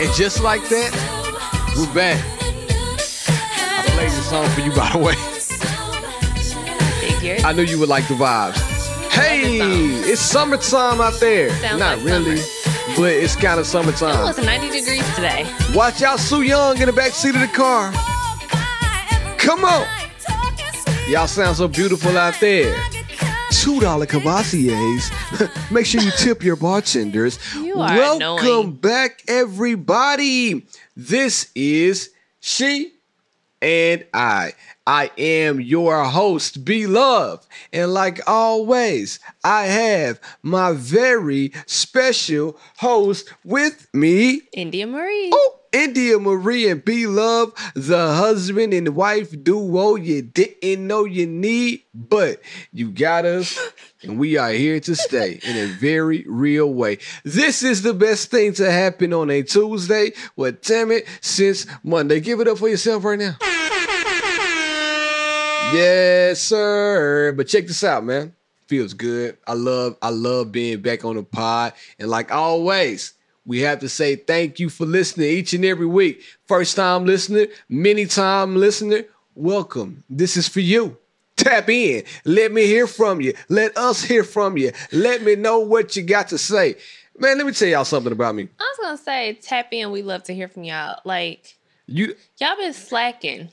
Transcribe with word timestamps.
And 0.00 0.12
just 0.14 0.42
like 0.42 0.62
that, 0.70 0.90
we're 1.76 1.92
back. 1.94 2.18
I 2.38 3.82
played 3.90 4.10
this 4.10 4.30
song 4.30 4.48
for 4.50 4.60
you, 4.62 4.72
by 4.72 4.90
the 4.92 4.98
way. 4.98 5.14
Figured. 7.00 7.42
I 7.44 7.52
knew 7.52 7.62
you 7.62 7.78
would 7.78 7.90
like 7.90 8.08
the 8.08 8.14
vibes. 8.14 8.56
Hey, 9.10 9.58
it's 10.10 10.20
summertime 10.22 11.00
out 11.02 11.20
there. 11.20 11.50
Sounds 11.60 11.78
Not 11.80 11.98
like 11.98 12.06
really, 12.06 12.40
but 12.96 13.12
it's 13.12 13.36
kind 13.36 13.60
of 13.60 13.66
It 13.66 13.68
summertime. 13.68 14.24
was 14.24 14.38
90 14.38 14.70
degrees 14.70 15.14
today. 15.14 15.46
Watch 15.74 16.00
out, 16.02 16.18
Sue 16.18 16.42
Young 16.42 16.78
in 16.78 16.86
the 16.86 16.92
back 16.94 17.12
seat 17.12 17.34
of 17.34 17.40
the 17.42 17.48
car. 17.48 17.92
Come 19.36 19.64
on. 19.66 19.86
Y'all 21.08 21.26
sound 21.26 21.56
so 21.56 21.68
beautiful 21.68 22.16
out 22.16 22.38
there. 22.40 22.74
Two 23.50 23.80
dollar 23.80 24.06
Cavassiers. 24.06 25.10
Make 25.72 25.84
sure 25.86 26.00
you 26.00 26.10
tip 26.12 26.42
your 26.42 26.56
bartenders. 26.56 27.38
You 27.54 27.76
Welcome 27.76 28.16
annoying. 28.46 28.72
back, 28.76 29.22
everybody. 29.28 30.66
This 30.96 31.50
is 31.54 32.10
she 32.40 32.92
and 33.60 34.04
I. 34.14 34.52
I 34.90 35.12
am 35.18 35.60
your 35.60 36.02
host, 36.02 36.64
Be 36.64 36.88
Love. 36.88 37.46
And 37.72 37.94
like 37.94 38.18
always, 38.26 39.20
I 39.44 39.66
have 39.66 40.20
my 40.42 40.72
very 40.72 41.52
special 41.66 42.58
host 42.78 43.32
with 43.44 43.86
me. 43.94 44.42
India 44.52 44.88
Marie. 44.88 45.30
Oh, 45.32 45.60
India 45.72 46.18
Marie 46.18 46.68
and 46.68 46.84
B 46.84 47.06
Love, 47.06 47.52
the 47.76 48.14
husband 48.14 48.74
and 48.74 48.96
wife 48.96 49.32
duo 49.44 49.94
you 49.94 50.22
didn't 50.22 50.84
know 50.84 51.04
you 51.04 51.24
need, 51.24 51.84
but 51.94 52.40
you 52.72 52.90
got 52.90 53.24
us, 53.24 53.56
and 54.02 54.18
we 54.18 54.36
are 54.38 54.50
here 54.50 54.80
to 54.80 54.96
stay 54.96 55.38
in 55.44 55.56
a 55.56 55.66
very 55.66 56.24
real 56.26 56.74
way. 56.74 56.98
This 57.22 57.62
is 57.62 57.82
the 57.82 57.94
best 57.94 58.32
thing 58.32 58.54
to 58.54 58.68
happen 58.68 59.12
on 59.12 59.30
a 59.30 59.44
Tuesday. 59.44 60.10
Well, 60.34 60.50
damn 60.60 60.90
it, 60.90 61.06
since 61.20 61.64
Monday. 61.84 62.18
Give 62.18 62.40
it 62.40 62.48
up 62.48 62.58
for 62.58 62.68
yourself 62.68 63.04
right 63.04 63.20
now. 63.20 63.36
Yes, 65.72 66.42
sir. 66.42 67.32
But 67.36 67.46
check 67.48 67.66
this 67.66 67.84
out, 67.84 68.04
man. 68.04 68.34
Feels 68.66 68.92
good. 68.94 69.36
I 69.46 69.54
love, 69.54 69.96
I 70.02 70.10
love 70.10 70.52
being 70.52 70.80
back 70.80 71.04
on 71.04 71.16
the 71.16 71.22
pod. 71.22 71.72
And 71.98 72.08
like 72.08 72.32
always, 72.32 73.14
we 73.44 73.60
have 73.60 73.80
to 73.80 73.88
say 73.88 74.16
thank 74.16 74.58
you 74.58 74.68
for 74.68 74.84
listening 74.84 75.28
each 75.28 75.52
and 75.54 75.64
every 75.64 75.86
week. 75.86 76.22
First 76.46 76.76
time 76.76 77.04
listener, 77.04 77.46
many 77.68 78.06
time 78.06 78.56
listener, 78.56 79.04
welcome. 79.34 80.02
This 80.10 80.36
is 80.36 80.48
for 80.48 80.60
you. 80.60 80.96
Tap 81.36 81.68
in. 81.70 82.04
Let 82.24 82.52
me 82.52 82.66
hear 82.66 82.86
from 82.86 83.20
you. 83.20 83.32
Let 83.48 83.76
us 83.76 84.02
hear 84.02 84.24
from 84.24 84.56
you. 84.58 84.72
Let 84.92 85.22
me 85.22 85.36
know 85.36 85.60
what 85.60 85.96
you 85.96 86.02
got 86.02 86.28
to 86.28 86.38
say. 86.38 86.76
Man, 87.18 87.38
let 87.38 87.46
me 87.46 87.52
tell 87.52 87.68
y'all 87.68 87.84
something 87.84 88.12
about 88.12 88.34
me. 88.34 88.48
I 88.58 88.62
was 88.62 88.78
gonna 88.82 88.96
say 88.98 89.38
tap 89.40 89.68
in. 89.72 89.90
We 89.90 90.02
love 90.02 90.22
to 90.24 90.34
hear 90.34 90.48
from 90.48 90.64
y'all. 90.64 91.00
Like 91.04 91.56
You 91.86 92.14
y'all 92.38 92.56
been 92.56 92.72
slacking 92.72 93.50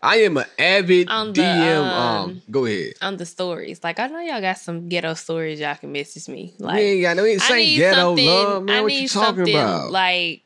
I 0.00 0.16
am 0.18 0.36
an 0.36 0.44
avid 0.58 1.08
On 1.08 1.32
the, 1.32 1.40
DM. 1.42 1.78
Um, 1.82 2.30
um, 2.30 2.42
go 2.50 2.66
ahead. 2.66 2.92
on 3.02 3.16
the 3.16 3.26
stories. 3.26 3.80
Like 3.82 3.98
I 3.98 4.06
know 4.06 4.20
y'all 4.20 4.40
got 4.40 4.58
some 4.58 4.88
ghetto 4.88 5.14
stories 5.14 5.58
y'all 5.58 5.74
can 5.74 5.90
message 5.90 6.28
me. 6.28 6.54
Like 6.58 6.76
we 6.76 6.82
ain't 6.82 7.02
got 7.02 7.16
no 7.16 7.24
ain't 7.24 7.42
I 7.42 7.48
saying 7.48 7.66
need 7.68 7.76
ghetto 7.78 8.00
something. 8.16 8.26
love, 8.26 8.62
man. 8.64 8.76
I 8.76 8.80
what 8.82 8.88
need 8.88 9.00
you 9.02 9.08
talking 9.08 9.36
something 9.46 9.54
about? 9.56 9.90
like 9.90 10.42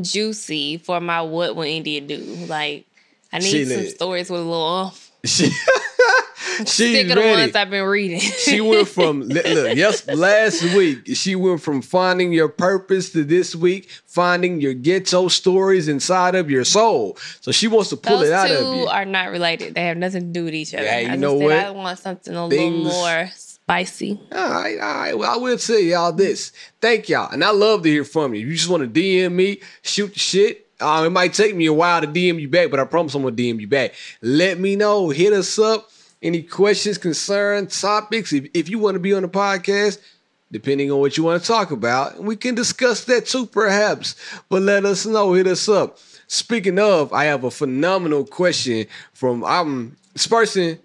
juicy 0.00 0.78
for 0.78 1.00
my 1.00 1.22
what 1.22 1.56
will 1.56 1.62
India 1.62 2.00
do? 2.00 2.16
Like 2.48 2.86
I 3.32 3.38
need 3.38 3.44
She 3.50 3.64
some 3.64 3.76
lit. 3.82 3.90
stories 3.94 4.30
with 4.30 4.40
a 4.40 4.44
little 4.44 4.92
she, 5.24 5.50
she's 6.66 7.02
of 7.02 7.08
the 7.08 7.14
ready. 7.16 7.40
ones 7.42 7.54
I've 7.56 7.70
been 7.70 7.84
reading. 7.84 8.20
she 8.20 8.60
went 8.60 8.88
from 8.88 9.22
look, 9.28 9.44
yes 9.76 10.06
last 10.08 10.62
week 10.74 11.06
she 11.16 11.34
went 11.36 11.60
from 11.60 11.82
finding 11.82 12.32
your 12.32 12.48
purpose 12.48 13.10
to 13.12 13.24
this 13.24 13.54
week 13.54 13.90
finding 14.06 14.60
your 14.60 14.74
ghetto 14.74 15.28
stories 15.28 15.88
inside 15.88 16.34
of 16.34 16.50
your 16.50 16.64
soul. 16.64 17.18
So 17.40 17.52
she 17.52 17.68
wants 17.68 17.90
to 17.90 17.96
pull 17.96 18.18
Those 18.20 18.28
it 18.28 18.32
out 18.32 18.50
of 18.50 18.74
you. 18.76 18.86
are 18.86 19.04
not 19.04 19.30
related. 19.30 19.74
They 19.74 19.82
have 19.86 19.96
nothing 19.98 20.22
to 20.22 20.26
do 20.40 20.44
with 20.44 20.54
each 20.54 20.72
other. 20.74 20.84
Yeah, 20.84 20.98
you 21.00 21.06
I 21.06 21.10
just 21.10 21.20
know 21.20 21.38
said 21.38 21.44
what? 21.44 21.52
I 21.56 21.70
want 21.70 21.98
something 21.98 22.34
a 22.34 22.48
Things- 22.48 22.84
little 22.84 22.98
more 23.00 23.28
spicy. 23.34 24.20
All 24.32 24.50
right, 24.50 24.78
all 24.80 24.94
right. 24.94 25.18
Well, 25.18 25.30
I 25.30 25.36
will 25.36 25.58
tell 25.58 25.78
y'all 25.78 26.12
this. 26.12 26.52
Thank 26.80 27.08
y'all, 27.08 27.30
and 27.32 27.44
I 27.44 27.50
love 27.50 27.82
to 27.82 27.88
hear 27.90 28.04
from 28.04 28.32
you. 28.34 28.46
You 28.46 28.54
just 28.54 28.68
want 28.70 28.82
to 28.94 29.00
DM 29.00 29.32
me, 29.32 29.60
shoot 29.82 30.14
the 30.14 30.18
shit. 30.18 30.66
Uh, 30.80 31.04
it 31.06 31.10
might 31.10 31.32
take 31.34 31.54
me 31.56 31.66
a 31.66 31.72
while 31.72 32.00
to 32.00 32.06
DM 32.06 32.40
you 32.40 32.48
back, 32.48 32.70
but 32.70 32.78
I 32.80 32.84
promise 32.84 33.14
I'm 33.14 33.22
gonna 33.22 33.34
DM 33.34 33.60
you 33.60 33.66
back. 33.66 33.94
Let 34.22 34.58
me 34.58 34.76
know. 34.76 35.08
Hit 35.10 35.32
us 35.32 35.58
up. 35.58 35.90
Any 36.22 36.42
questions, 36.42 36.98
concerns, 36.98 37.80
topics? 37.80 38.32
If, 38.32 38.46
if 38.54 38.68
you 38.68 38.78
want 38.78 38.94
to 38.94 39.00
be 39.00 39.12
on 39.12 39.22
the 39.22 39.28
podcast, 39.28 39.98
depending 40.50 40.90
on 40.90 41.00
what 41.00 41.16
you 41.16 41.22
want 41.24 41.42
to 41.42 41.46
talk 41.46 41.70
about, 41.70 42.18
we 42.18 42.36
can 42.36 42.54
discuss 42.54 43.04
that 43.04 43.26
too, 43.26 43.46
perhaps. 43.46 44.16
But 44.48 44.62
let 44.62 44.84
us 44.84 45.04
know. 45.06 45.34
Hit 45.34 45.46
us 45.46 45.68
up. 45.68 45.98
Speaking 46.26 46.78
of, 46.78 47.12
I 47.12 47.24
have 47.24 47.44
a 47.44 47.50
phenomenal 47.50 48.24
question 48.24 48.86
from 49.12 49.44
um 49.44 49.96
this 50.12 50.26
person. 50.26 50.78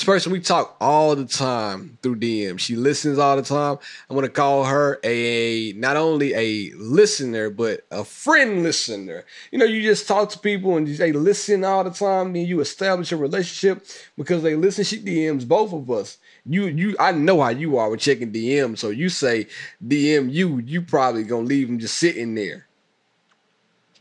This 0.00 0.06
person 0.06 0.32
we 0.32 0.40
talk 0.40 0.78
all 0.80 1.14
the 1.14 1.26
time 1.26 1.98
through 2.00 2.16
DM. 2.16 2.58
She 2.58 2.74
listens 2.74 3.18
all 3.18 3.36
the 3.36 3.42
time. 3.42 3.76
I'm 4.08 4.16
gonna 4.16 4.30
call 4.30 4.64
her 4.64 4.98
a 5.04 5.74
not 5.74 5.98
only 5.98 6.32
a 6.32 6.72
listener 6.78 7.50
but 7.50 7.84
a 7.90 8.02
friend 8.02 8.62
listener. 8.62 9.26
You 9.50 9.58
know, 9.58 9.66
you 9.66 9.82
just 9.82 10.08
talk 10.08 10.30
to 10.30 10.38
people 10.38 10.78
and 10.78 10.88
they 10.88 11.12
listen 11.12 11.64
all 11.64 11.84
the 11.84 11.90
time. 11.90 12.32
Then 12.32 12.46
you 12.46 12.60
establish 12.60 13.12
a 13.12 13.18
relationship 13.18 13.84
because 14.16 14.42
they 14.42 14.56
listen. 14.56 14.84
She 14.84 15.02
DMs 15.02 15.46
both 15.46 15.74
of 15.74 15.90
us. 15.90 16.16
You 16.46 16.64
you 16.68 16.96
I 16.98 17.12
know 17.12 17.42
how 17.42 17.50
you 17.50 17.76
are 17.76 17.90
with 17.90 18.00
checking 18.00 18.32
DM. 18.32 18.78
So 18.78 18.88
you 18.88 19.10
say 19.10 19.48
DM 19.86 20.32
you, 20.32 20.60
you 20.60 20.80
probably 20.80 21.24
gonna 21.24 21.42
leave 21.44 21.66
them 21.66 21.78
just 21.78 21.98
sitting 21.98 22.34
there. 22.34 22.66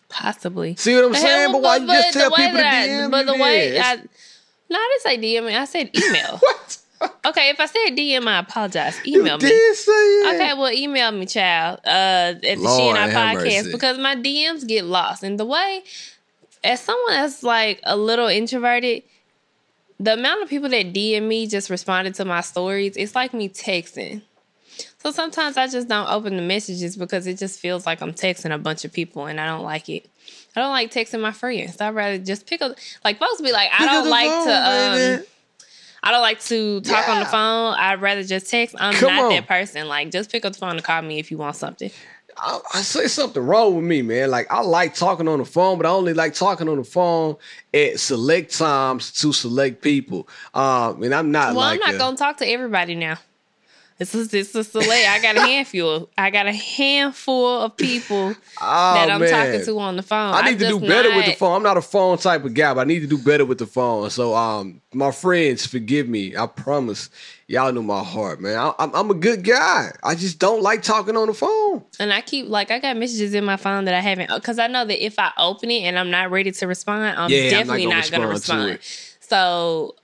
Possibly. 0.08 0.76
See 0.76 0.96
what 0.96 1.06
I'm 1.06 1.14
saying? 1.14 1.26
hell, 1.26 1.52
But 1.52 1.62
why 1.62 1.76
you 1.78 1.88
just 1.88 2.14
tell 2.14 2.31
people 2.31 2.52
to 2.54 2.58
that 2.58 2.84
I- 2.84 2.88
DM 2.88 3.12
But 3.12 3.26
the 3.28 3.34
way? 3.36 3.80
I, 3.80 4.00
no, 4.69 4.78
I 4.78 5.00
didn't 5.03 5.22
say 5.22 5.28
DM. 5.35 5.53
I 5.56 5.66
said 5.66 5.90
email. 5.96 6.40
What? 7.00 7.18
okay, 7.28 7.50
if 7.50 7.57
I 7.62 7.66
said 7.66 7.96
DM, 7.96 8.28
I 8.28 8.40
apologize. 8.40 9.00
You 9.06 9.22
Email 9.22 9.38
me. 9.38 9.47
did 9.47 9.75
say 9.78 9.91
it. 9.91 10.35
Okay, 10.35 10.53
well, 10.53 10.69
email 10.69 11.09
me, 11.13 11.25
child, 11.28 11.80
uh, 11.85 11.90
at 11.90 12.41
the 12.41 12.56
She 12.57 12.90
and 12.90 12.97
I 12.97 13.09
podcast 13.09 13.34
mercy. 13.35 13.72
because 13.72 13.97
my 13.97 14.18
DMs 14.18 14.68
get 14.68 14.84
lost. 14.84 15.24
And 15.24 15.40
the 15.40 15.46
way, 15.46 15.81
as 16.62 16.81
someone 16.81 17.12
that's 17.12 17.41
like 17.41 17.80
a 17.84 17.96
little 17.96 18.28
introverted, 18.28 19.03
the 19.97 20.16
amount 20.16 20.44
of 20.44 20.50
people 20.50 20.68
that 20.68 20.94
DM 20.94 21.24
me 21.24 21.47
just 21.47 21.69
responded 21.69 22.16
to 22.16 22.25
my 22.25 22.41
stories, 22.41 22.97
it's 22.97 23.16
like 23.16 23.34
me 23.34 23.47
texting. 23.47 24.22
So 25.01 25.12
sometimes 25.12 25.56
I 25.56 25.68
just 25.68 25.88
don't 25.88 26.09
open 26.09 26.36
the 26.36 26.41
messages 26.41 26.97
because 26.97 27.28
it 27.28 27.38
just 27.38 27.62
feels 27.62 27.86
like 27.86 28.01
I'm 28.01 28.12
texting 28.12 28.53
a 28.53 28.57
bunch 28.57 28.84
of 28.84 28.91
people 28.91 29.25
and 29.28 29.40
I 29.40 29.46
don't 29.46 29.63
like 29.63 29.88
it. 29.88 30.09
I 30.56 30.62
don't 30.62 30.72
like 30.72 30.92
texting 30.92 31.22
my 31.22 31.32
friends. 31.32 31.80
I'd 31.80 31.96
rather 31.96 32.18
just 32.18 32.46
pick 32.48 32.62
up 32.62 32.76
like 33.06 33.20
folks 33.20 33.42
be 33.42 33.52
like, 33.52 33.70
I 33.74 33.78
Pick 33.78 33.88
don't 33.88 34.10
like 34.10 34.28
phone, 34.28 34.48
to 34.48 35.18
um. 35.20 35.26
I 36.02 36.12
don't 36.12 36.22
like 36.22 36.40
to 36.46 36.80
talk 36.82 37.10
on 37.10 37.20
the 37.20 37.26
phone. 37.26 37.74
I'd 37.78 38.02
rather 38.02 38.24
just 38.24 38.50
text. 38.50 38.74
I'm 38.80 38.94
Come 38.94 39.14
not 39.14 39.24
on. 39.26 39.30
that 39.32 39.48
person. 39.50 39.88
Like, 39.90 40.12
just 40.12 40.32
pick 40.32 40.46
up 40.46 40.54
the 40.54 40.60
phone 40.60 40.72
and 40.78 40.84
call 40.84 41.02
me 41.02 41.20
if 41.20 41.30
you 41.30 41.38
want 41.38 41.58
something. 41.58 41.92
I, 42.38 42.60
I 42.76 42.82
say 42.84 43.08
something 43.08 43.44
wrong 43.46 43.76
with 43.76 43.84
me, 43.84 44.02
man. 44.02 44.32
Like 44.32 44.48
I 44.50 44.62
like 44.62 44.96
talking 44.96 45.28
on 45.28 45.40
the 45.40 45.46
phone, 45.46 45.76
but 45.78 45.86
I 45.86 45.90
only 45.90 46.14
like 46.14 46.34
talking 46.36 46.70
on 46.70 46.78
the 46.78 46.86
phone 46.86 47.36
at 47.74 48.00
select 48.00 48.58
times 48.58 49.12
to 49.22 49.34
select 49.34 49.81
people. 49.81 50.30
Um, 50.54 51.04
and 51.04 51.14
I'm 51.14 51.31
not 51.34 51.50
Well, 51.50 51.58
like 51.66 51.81
I'm 51.84 51.88
not 51.92 51.96
a- 51.96 51.98
gonna 51.98 52.18
talk 52.18 52.38
to 52.38 52.48
everybody 52.48 52.96
now. 52.96 53.18
This 54.00 54.16
is 54.16 54.30
this 54.30 54.56
is 54.56 54.70
select. 54.72 55.08
I 55.10 55.22
got 55.22 55.36
a 55.36 55.42
handful. 55.46 56.10
I 56.18 56.30
got 56.30 56.48
a 56.48 56.54
handful 56.54 57.62
of 57.64 57.76
people 57.76 58.34
Oh, 58.62 58.94
that 58.94 59.12
I'm 59.12 59.20
man. 59.20 59.30
talking 59.30 59.66
to 59.66 59.80
on 59.80 59.98
the 59.98 60.02
phone. 60.04 60.34
I 60.34 60.50
need 60.50 60.60
to 60.60 60.68
do 60.70 60.80
better 60.80 61.14
with 61.14 61.26
the 61.26 61.34
phone. 61.34 61.58
I'm 61.58 61.64
not 61.64 61.76
a 61.76 61.82
phone 61.82 62.18
type 62.18 62.46
of 62.46 62.54
guy, 62.54 62.74
but 62.74 62.82
I 62.82 62.84
need 62.86 63.02
to 63.02 63.08
do 63.08 63.18
better 63.18 63.46
with 63.46 63.58
the 63.58 63.66
phone. 63.68 64.10
So, 64.10 64.34
um, 64.36 64.82
my 64.94 65.12
friends, 65.12 65.66
forgive 65.66 66.08
me. 66.08 66.36
I 66.36 66.48
promise. 66.48 67.10
Y'all 67.48 67.74
know 67.74 67.82
my 67.82 68.04
heart, 68.04 68.40
man. 68.40 68.58
I, 68.58 68.74
I'm, 68.80 68.94
I'm 68.96 69.10
a 69.12 69.16
good 69.16 69.44
guy. 69.44 69.92
I 70.04 70.16
just 70.16 70.40
don't 70.40 70.62
like 70.62 70.81
talking 70.84 71.18
on 71.18 71.28
the 71.28 71.34
phone. 71.34 71.84
And 72.00 72.14
I 72.14 72.22
keep 72.22 72.48
like 72.48 72.72
I 72.72 72.80
got 72.80 72.96
messages 72.96 73.34
in 73.34 73.44
my 73.44 73.58
phone 73.58 73.84
that 73.86 73.94
I 73.96 74.00
haven't 74.01 74.30
because 74.34 74.60
I 74.60 74.68
know 74.68 74.86
that 74.86 75.04
if 75.04 75.19
I 75.19 75.31
open 75.38 75.69
it 75.72 75.81
and 75.81 75.98
I'm 76.00 76.10
not 76.12 76.31
ready 76.31 76.51
to 76.54 76.68
respond, 76.68 77.18
I'm 77.18 77.30
Yeah, 77.30 77.38
I'm 77.38 77.44
not 77.44 77.50
definitely 77.51 77.84
gonna 77.84 77.96
not, 77.96 78.12
gonna 78.12 78.28
respond 78.28 78.62
to 78.68 78.72
respond. 78.74 78.80
So 79.22 79.96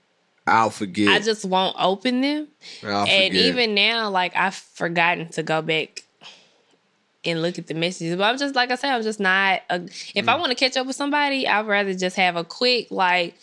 I'll 0.46 0.70
forget. 0.70 1.08
I 1.08 1.18
just 1.20 1.44
won't 1.44 1.76
open 1.78 2.20
them. 2.20 2.48
I'll 2.84 3.06
and 3.06 3.32
forget. 3.32 3.34
even 3.34 3.74
now, 3.74 4.10
like 4.10 4.36
I've 4.36 4.54
forgotten 4.54 5.28
to 5.30 5.42
go 5.42 5.60
back 5.62 6.02
and 7.24 7.42
look 7.42 7.58
at 7.58 7.66
the 7.66 7.74
messages. 7.74 8.16
But 8.16 8.24
I'm 8.24 8.38
just 8.38 8.54
like 8.54 8.70
I 8.70 8.76
said, 8.76 8.94
I'm 8.94 9.02
just 9.02 9.18
not. 9.20 9.62
A, 9.70 9.80
if 10.14 10.26
Mm. 10.26 10.28
I 10.28 10.36
want 10.36 10.50
to 10.50 10.54
catch 10.54 10.76
up 10.76 10.86
with 10.86 10.96
somebody, 10.96 11.46
I'd 11.48 11.66
rather 11.66 11.94
just 11.94 12.16
have 12.16 12.36
a 12.36 12.44
quick 12.44 12.88
like. 12.90 13.34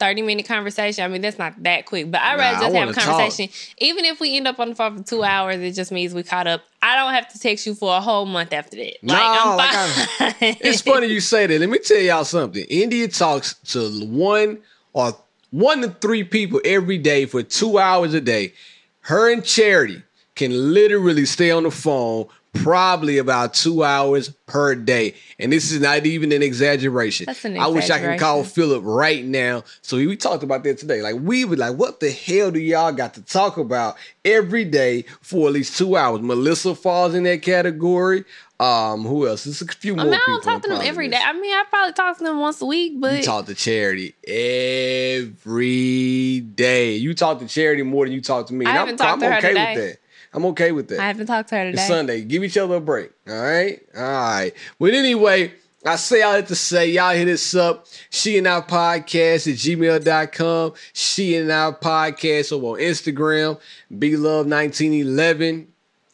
30 0.00 0.22
minute 0.22 0.46
conversation. 0.46 1.02
I 1.02 1.08
mean, 1.08 1.22
that's 1.22 1.40
not 1.40 1.60
that 1.64 1.84
quick, 1.84 2.08
but 2.08 2.20
I'd 2.20 2.36
Nah, 2.36 2.42
rather 2.44 2.56
I 2.58 2.60
just 2.60 2.62
have 2.66 2.72
a 2.72 2.76
wanna 2.86 2.92
talk. 2.92 3.04
conversation. 3.04 3.52
Even 3.78 4.04
if 4.04 4.20
we 4.20 4.36
end 4.36 4.46
up 4.46 4.60
on 4.60 4.68
the 4.68 4.74
phone 4.76 4.96
for 4.96 5.02
two 5.02 5.24
hours, 5.24 5.56
it 5.58 5.72
just 5.72 5.90
means 5.90 6.14
we 6.14 6.22
caught 6.22 6.46
up. 6.46 6.62
I 6.80 6.94
don't 6.94 7.12
have 7.14 7.26
to 7.32 7.38
text 7.40 7.66
you 7.66 7.74
for 7.74 7.96
a 7.96 8.00
whole 8.00 8.24
month 8.24 8.52
after 8.52 8.76
that. 8.76 8.94
Like, 9.02 9.56
like 9.56 9.72
fine. 9.72 10.56
It's 10.60 10.82
funny 10.82 11.08
you 11.08 11.18
say 11.18 11.48
that. 11.48 11.58
Let 11.58 11.68
me 11.68 11.78
tell 11.80 11.98
y'all 11.98 12.24
something. 12.24 12.64
India 12.70 13.08
talks 13.08 13.54
to 13.72 14.06
one 14.06 14.60
or 14.92 15.16
one 15.50 15.82
to 15.82 15.88
three 15.88 16.24
people 16.24 16.60
every 16.64 16.98
day 16.98 17.26
for 17.26 17.42
two 17.42 17.78
hours 17.78 18.14
a 18.14 18.20
day. 18.20 18.52
Her 19.00 19.32
and 19.32 19.44
Charity 19.44 20.02
can 20.34 20.72
literally 20.74 21.24
stay 21.24 21.50
on 21.50 21.64
the 21.64 21.70
phone 21.70 22.28
probably 22.54 23.18
about 23.18 23.54
two 23.54 23.84
hours 23.84 24.30
per 24.46 24.74
day. 24.74 25.14
And 25.38 25.52
this 25.52 25.70
is 25.70 25.80
not 25.80 26.06
even 26.06 26.32
an 26.32 26.42
exaggeration. 26.42 27.26
That's 27.26 27.44
an 27.44 27.58
I 27.58 27.66
wish 27.68 27.90
I 27.90 28.00
could 28.00 28.18
call. 28.18 28.44
Philip 28.44 28.82
right 28.84 29.24
now. 29.24 29.64
So 29.82 29.96
we 29.96 30.16
talked 30.16 30.42
about 30.42 30.64
that 30.64 30.78
today. 30.78 31.02
Like 31.02 31.16
we 31.20 31.44
were 31.44 31.56
like, 31.56 31.76
what 31.76 32.00
the 32.00 32.10
hell 32.10 32.50
do 32.50 32.58
y'all 32.58 32.92
got 32.92 33.14
to 33.14 33.22
talk 33.22 33.56
about 33.56 33.96
every 34.24 34.64
day 34.64 35.02
for 35.20 35.48
at 35.48 35.54
least 35.54 35.76
two 35.76 35.96
hours? 35.96 36.20
Melissa 36.22 36.74
falls 36.74 37.14
in 37.14 37.24
that 37.24 37.42
category. 37.42 38.24
Um, 38.60 39.04
who 39.04 39.28
else? 39.28 39.44
There's 39.44 39.62
a 39.62 39.66
few 39.66 39.94
more 39.94 40.06
I 40.06 40.08
mean, 40.08 40.14
I 40.14 40.24
don't 40.26 40.42
talk 40.42 40.62
to 40.62 40.68
them 40.68 40.80
every 40.82 41.08
day. 41.08 41.20
I 41.24 41.32
mean, 41.32 41.54
I 41.54 41.62
probably 41.70 41.92
talk 41.92 42.18
to 42.18 42.24
them 42.24 42.40
once 42.40 42.60
a 42.60 42.66
week, 42.66 43.00
but 43.00 43.18
You 43.18 43.22
talk 43.22 43.46
to 43.46 43.54
charity 43.54 44.14
every 44.26 46.40
day. 46.40 46.96
You 46.96 47.14
talk 47.14 47.38
to 47.38 47.46
charity 47.46 47.82
more 47.82 48.04
than 48.04 48.12
you 48.14 48.20
talk 48.20 48.48
to 48.48 48.54
me. 48.54 48.66
I 48.66 48.70
haven't 48.72 48.94
I'm, 49.00 49.06
talked 49.06 49.12
I'm 49.12 49.20
to 49.20 49.26
her 49.30 49.38
okay 49.38 49.48
today. 49.48 49.74
with 49.76 49.84
that. 49.92 49.98
I'm 50.34 50.44
okay 50.46 50.72
with 50.72 50.88
that. 50.88 51.00
I 51.00 51.06
haven't 51.06 51.26
talked 51.26 51.48
to 51.50 51.56
her 51.56 51.68
It's 51.68 51.80
today. 51.80 51.88
Sunday. 51.88 52.20
Give 52.22 52.44
each 52.44 52.56
other 52.58 52.74
a 52.76 52.80
break. 52.80 53.10
All 53.28 53.40
right. 53.40 53.80
All 53.96 54.02
right. 54.02 54.52
But 54.78 54.92
anyway, 54.92 55.52
I 55.86 55.96
say 55.96 56.22
all 56.22 56.32
that 56.32 56.48
to 56.48 56.54
say, 56.54 56.90
y'all 56.90 57.14
hit 57.14 57.28
us 57.28 57.54
up. 57.54 57.86
She 58.10 58.36
and 58.38 58.46
our 58.46 58.62
podcast 58.62 59.46
at 59.50 59.56
gmail.com. 59.56 60.72
She 60.92 61.36
and 61.36 61.50
our 61.50 61.78
podcast 61.78 62.52
over 62.52 62.66
on 62.66 62.78
Instagram. 62.80 63.58
Be 63.96 64.16
Love 64.16 64.46
1911. 64.48 65.68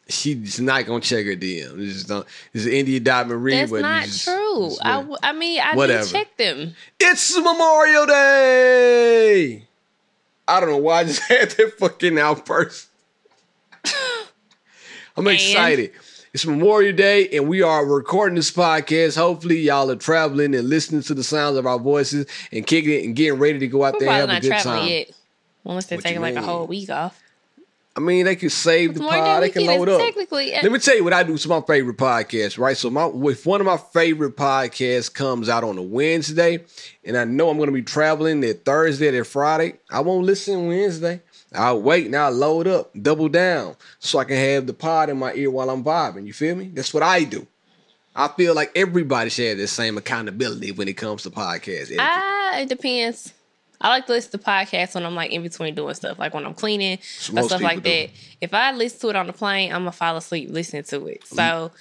She's 0.07 0.59
not 0.59 0.85
gonna 0.85 1.01
check 1.01 1.25
her 1.25 1.35
DM. 1.35 1.77
This 1.77 1.95
is. 1.95 2.05
This 2.05 2.25
is 2.53 2.67
India 2.67 2.99
Diamond 2.99 3.43
Reed. 3.43 3.55
That's 3.55 3.71
not 3.71 4.03
it's- 4.03 4.23
true. 4.23 4.75
I, 4.83 5.33
mean, 5.33 5.59
I 5.59 5.75
Whatever. 5.75 6.03
did 6.03 6.11
check 6.11 6.37
them. 6.37 6.75
it's 6.99 7.35
Memorial 7.35 8.05
Day. 8.05 9.63
I 10.47 10.59
don't 10.59 10.69
know 10.69 10.77
why 10.77 10.99
I 10.99 11.03
just 11.05 11.21
had 11.27 11.49
that 11.51 11.73
fucking 11.79 12.19
outburst. 12.19 12.87
I'm 15.17 15.25
And? 15.25 15.29
excited. 15.29 15.91
It's 16.33 16.45
Memorial 16.45 16.95
Day, 16.95 17.29
and 17.29 17.47
we 17.47 17.61
are 17.61 17.85
recording 17.85 18.35
this 18.35 18.51
podcast. 18.51 19.15
Hopefully, 19.17 19.57
y'all 19.59 19.89
are 19.89 19.95
traveling 19.95 20.53
and 20.53 20.67
listening 20.69 21.01
to 21.03 21.13
the 21.13 21.23
sounds 21.23 21.57
of 21.57 21.65
our 21.65 21.79
voices 21.79 22.27
and 22.51 22.67
kicking 22.67 22.91
it 22.91 23.05
and 23.05 23.15
getting 23.15 23.39
ready 23.39 23.57
to 23.59 23.67
go 23.67 23.85
out 23.85 23.93
We're 23.93 24.01
there 24.01 24.09
and 24.09 24.19
have 24.19 24.29
a 24.29 24.33
not 24.33 24.41
good 24.41 24.47
traveling 24.49 24.77
time. 24.79 24.87
yet. 24.89 25.11
Unless 25.63 25.85
they're 25.87 25.97
What 25.97 26.03
taking 26.03 26.21
like 26.21 26.35
a 26.35 26.41
whole 26.41 26.67
week 26.67 26.89
off. 26.89 27.19
I 27.97 28.01
mean, 28.01 28.25
they 28.25 28.35
can 28.35 28.49
save 28.49 28.93
the 28.93 28.99
pod. 28.99 29.41
They 29.41 29.49
can 29.49 29.65
load 29.65 29.87
up. 29.87 30.01
technically 30.01 30.51
Let 30.51 30.69
me 30.69 30.79
tell 30.79 30.97
you 30.97 31.03
what 31.05 31.13
I 31.13 31.23
do 31.23 31.37
to 31.37 31.47
my 31.47 31.61
favorite 31.61 31.95
podcast, 31.95 32.59
right? 32.59 32.75
So 32.75 32.89
my 32.89 33.09
if 33.29 33.45
one 33.45 33.61
of 33.61 33.65
my 33.65 33.77
favorite 33.77 34.35
podcasts 34.35 35.13
comes 35.13 35.47
out 35.47 35.63
on 35.63 35.77
a 35.77 35.81
Wednesday, 35.81 36.65
and 37.05 37.15
I 37.15 37.23
know 37.23 37.49
I'm 37.49 37.57
gonna 37.57 37.71
be 37.71 37.81
traveling 37.83 38.41
that 38.41 38.65
Thursday, 38.65 39.11
that 39.11 39.25
Friday, 39.25 39.75
I 39.89 40.01
won't 40.01 40.25
listen 40.25 40.67
Wednesday. 40.67 41.21
I'll 41.53 41.81
wait 41.81 42.07
and 42.07 42.15
I'll 42.17 42.31
load 42.31 42.67
up, 42.67 42.91
double 43.01 43.29
down, 43.29 43.77
so 43.99 44.19
I 44.19 44.25
can 44.25 44.35
have 44.35 44.67
the 44.67 44.73
pod 44.73 45.09
in 45.09 45.17
my 45.17 45.33
ear 45.33 45.49
while 45.49 45.69
I'm 45.69 45.83
vibing. 45.83 46.27
You 46.27 46.33
feel 46.33 46.55
me? 46.55 46.71
That's 46.73 46.93
what 46.93 47.03
I 47.03 47.23
do. 47.23 47.47
I 48.13 48.27
feel 48.29 48.55
like 48.55 48.71
everybody 48.75 49.29
should 49.29 49.49
have 49.49 49.57
the 49.57 49.67
same 49.67 49.97
accountability 49.97 50.71
when 50.71 50.87
it 50.87 50.93
comes 50.97 51.23
to 51.23 51.29
podcasts. 51.29 51.95
Ah, 51.97 52.57
it 52.59 52.67
depends. 52.67 53.33
I 53.81 53.89
like 53.89 54.05
to 54.07 54.13
listen 54.13 54.31
to 54.31 54.37
podcasts 54.37 54.95
when 54.95 55.05
I'm 55.05 55.15
like 55.15 55.31
in 55.31 55.41
between 55.41 55.75
doing 55.75 55.93
stuff, 55.95 56.17
like 56.19 56.33
when 56.33 56.45
I'm 56.45 56.53
cleaning 56.53 56.99
or 57.33 57.43
stuff 57.43 57.61
like 57.61 57.83
do. 57.83 57.89
that. 57.89 58.09
If 58.41 58.53
I 58.53 58.71
listen 58.71 58.99
to 59.01 59.09
it 59.09 59.15
on 59.15 59.27
the 59.27 59.33
plane, 59.33 59.71
I'm 59.71 59.81
gonna 59.81 59.91
fall 59.91 60.17
asleep 60.17 60.49
listening 60.51 60.83
to 60.83 61.07
it. 61.07 61.27
So 61.27 61.71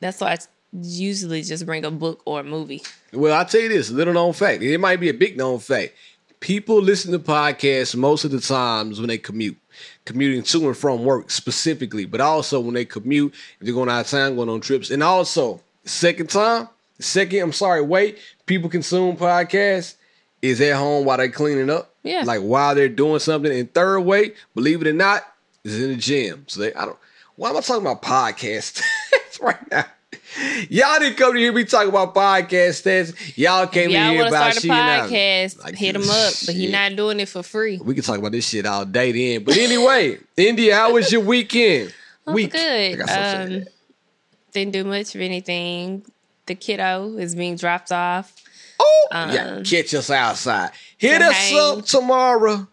that's 0.00 0.20
why 0.20 0.32
I 0.32 0.38
usually 0.72 1.42
just 1.42 1.66
bring 1.66 1.84
a 1.84 1.90
book 1.90 2.22
or 2.24 2.40
a 2.40 2.44
movie. 2.44 2.82
Well, 3.12 3.36
I'll 3.36 3.44
tell 3.44 3.60
you 3.60 3.68
this, 3.68 3.90
little 3.90 4.14
known 4.14 4.32
fact. 4.32 4.62
It 4.62 4.78
might 4.78 5.00
be 5.00 5.08
a 5.08 5.14
big 5.14 5.36
known 5.36 5.58
fact. 5.58 5.94
People 6.40 6.80
listen 6.80 7.10
to 7.12 7.18
podcasts 7.18 7.96
most 7.96 8.24
of 8.24 8.30
the 8.30 8.40
times 8.40 9.00
when 9.00 9.08
they 9.08 9.18
commute, 9.18 9.56
commuting 10.04 10.42
to 10.44 10.68
and 10.68 10.76
from 10.76 11.04
work 11.04 11.30
specifically, 11.30 12.04
but 12.04 12.20
also 12.20 12.60
when 12.60 12.74
they 12.74 12.84
commute, 12.84 13.34
if 13.60 13.66
they're 13.66 13.74
going 13.74 13.88
out 13.88 14.02
of 14.02 14.06
town, 14.06 14.36
going 14.36 14.48
on 14.48 14.60
trips. 14.60 14.90
And 14.90 15.02
also, 15.02 15.60
second 15.84 16.30
time, 16.30 16.68
second, 17.00 17.40
I'm 17.40 17.52
sorry, 17.52 17.82
wait, 17.82 18.18
people 18.46 18.70
consume 18.70 19.16
podcasts 19.16 19.96
is 20.42 20.60
at 20.60 20.76
home 20.76 21.04
while 21.04 21.16
they're 21.18 21.28
cleaning 21.30 21.70
up. 21.70 21.94
Yeah. 22.02 22.22
Like 22.24 22.40
while 22.40 22.74
they're 22.74 22.88
doing 22.88 23.18
something. 23.20 23.52
And 23.52 23.72
third 23.72 24.00
way, 24.00 24.32
believe 24.54 24.80
it 24.82 24.88
or 24.88 24.92
not, 24.92 25.22
is 25.64 25.80
in 25.82 25.90
the 25.90 25.96
gym. 25.96 26.44
So 26.48 26.60
they, 26.60 26.72
I 26.74 26.84
don't, 26.86 26.98
why 27.36 27.50
am 27.50 27.56
I 27.56 27.60
talking 27.60 27.82
about 27.82 28.02
podcast 28.02 28.82
right 29.40 29.70
now? 29.70 29.84
Y'all 30.68 30.98
didn't 31.00 31.16
come 31.16 31.32
to 31.32 31.38
hear 31.38 31.52
me 31.52 31.64
talk 31.64 31.88
about 31.88 32.14
podcast 32.14 32.82
stats. 32.84 33.36
Y'all 33.36 33.66
came 33.66 33.90
Y'all 33.90 34.02
in 34.02 34.10
here 34.10 34.20
want 34.20 34.30
to 34.32 34.36
about 34.36 34.52
start 34.52 34.56
a 34.56 34.60
shit 34.60 34.70
out. 34.70 35.10
podcast? 35.10 35.64
Like, 35.64 35.74
hit 35.74 35.96
him 35.96 36.02
up, 36.02 36.32
but 36.46 36.54
he 36.54 36.62
shit. 36.64 36.70
not 36.70 36.94
doing 36.96 37.18
it 37.20 37.28
for 37.28 37.42
free. 37.42 37.78
We 37.78 37.94
can 37.94 38.02
talk 38.04 38.18
about 38.18 38.32
this 38.32 38.48
shit 38.48 38.66
all 38.66 38.84
day 38.84 39.10
then. 39.12 39.44
But 39.44 39.56
anyway, 39.56 40.18
India, 40.36 40.76
how 40.76 40.92
was 40.92 41.10
your 41.10 41.22
weekend? 41.22 41.92
Week. 42.26 42.52
good. 42.52 42.60
I 42.60 42.94
got 42.94 43.08
something 43.08 43.48
to 43.48 43.54
say 43.54 43.60
Um, 43.62 43.66
didn't 44.52 44.72
do 44.72 44.84
much 44.84 45.14
of 45.14 45.20
anything. 45.20 46.02
The 46.46 46.54
kiddo 46.54 47.16
is 47.16 47.34
being 47.34 47.56
dropped 47.56 47.90
off. 47.90 48.34
Oh, 48.80 49.08
um, 49.12 49.30
yeah. 49.30 49.62
Catch 49.64 49.94
us 49.94 50.10
outside. 50.10 50.70
Hit 50.96 51.20
us 51.22 51.34
hang. 51.34 51.78
up 51.78 51.84
tomorrow. 51.84 52.66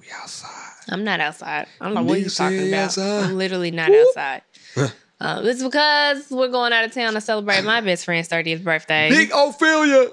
We 0.00 0.06
outside. 0.14 0.50
I'm 0.88 1.04
not 1.04 1.20
outside. 1.20 1.66
I 1.80 1.84
don't 1.86 1.94
know 1.94 2.02
what 2.02 2.18
You 2.18 2.24
he's 2.24 2.36
talking 2.36 2.68
about. 2.68 2.84
outside? 2.84 3.24
I'm 3.24 3.36
literally 3.38 3.70
not 3.70 3.90
Whoop. 3.90 4.06
outside. 4.08 4.42
Um, 5.20 5.46
it's 5.46 5.62
because 5.62 6.28
we're 6.30 6.48
going 6.48 6.72
out 6.72 6.84
of 6.84 6.92
town 6.92 7.14
to 7.14 7.20
celebrate 7.20 7.64
my 7.64 7.80
best 7.80 8.04
friend's 8.04 8.28
30th 8.28 8.62
birthday. 8.62 9.08
Big 9.08 9.30
Ophelia. 9.32 10.08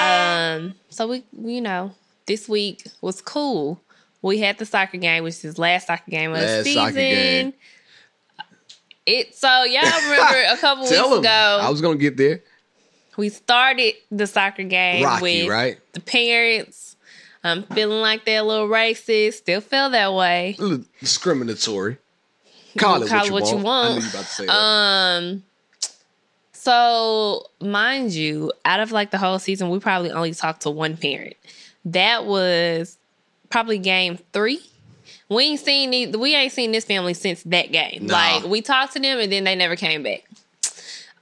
Um, 0.00 0.74
so 0.88 1.08
we, 1.08 1.24
you 1.36 1.60
know, 1.60 1.92
this 2.26 2.48
week 2.48 2.84
was 3.00 3.20
cool. 3.20 3.82
We 4.22 4.38
had 4.38 4.58
the 4.58 4.64
soccer 4.64 4.96
game, 4.96 5.24
which 5.24 5.44
is 5.44 5.58
last 5.58 5.88
soccer 5.88 6.10
game 6.10 6.32
of 6.32 6.40
the 6.40 6.62
season. 6.64 7.52
It 9.06 9.34
so 9.34 9.48
y'all 9.64 9.82
remember 10.10 10.42
a 10.52 10.56
couple 10.58 10.84
weeks 10.88 10.96
him. 10.96 11.12
ago 11.12 11.58
I 11.62 11.68
was 11.70 11.80
gonna 11.80 11.96
get 11.96 12.16
there. 12.16 12.42
We 13.18 13.28
started 13.28 13.94
the 14.10 14.26
soccer 14.26 14.62
game 14.62 15.04
Rocky, 15.04 15.42
with 15.42 15.50
right? 15.50 15.78
the 15.92 16.00
parents. 16.00 16.96
I'm 17.44 17.64
feeling 17.64 18.00
like 18.00 18.24
they're 18.24 18.40
a 18.40 18.44
little 18.44 18.68
racist. 18.68 19.34
Still 19.34 19.60
feel 19.60 19.90
that 19.90 20.14
way. 20.14 20.56
A 20.58 20.62
little 20.62 20.84
discriminatory. 21.00 21.98
Call 22.78 23.02
it 23.02 23.08
Call 23.08 23.18
what, 23.18 23.26
it 23.26 23.32
what 23.32 23.44
you, 23.44 23.58
you 23.58 23.64
want. 23.64 23.64
Want. 23.64 24.02
you 24.02 24.08
about 24.10 24.20
to 24.20 24.24
say 24.24 24.46
that. 24.46 24.52
Um. 24.52 25.42
So, 26.52 27.46
mind 27.60 28.12
you, 28.12 28.52
out 28.64 28.80
of 28.80 28.92
like 28.92 29.10
the 29.10 29.18
whole 29.18 29.38
season, 29.38 29.70
we 29.70 29.78
probably 29.78 30.10
only 30.10 30.32
talked 30.34 30.62
to 30.62 30.70
one 30.70 30.96
parent. 30.96 31.36
That 31.84 32.24
was 32.26 32.98
probably 33.50 33.78
game 33.78 34.18
three. 34.32 34.60
We 35.28 35.44
ain't 35.44 35.60
seen 35.60 36.18
we 36.18 36.34
ain't 36.34 36.52
seen 36.52 36.72
this 36.72 36.84
family 36.84 37.14
since 37.14 37.42
that 37.44 37.72
game. 37.72 38.06
Nah. 38.06 38.14
Like 38.14 38.44
we 38.44 38.62
talked 38.62 38.94
to 38.94 39.00
them 39.00 39.18
and 39.18 39.32
then 39.32 39.44
they 39.44 39.54
never 39.54 39.76
came 39.76 40.02
back. 40.02 40.24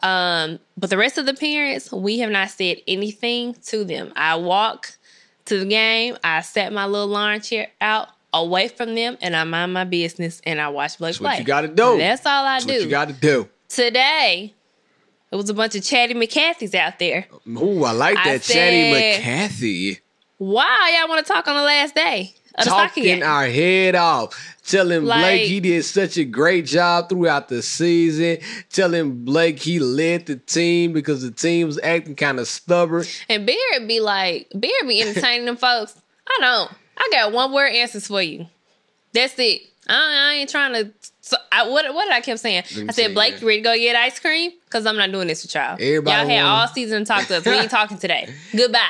Um, 0.02 0.58
but 0.76 0.90
the 0.90 0.96
rest 0.96 1.18
of 1.18 1.26
the 1.26 1.34
parents, 1.34 1.90
we 1.92 2.18
have 2.20 2.30
not 2.30 2.50
said 2.50 2.78
anything 2.86 3.54
to 3.66 3.84
them. 3.84 4.12
I 4.16 4.36
walk 4.36 4.96
to 5.46 5.58
the 5.60 5.64
game, 5.66 6.16
I 6.24 6.40
set 6.42 6.72
my 6.72 6.86
little 6.86 7.06
lawn 7.08 7.40
chair 7.40 7.68
out 7.80 8.08
away 8.32 8.68
from 8.68 8.94
them, 8.94 9.16
and 9.22 9.34
I 9.36 9.44
mind 9.44 9.72
my 9.72 9.84
business 9.84 10.40
and 10.44 10.60
I 10.60 10.68
watch 10.68 10.98
Blake 10.98 11.10
That's 11.10 11.18
play. 11.18 11.28
what 11.30 11.38
you 11.38 11.44
gotta 11.44 11.68
do. 11.68 11.96
That's 11.98 12.26
all 12.26 12.44
I 12.44 12.54
That's 12.54 12.66
do 12.66 12.72
what 12.74 12.82
you 12.82 12.90
gotta 12.90 13.12
do. 13.12 13.48
today 13.68 14.52
it 15.32 15.36
was 15.36 15.48
a 15.50 15.54
bunch 15.54 15.74
of 15.74 15.82
chatty 15.82 16.14
McCathys 16.14 16.74
out 16.74 16.98
there. 17.00 17.26
Ooh, 17.48 17.82
I 17.84 17.92
like 17.92 18.16
I 18.16 18.32
that. 18.38 18.42
Chatty 18.42 18.92
said- 18.92 19.20
McCarthy. 19.20 19.98
Why 20.38 20.98
y'all 21.00 21.08
want 21.08 21.26
to 21.26 21.32
talk 21.32 21.48
on 21.48 21.56
the 21.56 21.62
last 21.62 21.94
day 21.94 22.04
of 22.12 22.26
the 22.26 22.26
soccer 22.26 22.45
Talking 22.64 23.22
our 23.22 23.46
head 23.46 23.94
off. 23.94 24.54
Telling 24.66 25.04
Like- 25.04 25.20
Blake 25.20 25.48
he 25.48 25.60
did 25.60 25.84
such 25.84 26.16
a 26.16 26.24
great 26.24 26.66
job 26.66 27.08
throughout 27.08 27.48
the 27.48 27.62
season. 27.62 28.38
Telling 28.70 29.24
Blake 29.24 29.58
he 29.60 29.78
led 29.78 30.26
the 30.26 30.36
team 30.36 30.92
because 30.92 31.22
the 31.22 31.30
team 31.30 31.66
was 31.66 31.78
acting 31.82 32.16
kind 32.16 32.38
of 32.40 32.48
stubborn. 32.48 33.04
and 33.28 33.46
Beard 33.46 33.86
be 33.86 34.00
like, 34.00 34.48
Beard 34.58 34.88
be 34.88 35.00
entertaining 35.02 35.46
them 35.46 35.56
folks. 35.56 35.94
I 36.28 36.38
don't. 36.40 36.70
I 36.98 37.08
got 37.12 37.32
one 37.32 37.52
word 37.52 37.72
answers 37.72 38.06
for 38.06 38.22
you. 38.22 38.46
That's 39.12 39.34
it. 39.38 39.62
I, 39.88 40.30
I 40.30 40.34
ain't 40.40 40.50
trying 40.50 40.72
to. 40.72 40.90
So 41.20 41.36
I, 41.52 41.68
what 41.68 41.92
what 41.94 42.04
did 42.04 42.12
I 42.12 42.20
kept 42.20 42.40
saying? 42.40 42.64
I 42.88 42.92
said, 42.92 43.14
Blake, 43.14 43.40
you 43.40 43.46
ready 43.46 43.60
to 43.60 43.64
go 43.64 43.76
get 43.76 43.94
ice 43.96 44.18
cream? 44.18 44.52
Because 44.64 44.84
I'm 44.86 44.96
not 44.96 45.12
doing 45.12 45.28
this 45.28 45.42
with 45.44 45.54
y'all. 45.54 45.74
Everybody 45.74 46.16
y'all 46.16 46.28
had 46.28 46.44
all 46.44 46.68
season 46.68 47.00
to 47.00 47.04
talk 47.04 47.26
to 47.28 47.36
us. 47.36 47.44
We 47.44 47.52
ain't 47.52 47.70
talking 47.70 47.98
today. 47.98 48.28
Goodbye. 48.56 48.80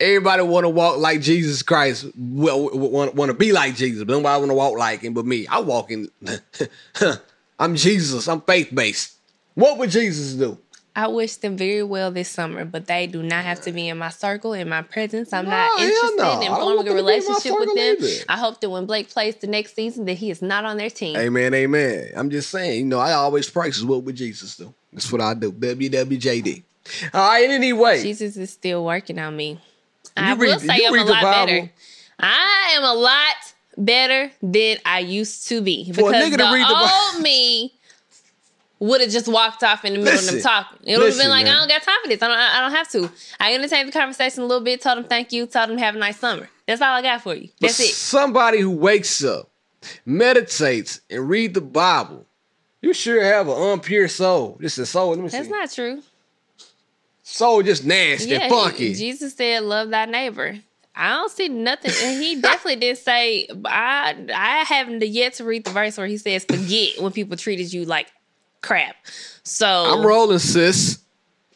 Everybody 0.00 0.42
want 0.42 0.64
to 0.64 0.68
walk 0.70 0.98
like 0.98 1.20
Jesus 1.20 1.62
Christ. 1.62 2.06
Well, 2.16 2.70
want, 2.72 3.14
want 3.14 3.30
to 3.30 3.34
be 3.36 3.52
like 3.52 3.76
Jesus, 3.76 4.02
but 4.04 4.12
nobody 4.14 4.38
want 4.40 4.50
to 4.50 4.54
walk 4.54 4.78
like 4.78 5.00
him. 5.02 5.12
But 5.12 5.26
me, 5.26 5.46
I 5.46 5.60
walk 5.60 5.90
in. 5.90 6.08
I'm 7.58 7.76
Jesus. 7.76 8.26
I'm 8.26 8.40
faith 8.40 8.70
based. 8.74 9.16
What 9.54 9.76
would 9.78 9.90
Jesus 9.90 10.32
do? 10.34 10.56
I 10.96 11.06
wish 11.06 11.36
them 11.36 11.56
very 11.56 11.82
well 11.84 12.10
this 12.10 12.28
summer, 12.28 12.64
but 12.64 12.86
they 12.86 13.06
do 13.06 13.22
not 13.22 13.44
have 13.44 13.60
to 13.62 13.72
be 13.72 13.88
in 13.88 13.98
my 13.98 14.08
circle, 14.08 14.54
in 14.54 14.68
my 14.68 14.82
presence. 14.82 15.32
I'm 15.32 15.44
No, 15.44 15.50
not 15.52 15.80
interested 15.80 16.16
no. 16.16 16.40
In 16.40 16.48
forming 16.48 16.50
a 16.50 16.76
them 16.76 16.78
to 16.78 16.82
be 16.84 16.88
in 16.90 16.94
my 16.94 17.00
relationship 17.12 17.52
with 17.60 17.68
them. 17.76 18.06
either. 18.08 18.24
I 18.28 18.36
hope 18.38 18.60
that 18.60 18.70
when 18.70 18.86
Blake 18.86 19.08
plays 19.08 19.36
the 19.36 19.46
next 19.46 19.76
season, 19.76 20.04
that 20.06 20.14
he 20.14 20.30
is 20.30 20.42
not 20.42 20.64
on 20.64 20.78
their 20.78 20.90
team. 20.90 21.16
Amen, 21.16 21.54
amen. 21.54 22.10
I'm 22.16 22.28
just 22.28 22.50
saying, 22.50 22.78
you 22.80 22.84
know, 22.86 22.98
I 22.98 23.12
always 23.12 23.48
practice 23.48 23.82
what 23.84 24.02
would 24.02 24.16
Jesus 24.16 24.56
do. 24.56 24.74
That's 24.92 25.12
what 25.12 25.20
I 25.20 25.34
do. 25.34 25.52
WWJD. 25.52 26.62
All 27.14 27.28
right, 27.28 27.48
anyway. 27.48 28.02
Jesus 28.02 28.36
is 28.36 28.50
still 28.50 28.84
working 28.84 29.18
on 29.20 29.36
me. 29.36 29.60
I 30.16 30.34
read- 30.34 30.48
will 30.48 30.60
say 30.60 30.86
I'm 30.86 30.94
a 30.98 31.04
lot 31.04 31.22
better. 31.22 31.70
I 32.18 32.72
am 32.76 32.84
a 32.84 32.94
lot 32.94 33.34
better 33.78 34.30
than 34.42 34.76
I 34.84 34.98
used 35.00 35.48
to 35.48 35.60
be 35.62 35.84
For 35.92 35.92
a 35.92 35.94
because 36.12 36.12
nigga 36.14 36.30
to 36.32 36.36
the 36.36 36.50
read 36.52 36.66
the 36.68 36.90
old 37.14 37.22
me 37.22 37.74
would 38.78 39.00
have 39.02 39.10
just 39.10 39.28
walked 39.28 39.62
off 39.62 39.84
in 39.84 39.92
the 39.94 39.98
middle 40.00 40.18
of 40.18 40.26
them 40.26 40.40
talking. 40.40 40.78
It 40.84 40.98
would 40.98 41.08
have 41.08 41.18
been 41.18 41.28
like, 41.30 41.44
man. 41.44 41.54
I 41.56 41.58
don't 41.60 41.68
got 41.68 41.82
time 41.82 41.96
for 42.02 42.08
this. 42.08 42.22
I 42.22 42.28
don't. 42.28 42.38
I 42.38 42.60
don't 42.60 42.72
have 42.72 42.88
to. 42.90 43.10
I 43.38 43.54
entertained 43.54 43.88
the 43.88 43.92
conversation 43.92 44.42
a 44.42 44.46
little 44.46 44.64
bit. 44.64 44.80
Told 44.82 44.98
them 44.98 45.04
thank 45.04 45.32
you. 45.32 45.46
Told 45.46 45.70
them 45.70 45.78
have 45.78 45.94
a 45.96 45.98
nice 45.98 46.18
summer. 46.18 46.48
That's 46.66 46.80
all 46.82 46.94
I 46.94 47.02
got 47.02 47.22
for 47.22 47.34
you. 47.34 47.48
That's 47.60 47.78
But 47.78 47.86
it. 47.86 47.94
Somebody 47.94 48.60
who 48.60 48.70
wakes 48.70 49.22
up, 49.24 49.50
meditates, 50.06 51.00
and 51.10 51.28
read 51.28 51.54
the 51.54 51.60
Bible, 51.60 52.26
you 52.82 52.92
sure 52.92 53.22
have 53.22 53.48
an 53.48 53.54
unpure 53.54 54.10
soul. 54.10 54.58
Just 54.60 54.78
a 54.78 54.86
soul. 54.86 55.10
Let 55.10 55.18
me 55.18 55.28
That's 55.28 55.46
see. 55.46 55.52
not 55.52 55.70
true. 55.70 56.02
Soul 57.30 57.62
just 57.62 57.84
nasty, 57.84 58.30
Yeah, 58.30 58.48
funky. 58.48 58.94
Jesus 58.94 59.34
said, 59.34 59.62
"Love 59.62 59.90
thy 59.90 60.06
neighbor." 60.06 60.58
I 60.94 61.10
don't 61.10 61.30
see 61.30 61.48
nothing, 61.48 61.92
and 62.02 62.22
he 62.22 62.40
definitely 62.40 62.76
did 62.76 62.98
say. 62.98 63.48
I 63.64 64.14
I 64.34 64.64
haven't 64.64 65.02
yet 65.06 65.34
to 65.34 65.44
read 65.44 65.64
the 65.64 65.70
verse 65.70 65.96
where 65.96 66.06
he 66.06 66.18
says, 66.18 66.44
"Forget 66.44 67.00
when 67.00 67.12
people 67.12 67.36
treated 67.36 67.72
you 67.72 67.84
like 67.84 68.08
crap." 68.60 68.96
So 69.42 69.66
I'm 69.66 70.04
rolling, 70.04 70.38
sis. 70.38 70.98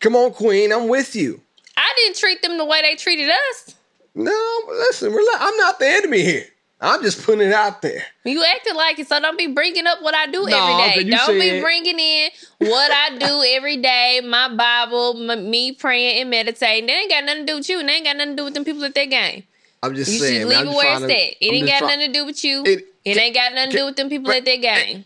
Come 0.00 0.16
on, 0.16 0.33
Queen. 0.33 0.73
I'm 0.73 0.88
with 0.88 1.16
you. 1.16 1.40
I 1.76 1.93
didn't 1.97 2.16
treat 2.16 2.43
them 2.43 2.59
the 2.59 2.64
way 2.64 2.83
they 2.83 2.95
treated 2.95 3.31
us. 3.31 3.75
No, 4.14 4.61
listen. 4.69 5.12
I'm 5.12 5.57
not 5.57 5.78
the 5.78 5.88
enemy 5.88 6.23
here. 6.23 6.47
I'm 6.85 7.03
just 7.03 7.25
putting 7.25 7.47
it 7.49 7.53
out 7.53 7.81
there. 7.83 8.03
You 8.25 8.45
acting 8.45 8.75
like 8.75 8.99
it, 8.99 9.09
so 9.09 9.19
don't 9.21 9.38
be 9.38 9.47
bringing 9.49 9.87
up 9.87 10.03
what 10.03 10.14
I 10.14 10.26
do 10.26 10.45
No, 10.45 10.57
every 10.57 11.03
day. 11.03 11.07
you 11.09 11.17
Don't 11.17 11.38
be 11.38 11.61
bringing 11.61 11.99
in 11.99 12.31
what 12.59 12.91
I 12.93 13.17
do 13.19 13.43
every 13.57 13.79
day, 13.79 14.21
my 14.25 14.55
Bible, 14.55 15.31
m- 15.31 15.50
me 15.50 15.73
praying 15.73 16.21
and 16.21 16.31
meditating. 16.31 16.87
They 16.87 16.93
ain't 16.93 17.11
got 17.11 17.25
nothing 17.25 17.47
to 17.47 17.53
do 17.53 17.57
with 17.57 17.69
you, 17.69 17.81
and 17.81 17.88
they 17.88 17.95
ain't 17.95 18.05
got 18.05 18.17
nothing 18.17 18.33
to 18.33 18.37
do 18.37 18.45
with 18.45 18.55
them 18.55 18.64
people 18.64 18.85
at 18.85 18.95
that 18.95 19.07
game. 19.07 19.45
I'm 19.83 19.95
just 19.95 20.12
You 20.12 20.19
saying. 20.19 20.41
should 20.43 20.49
leave 20.49 20.59
I'm 20.59 20.69
it 20.69 20.75
where 20.75 20.93
it's 20.95 21.03
at. 21.05 21.11
It 21.11 21.37
I'm 21.49 21.55
ain't 21.55 21.67
got 21.67 21.79
try- 21.79 21.88
nothing 21.97 22.12
to 22.12 22.19
do 22.19 22.25
with 22.26 22.45
you. 22.45 22.64
It- 22.67 22.88
It, 23.05 23.17
ain't 23.19 23.35
got 23.35 23.53
nothing 23.55 23.71
to 23.73 23.76
do 23.79 23.85
with 23.87 23.97
them 23.97 24.09
people 24.09 24.31
at 24.33 24.45
that 24.45 24.57
game. 24.57 25.05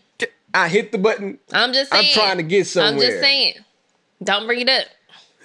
I 0.53 0.67
hit 0.67 0.91
the 0.91 0.97
button. 0.97 1.37
I'm 1.53 1.73
just 1.73 1.93
I'm 1.93 2.05
trying 2.13 2.37
to 2.37 2.43
get 2.43 2.65
somewhere. 2.67 2.93
I'm 2.93 2.99
just 2.99 3.21
saying. 3.21 3.53
Don't 4.23 4.45
bring 4.47 4.61
it 4.61 4.69
up. 4.69 4.85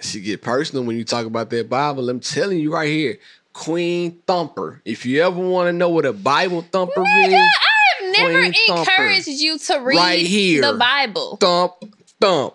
She 0.01 0.19
get 0.21 0.41
personal 0.41 0.83
when 0.83 0.97
you 0.97 1.03
talk 1.05 1.25
about 1.25 1.49
that 1.51 1.69
Bible. 1.69 2.09
I'm 2.09 2.19
telling 2.19 2.59
you 2.59 2.73
right 2.73 2.89
here, 2.89 3.17
Queen 3.55 4.21
Thumper. 4.27 4.81
If 4.83 5.05
you 5.05 5.23
ever 5.23 5.39
want 5.39 5.69
to 5.69 5.73
know 5.73 5.87
what 5.87 6.05
a 6.05 6.11
Bible 6.11 6.61
thumper 6.61 7.01
Nigga, 7.01 7.27
is, 7.27 7.33
I 7.33 8.03
have 8.03 8.11
never 8.19 8.51
Thumper. 8.67 8.81
encouraged 8.81 9.27
you 9.29 9.57
to 9.57 9.77
read 9.79 9.95
Right 9.97 10.25
here. 10.25 10.61
the 10.61 10.77
Bible. 10.77 11.37
thump, 11.37 11.73
thump. 12.19 12.53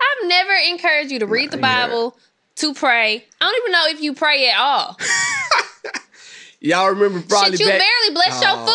I've 0.00 0.28
never 0.28 0.52
encouraged 0.68 1.12
you 1.12 1.20
to 1.20 1.26
read 1.26 1.52
the 1.52 1.58
Yeah. 1.58 1.86
Bible, 1.86 2.16
to 2.56 2.74
pray. 2.74 3.24
I 3.40 3.44
don't 3.44 3.56
even 3.62 3.72
know 3.72 3.84
if 3.86 4.00
you 4.02 4.14
pray 4.14 4.48
at 4.50 4.58
all. 4.58 4.98
Y'all 6.60 6.88
remember 6.90 7.20
probably 7.28 7.52
Shit, 7.56 7.60
you 7.60 7.66
back. 7.66 7.78
barely 7.80 8.14
bless 8.14 8.42
Oh, 8.44 8.46
your 8.48 8.66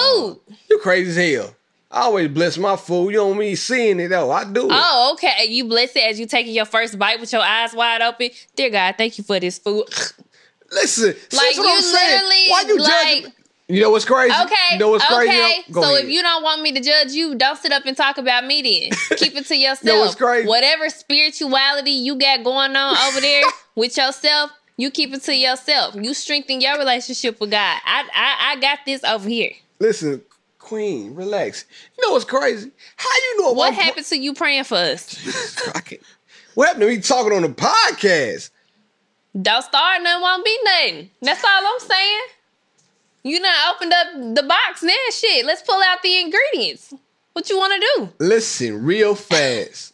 food. 0.48 0.58
You 0.70 0.78
crazy 0.80 1.10
as 1.36 1.38
hell. 1.46 1.54
I 1.92 2.02
always 2.02 2.28
bless 2.30 2.58
my 2.58 2.76
food. 2.78 3.10
You 3.12 3.18
don't 3.18 3.38
mean 3.38 3.56
seeing 3.58 4.00
it 4.00 4.08
though. 4.10 4.30
I 4.32 4.44
do. 4.46 4.68
Oh, 4.70 5.12
okay. 5.14 5.46
You 5.48 5.66
bless 5.66 5.96
it 5.96 6.04
as 6.04 6.20
you 6.20 6.26
taking 6.28 6.54
your 6.54 6.66
first 6.66 6.98
bite 7.00 7.20
with 7.20 7.32
your 7.32 7.42
eyes 7.42 7.74
wide 7.74 8.02
open. 8.02 8.30
Dear 8.56 8.70
God, 8.72 8.96
thank 8.98 9.18
you 9.18 9.24
for 9.24 9.40
this 9.40 9.58
food. 9.58 9.86
Listen, 10.72 11.16
Like, 11.34 11.56
you 11.56 11.64
I'm 11.66 11.82
literally, 11.82 12.48
Why 12.50 12.64
you 12.68 12.78
like- 12.78 12.90
judging? 13.24 13.34
You 13.70 13.82
know 13.82 13.92
what's 13.92 14.06
crazy? 14.06 14.34
Okay. 14.34 14.56
You 14.74 14.78
know 14.80 14.92
what's 14.92 15.04
crazy? 15.06 15.30
Okay. 15.30 15.64
Go 15.72 15.82
so 15.82 15.94
ahead. 15.94 16.06
if 16.06 16.10
you 16.12 16.22
don't 16.22 16.42
want 16.42 16.62
me 16.62 16.72
to 16.72 16.80
judge 16.80 17.12
you, 17.12 17.36
don't 17.36 17.58
sit 17.58 17.74
up 17.74 17.86
and 17.86 17.98
talk 17.98 18.18
about 18.18 18.46
me 18.46 18.62
then. 18.62 18.98
Keep 19.18 19.36
it 19.36 19.46
to 19.48 19.58
yourself. 19.58 19.84
know 19.84 20.00
what's 20.00 20.16
crazy? 20.16 20.48
Whatever 20.48 20.88
spirituality 20.90 21.92
you 21.92 22.16
got 22.16 22.46
going 22.46 22.76
on 22.78 22.96
over 23.10 23.20
there 23.20 23.44
with 23.76 23.98
yourself, 23.98 24.52
you 24.78 24.90
keep 24.90 25.14
it 25.14 25.22
to 25.24 25.36
yourself. 25.36 25.96
You 25.96 26.14
strengthen 26.14 26.62
your 26.62 26.78
relationship 26.78 27.42
with 27.42 27.52
God. 27.52 27.80
I 27.84 28.08
I, 28.14 28.52
I 28.52 28.56
got 28.62 28.80
this 28.86 29.04
over 29.04 29.28
here. 29.28 29.52
Listen, 29.80 30.22
Queen, 30.60 31.14
relax. 31.16 31.66
You 31.98 32.08
know 32.08 32.14
what's 32.14 32.24
crazy? 32.26 32.72
How 32.96 33.10
you 33.16 33.42
know 33.42 33.52
What 33.52 33.74
happened 33.74 34.06
to 34.06 34.18
you 34.18 34.34
praying 34.34 34.64
for 34.66 34.76
us? 34.76 35.14
Can't- 35.84 36.02
What 36.54 36.68
happened 36.68 36.84
to 36.84 36.88
me 36.88 37.00
talking 37.02 37.34
on 37.34 37.42
the 37.42 37.50
podcast? 37.50 38.50
Don't 39.40 39.62
start 39.62 40.02
nothing, 40.02 40.22
won't 40.22 40.44
be 40.46 40.58
nothing. 40.64 41.10
That's 41.22 41.44
all 41.44 41.62
I'm 41.64 41.80
saying. 41.80 42.22
You 43.24 43.40
done 43.40 43.54
opened 43.76 43.94
up 43.94 44.36
the 44.36 44.44
box 44.44 44.82
now. 44.82 44.94
Shit, 45.12 45.46
let's 45.46 45.62
pull 45.62 45.80
out 45.82 46.02
the 46.02 46.22
ingredients. 46.22 46.94
What 47.34 47.50
you 47.50 47.58
want 47.58 47.74
to 47.74 47.88
do? 47.96 48.26
Listen, 48.26 48.84
real 48.84 49.14
fast. 49.14 49.94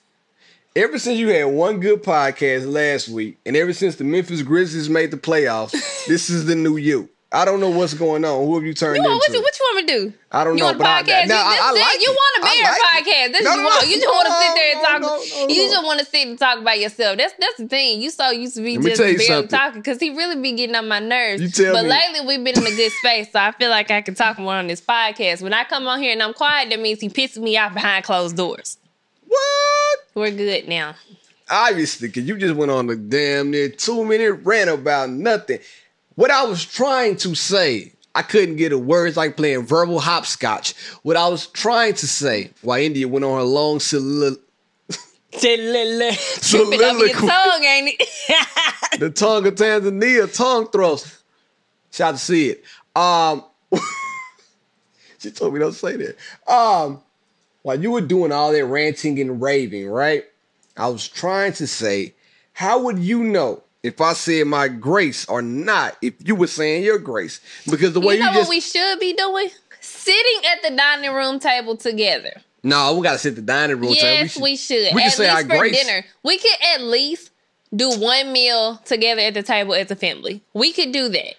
Ever 0.75 0.97
since 0.97 1.19
you 1.19 1.27
had 1.27 1.45
one 1.45 1.81
good 1.81 2.01
podcast 2.03 2.71
last 2.71 3.09
week, 3.09 3.38
and 3.45 3.57
ever 3.57 3.73
since 3.73 3.97
the 3.97 4.05
Memphis 4.05 4.43
Grizzlies 4.43 4.89
made 4.89 5.12
the 5.12 5.17
playoffs, 5.17 5.71
this 6.07 6.29
is 6.29 6.45
the 6.45 6.55
new 6.55 6.77
you. 6.77 7.09
I 7.35 7.45
don't 7.45 7.59
know 7.59 7.69
what's 7.71 7.95
going 7.95 8.23
on. 8.23 8.45
Who 8.45 8.53
have 8.55 8.63
you 8.63 8.75
turned 8.75 8.97
You 8.97 9.01
want, 9.01 9.15
what, 9.15 9.27
into? 9.29 9.39
you, 9.39 9.43
what 9.43 9.59
you 9.59 9.65
want 9.65 9.75
me 9.75 9.81
to 9.93 9.99
do? 10.11 10.13
I 10.31 10.43
don't 10.43 10.53
you 10.55 10.59
know, 10.59 10.65
want 10.67 10.75
a 10.75 10.79
but 10.79 10.87
I- 10.87 11.01
podcast? 11.01 11.25
you, 11.27 11.33
I- 11.33 11.59
I 11.63 11.71
like 11.71 12.01
you 12.01 12.09
want 12.11 12.37
a 12.37 12.47
I 12.47 12.53
beer 12.53 12.63
like 12.63 13.05
podcast. 13.05 13.31
That's 13.33 13.43
No, 13.43 13.49
what 13.49 13.55
no, 13.55 13.61
you 13.61 13.65
want. 13.65 13.81
no, 13.83 13.89
You 13.89 13.95
just 13.95 14.13
want 14.13 14.27
to 14.27 14.33
sit 14.43 14.53
there 14.55 14.75
and 14.75 15.03
talk. 15.03 15.49
you 15.49 15.55
just 15.71 15.83
want 15.83 15.99
to 15.99 16.05
sit 16.05 16.27
and 16.27 16.37
talk 16.39 16.59
about 16.59 16.79
yourself. 16.79 17.17
That's 17.17 17.33
that's 17.39 17.57
the 17.57 17.67
thing. 17.67 18.01
You 18.03 18.09
so 18.11 18.29
used 18.29 18.55
to 18.55 18.61
be 18.61 18.77
Let 18.77 18.85
just 18.89 19.01
barely 19.01 19.17
something. 19.25 19.47
talking 19.49 19.81
because 19.81 19.99
he 19.99 20.11
really 20.11 20.39
be 20.39 20.51
getting 20.51 20.75
on 20.75 20.87
my 20.87 20.99
nerves. 20.99 21.41
You 21.41 21.49
tell 21.49 21.73
but 21.73 21.85
me. 21.85 21.89
lately 21.89 22.19
we've 22.27 22.43
been 22.43 22.55
in 22.55 22.71
a 22.71 22.75
good 22.75 22.91
space, 23.01 23.31
so 23.31 23.39
I 23.39 23.51
feel 23.51 23.71
like 23.71 23.89
I 23.89 24.01
can 24.01 24.13
talk 24.13 24.37
more 24.37 24.53
on 24.53 24.67
this 24.67 24.79
podcast. 24.81 25.41
When 25.41 25.53
I 25.55 25.63
come 25.63 25.87
on 25.87 25.99
here 26.03 26.11
and 26.13 26.21
I'm 26.21 26.35
quiet, 26.35 26.69
that 26.69 26.79
means 26.79 27.01
he 27.01 27.09
pisses 27.09 27.41
me 27.41 27.57
off 27.57 27.73
behind 27.73 28.05
closed 28.05 28.37
doors. 28.37 28.77
what? 29.27 29.99
We're 30.13 30.29
good 30.31 30.67
now. 30.67 30.93
Obviously, 31.49 32.07
because 32.09 32.27
you 32.27 32.37
just 32.37 32.53
went 32.55 32.71
on 32.71 32.89
a 32.89 32.95
damn 32.95 33.49
near 33.51 33.69
two 33.69 34.05
minute 34.05 34.33
rant 34.43 34.69
about 34.69 35.09
nothing. 35.09 35.59
What 36.15 36.32
I 36.32 36.43
was 36.46 36.63
trying 36.65 37.17
to 37.17 37.36
say, 37.36 37.93
I 38.15 38.22
couldn't 38.22 38.58
get 38.58 38.70
the 38.70 38.77
words 38.77 39.17
like 39.17 39.36
playing 39.38 39.65
verbal 39.65 40.00
hopscotch. 40.00 40.74
What 41.01 41.17
I 41.17 41.27
was 41.27 41.48
trying 41.48 41.96
to 41.96 42.08
say, 42.08 42.51
while 42.62 42.79
India 42.79 43.08
went 43.08 43.25
on 43.25 43.38
her 43.38 43.43
long 43.43 43.79
solilo- 43.79 44.38
Tripping 45.32 45.50
off 45.50 47.00
your 47.00 47.10
Soliloquy. 47.10 47.13
tongue, 47.27 47.63
ain't 47.63 47.89
it? 48.00 49.00
the 49.00 49.10
tongue 49.10 49.48
of 49.48 49.55
Tanzania, 49.55 50.32
tongue 50.36 50.67
thrust. 50.70 51.24
Shout 51.91 52.15
to 52.15 52.20
see 52.20 52.50
it. 52.50 52.63
Um, 52.96 53.43
she 55.20 55.32
told 55.32 55.53
me 55.55 55.60
don't 55.60 55.74
say 55.74 55.96
that. 55.98 56.17
Um, 56.51 57.01
while 57.63 57.82
you 57.82 57.89
were 57.91 58.01
doing 58.01 58.32
all 58.32 58.51
that 58.51 58.65
ranting 58.65 59.20
and 59.20 59.41
raving, 59.41 59.88
right? 59.89 60.25
I 60.77 60.88
was 60.89 61.08
trying 61.08 61.53
to 61.53 61.65
say, 61.65 62.13
how 62.53 62.84
would 62.84 63.00
you 63.00 63.24
know 63.24 63.63
if 63.83 63.99
I 64.01 64.13
said 64.13 64.47
my 64.47 64.67
grace 64.69 65.25
or 65.27 65.41
not 65.41 65.97
if 66.01 66.13
you 66.25 66.35
were 66.35 66.47
saying 66.47 66.83
your 66.83 66.97
grace? 66.99 67.41
Because 67.69 67.93
the 67.93 67.99
way 67.99 68.15
you 68.15 68.21
you, 68.21 68.25
know 68.25 68.33
just 68.33 68.47
what 68.47 68.49
we 68.49 68.59
should 68.61 68.99
be 68.99 69.13
doing? 69.13 69.49
Sitting 69.81 70.41
at 70.51 70.61
the 70.69 70.75
dining 70.75 71.11
room 71.13 71.39
table 71.39 71.75
together. 71.75 72.41
no, 72.63 72.95
we 72.95 73.03
gotta 73.03 73.19
sit 73.19 73.29
at 73.31 73.35
the 73.35 73.41
dining 73.41 73.77
room. 73.79 73.93
table. 73.93 74.07
Yes, 74.07 74.39
we 74.39 74.55
should. 74.55 74.93
we 74.95 75.01
can 75.01 75.07
at 75.07 75.13
say 75.13 75.27
our 75.29 75.43
grace. 75.43 75.75
dinner. 75.85 76.05
We 76.23 76.37
could 76.37 76.55
at 76.75 76.81
least 76.81 77.31
do 77.75 77.89
one 77.99 78.31
meal 78.31 78.77
together 78.85 79.21
at 79.21 79.33
the 79.33 79.43
table 79.43 79.73
as 79.73 79.91
a 79.91 79.95
family. 79.95 80.41
We 80.53 80.71
could 80.71 80.91
do 80.91 81.09
that. 81.09 81.35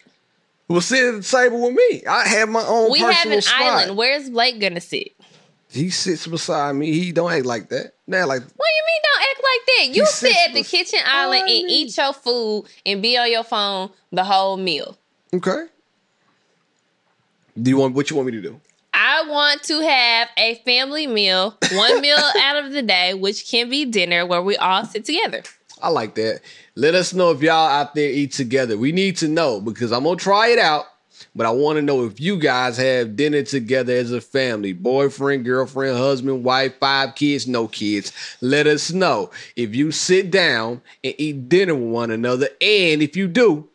Well, 0.69 0.81
sit 0.81 1.15
at 1.15 1.23
the 1.23 1.29
table 1.29 1.63
with 1.63 1.75
me. 1.75 2.03
I 2.07 2.27
have 2.29 2.49
my 2.49 2.65
own 2.67 2.91
We 2.91 2.99
have 2.99 3.31
an 3.31 3.41
spot. 3.41 3.61
island. 3.63 3.97
Where's 3.97 4.29
Blake 4.31 4.61
gonna 4.61 4.81
sit? 4.81 5.13
He 5.75 5.91
sits 5.91 6.27
beside 6.27 6.75
me. 6.77 6.93
He 6.93 7.11
don't 7.13 7.33
act 7.33 7.45
like 7.47 7.69
that. 7.71 7.95
Not 8.07 8.29
like 8.29 8.43
What 8.43 8.49
do 8.49 8.75
you 8.77 8.85
mean 8.87 9.01
don't 9.03 9.23
act 9.31 9.43
like 9.43 9.67
that? 9.91 9.97
You 9.97 10.07
sit 10.07 10.37
at 10.49 10.55
the 10.55 10.61
bes- 10.61 10.71
kitchen 10.71 11.01
island 11.05 11.43
and 11.43 11.49
me. 11.49 11.67
eat 11.69 11.97
your 11.97 12.13
food 12.13 12.67
and 12.87 13.03
be 13.03 13.17
on 13.19 13.31
your 13.31 13.43
phone 13.45 13.91
the 14.13 14.25
whole 14.25 14.57
meal. 14.57 14.97
okay. 15.35 15.65
Do 17.61 17.71
you 17.71 17.77
want 17.77 17.95
what 17.95 18.11
you 18.11 18.17
want 18.17 18.27
me 18.27 18.33
to 18.33 18.43
do? 18.43 18.61
I 18.93 19.25
want 19.29 19.63
to 19.65 19.81
have 19.81 20.29
a 20.37 20.57
family 20.65 21.07
meal, 21.07 21.57
one 21.73 22.01
meal 22.01 22.17
out 22.41 22.65
of 22.65 22.73
the 22.73 22.83
day, 22.83 23.15
which 23.15 23.49
can 23.49 23.69
be 23.71 23.85
dinner 23.85 24.27
where 24.27 24.43
we 24.43 24.57
all 24.57 24.85
sit 24.85 25.05
together. 25.05 25.43
I 25.83 25.89
like 25.89 26.15
that. 26.17 26.41
Let 26.75 26.95
us 26.95 27.13
know 27.15 27.31
if 27.31 27.43
y'all 27.43 27.69
out 27.69 27.95
there 27.95 28.09
eat 28.11 28.33
together. 28.33 28.77
We 28.79 28.91
need 28.93 29.17
to 29.19 29.29
know 29.29 29.61
because 29.61 29.93
I'm 29.93 30.05
gonna 30.05 30.17
try 30.17 30.49
it 30.49 30.59
out. 30.59 30.87
But 31.37 31.47
I 31.47 31.51
want 31.51 31.77
to 31.77 31.83
know 31.83 32.05
if 32.05 32.21
you 32.21 32.39
guys 32.39 32.77
have 32.77 33.17
dinner 33.17 33.43
together 33.43 33.93
as 33.93 34.13
a 34.13 34.21
family, 34.21 34.73
boyfriend, 34.73 35.45
girlfriend, 35.45 35.99
husband, 35.99 36.45
wife, 36.45 36.79
five 36.79 37.17
kids, 37.17 37.49
no 37.49 37.67
kids. 37.67 38.13
Let 38.41 38.69
us 38.69 38.93
know 38.93 39.31
if 39.57 39.75
you 39.75 39.91
sit 39.91 40.31
down 40.31 40.81
and 41.03 41.15
eat 41.19 41.49
dinner 41.49 41.75
with 41.75 41.89
one 41.93 42.11
another. 42.13 42.49
And 42.61 43.03
if 43.03 43.17
you 43.17 43.27
do, 43.27 43.69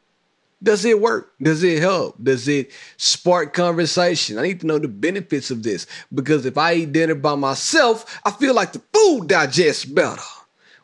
does 0.64 0.86
it 0.86 1.02
work? 1.02 1.34
Does 1.42 1.64
it 1.64 1.80
help? 1.82 2.22
Does 2.24 2.48
it 2.48 2.72
spark 2.96 3.54
conversation? 3.54 4.38
I 4.38 4.44
need 4.44 4.62
to 4.62 4.68
know 4.68 4.80
the 4.80 4.88
benefits 4.88 5.52
of 5.52 5.64
this 5.64 5.86
because 6.14 6.46
if 6.46 6.58
I 6.58 6.76
eat 6.76 6.94
dinner 6.94 7.16
by 7.16 7.36
myself, 7.36 8.22
I 8.26 8.32
feel 8.32 8.54
like 8.54 8.72
the 8.72 8.82
food 8.94 9.28
digests 9.28 9.84
better. 9.84 10.22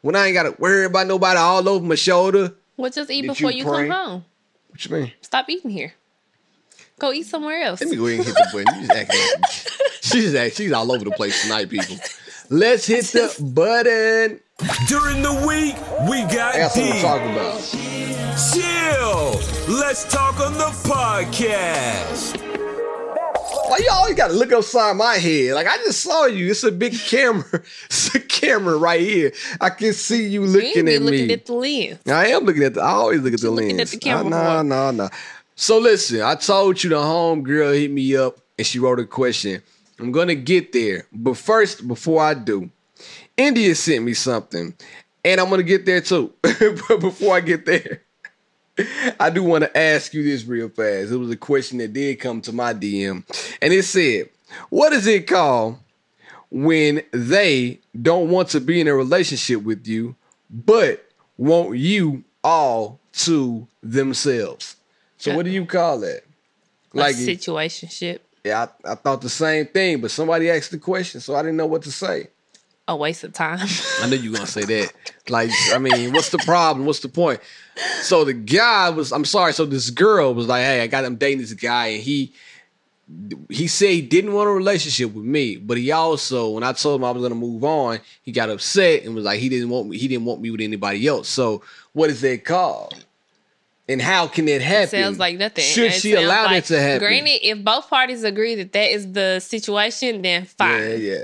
When 0.01 0.15
I 0.15 0.27
ain't 0.27 0.35
got 0.35 0.43
to 0.43 0.55
worry 0.61 0.85
about 0.85 1.07
nobody 1.07 1.39
all 1.39 1.67
over 1.67 1.85
my 1.85 1.95
shoulder. 1.95 2.53
Well, 2.77 2.91
just 2.91 3.09
eat 3.09 3.21
Did 3.21 3.29
before 3.29 3.51
you 3.51 3.59
you, 3.59 3.63
come 3.63 3.89
home. 3.89 4.25
What 4.69 4.85
you 4.85 4.95
mean? 4.95 5.11
Stop 5.21 5.49
eating 5.49 5.71
here. 5.71 5.93
Go 6.99 7.11
eat 7.11 7.25
somewhere 7.25 7.61
else. 7.61 7.81
Let 7.81 7.89
me 7.89 7.97
go 7.97 8.07
ahead 8.07 8.19
and 8.19 8.27
hit 8.27 8.35
the 8.35 8.49
button. 8.63 8.81
You 8.81 8.87
just 8.87 8.97
acting 8.99 9.19
she's 10.01 10.35
act- 10.35 10.55
she's 10.55 10.71
all 10.71 10.91
over 10.91 11.03
the 11.03 11.11
place 11.11 11.41
tonight, 11.43 11.69
people. 11.69 11.97
Let's 12.49 12.85
hit 12.85 13.05
the 13.05 13.35
button. 13.53 14.39
During 14.87 15.21
the 15.21 15.33
week, 15.45 15.75
we 16.09 16.21
got 16.33 16.55
I 16.55 16.59
got 16.59 16.71
something 16.71 16.93
to 16.93 16.93
deep. 16.93 17.01
talk 17.01 17.21
about. 17.21 17.59
Chill. 18.53 19.75
Let's 19.75 20.09
talk 20.11 20.39
on 20.39 20.53
the 20.53 20.71
podcast. 20.87 22.41
Why 23.67 23.77
you 23.79 23.89
always 23.91 24.15
gotta 24.15 24.33
look 24.33 24.51
upside 24.53 24.95
my 24.95 25.15
head? 25.15 25.55
Like 25.55 25.67
I 25.67 25.75
just 25.77 26.01
saw 26.01 26.25
you. 26.27 26.51
It's 26.51 26.63
a 26.63 26.71
big 26.71 26.93
camera. 26.97 27.43
It's 27.85 28.13
a 28.15 28.19
camera 28.19 28.77
right 28.77 28.99
here. 29.01 29.31
I 29.59 29.69
can 29.71 29.91
see 29.93 30.23
you 30.27 30.41
You 30.43 30.47
looking 30.47 30.67
ain't 30.77 30.85
be 30.87 30.95
at 30.95 31.01
looking 31.01 31.27
me. 31.27 31.33
at 31.33 31.45
the 31.45 31.53
lens. 31.53 31.99
I 32.07 32.27
am 32.27 32.43
looking 32.45 32.63
at 32.63 32.75
the. 32.75 32.81
I 32.81 32.89
always 32.91 33.21
look 33.21 33.33
at 33.33 33.39
the 33.41 33.47
you 33.47 33.51
looking 33.53 33.77
lens. 33.77 33.93
at 33.93 33.99
the 33.99 34.05
camera 34.05 34.29
No, 34.29 34.61
no, 34.61 34.91
no. 34.91 35.09
So 35.57 35.79
listen, 35.79 36.21
I 36.21 36.35
told 36.35 36.83
you 36.83 36.89
the 36.89 37.01
home 37.01 37.41
girl 37.41 37.71
hit 37.71 37.89
me 37.89 38.17
up 38.17 38.39
and 38.57 38.67
she 38.67 38.77
wrote 38.77 38.99
a 38.99 39.05
question. 39.05 39.61
I'm 39.97 40.11
gonna 40.11 40.35
get 40.35 40.73
there, 40.73 41.07
but 41.13 41.37
first, 41.37 41.87
before 41.87 42.21
I 42.21 42.33
do, 42.33 42.69
India 43.37 43.73
sent 43.75 44.03
me 44.03 44.13
something, 44.13 44.75
and 45.23 45.39
I'm 45.39 45.49
gonna 45.49 45.63
get 45.63 45.85
there 45.85 46.01
too. 46.01 46.33
but 46.41 46.99
before 46.99 47.37
I 47.37 47.39
get 47.39 47.65
there, 47.65 48.01
I 49.17 49.29
do 49.29 49.43
want 49.43 49.63
to 49.63 49.77
ask 49.77 50.13
you 50.13 50.23
this 50.23 50.43
real 50.43 50.67
fast. 50.67 51.13
It 51.13 51.17
was 51.17 51.31
a 51.31 51.37
question 51.37 51.77
that 51.77 51.93
did 51.93 52.19
come 52.19 52.41
to 52.41 52.51
my 52.51 52.73
DM, 52.73 53.23
and 53.61 53.73
it 53.73 53.83
said, 53.83 54.29
"What 54.69 54.91
is 54.91 55.07
it 55.07 55.25
called 55.25 55.77
when 56.51 57.01
they 57.11 57.79
don't 58.01 58.29
want 58.29 58.49
to 58.49 58.59
be 58.59 58.81
in 58.81 58.89
a 58.89 58.93
relationship 58.93 59.63
with 59.63 59.87
you, 59.87 60.17
but 60.49 61.09
want 61.37 61.77
you 61.77 62.25
all 62.43 62.99
to 63.13 63.65
themselves?" 63.81 64.75
So, 65.25 65.35
what 65.35 65.45
do 65.45 65.51
you 65.51 65.65
call 65.65 65.99
that? 65.99 66.21
Like 66.93 67.15
Like, 67.15 67.15
a 67.15 67.35
situationship. 67.35 68.19
yeah, 68.43 68.67
I, 68.85 68.91
I 68.91 68.95
thought 68.95 69.21
the 69.21 69.29
same 69.29 69.65
thing, 69.67 70.01
but 70.01 70.11
somebody 70.11 70.49
asked 70.49 70.71
the 70.71 70.77
question, 70.77 71.19
so 71.19 71.35
I 71.35 71.41
didn't 71.41 71.57
know 71.57 71.65
what 71.65 71.83
to 71.83 71.91
say. 71.91 72.27
A 72.87 72.95
waste 72.95 73.23
of 73.23 73.33
time. 73.33 73.67
I 74.01 74.07
knew 74.07 74.15
you 74.15 74.29
were 74.31 74.37
gonna 74.37 74.47
say 74.47 74.63
that. 74.63 74.93
Like, 75.27 75.49
I 75.73 75.79
mean, 75.79 76.13
what's 76.13 76.29
the 76.29 76.37
problem? 76.37 76.85
What's 76.85 76.99
the 76.99 77.09
point? 77.09 77.39
So 78.01 78.23
the 78.23 78.33
guy 78.33 78.91
was, 78.91 79.11
I'm 79.11 79.25
sorry. 79.25 79.53
So 79.53 79.65
this 79.65 79.89
girl 79.89 80.35
was 80.35 80.47
like, 80.47 80.63
hey, 80.63 80.81
I 80.81 80.87
got 80.87 81.03
him 81.03 81.15
dating 81.15 81.39
this 81.39 81.53
guy, 81.53 81.87
and 81.87 82.03
he 82.03 82.31
he 83.49 83.67
said 83.67 83.89
he 83.89 84.01
didn't 84.01 84.33
want 84.33 84.49
a 84.49 84.51
relationship 84.51 85.13
with 85.13 85.25
me, 85.25 85.57
but 85.57 85.77
he 85.77 85.91
also, 85.91 86.49
when 86.51 86.63
I 86.63 86.73
told 86.73 86.99
him 86.99 87.05
I 87.05 87.11
was 87.11 87.21
gonna 87.21 87.35
move 87.35 87.63
on, 87.63 87.99
he 88.23 88.31
got 88.31 88.49
upset 88.49 89.03
and 89.03 89.13
was 89.13 89.25
like, 89.25 89.39
he 89.39 89.49
didn't 89.49 89.69
want 89.69 89.89
me, 89.89 89.97
he 89.97 90.07
didn't 90.07 90.25
want 90.25 90.41
me 90.41 90.49
with 90.51 90.61
anybody 90.61 91.05
else. 91.07 91.27
So 91.27 91.61
what 91.93 92.09
is 92.09 92.21
that 92.21 92.43
called? 92.45 93.04
And 93.87 94.01
how 94.01 94.27
can 94.27 94.47
it 94.47 94.61
happen? 94.63 94.89
Sounds 95.01 95.19
like 95.19 95.37
nothing. 95.37 95.63
Should 95.63 95.91
It 95.91 96.01
she 96.01 96.13
allow 96.13 96.45
like- 96.45 96.65
that 96.65 96.73
to 96.73 96.81
happen? 96.81 97.07
Granted, 97.07 97.39
if 97.47 97.63
both 97.63 97.87
parties 97.89 98.23
agree 98.23 98.55
that 98.55 98.73
that 98.73 98.91
is 98.91 99.11
the 99.13 99.39
situation, 99.39 100.21
then 100.23 100.45
fine. 100.45 100.81
Yeah, 100.81 100.95
yeah. 100.95 101.23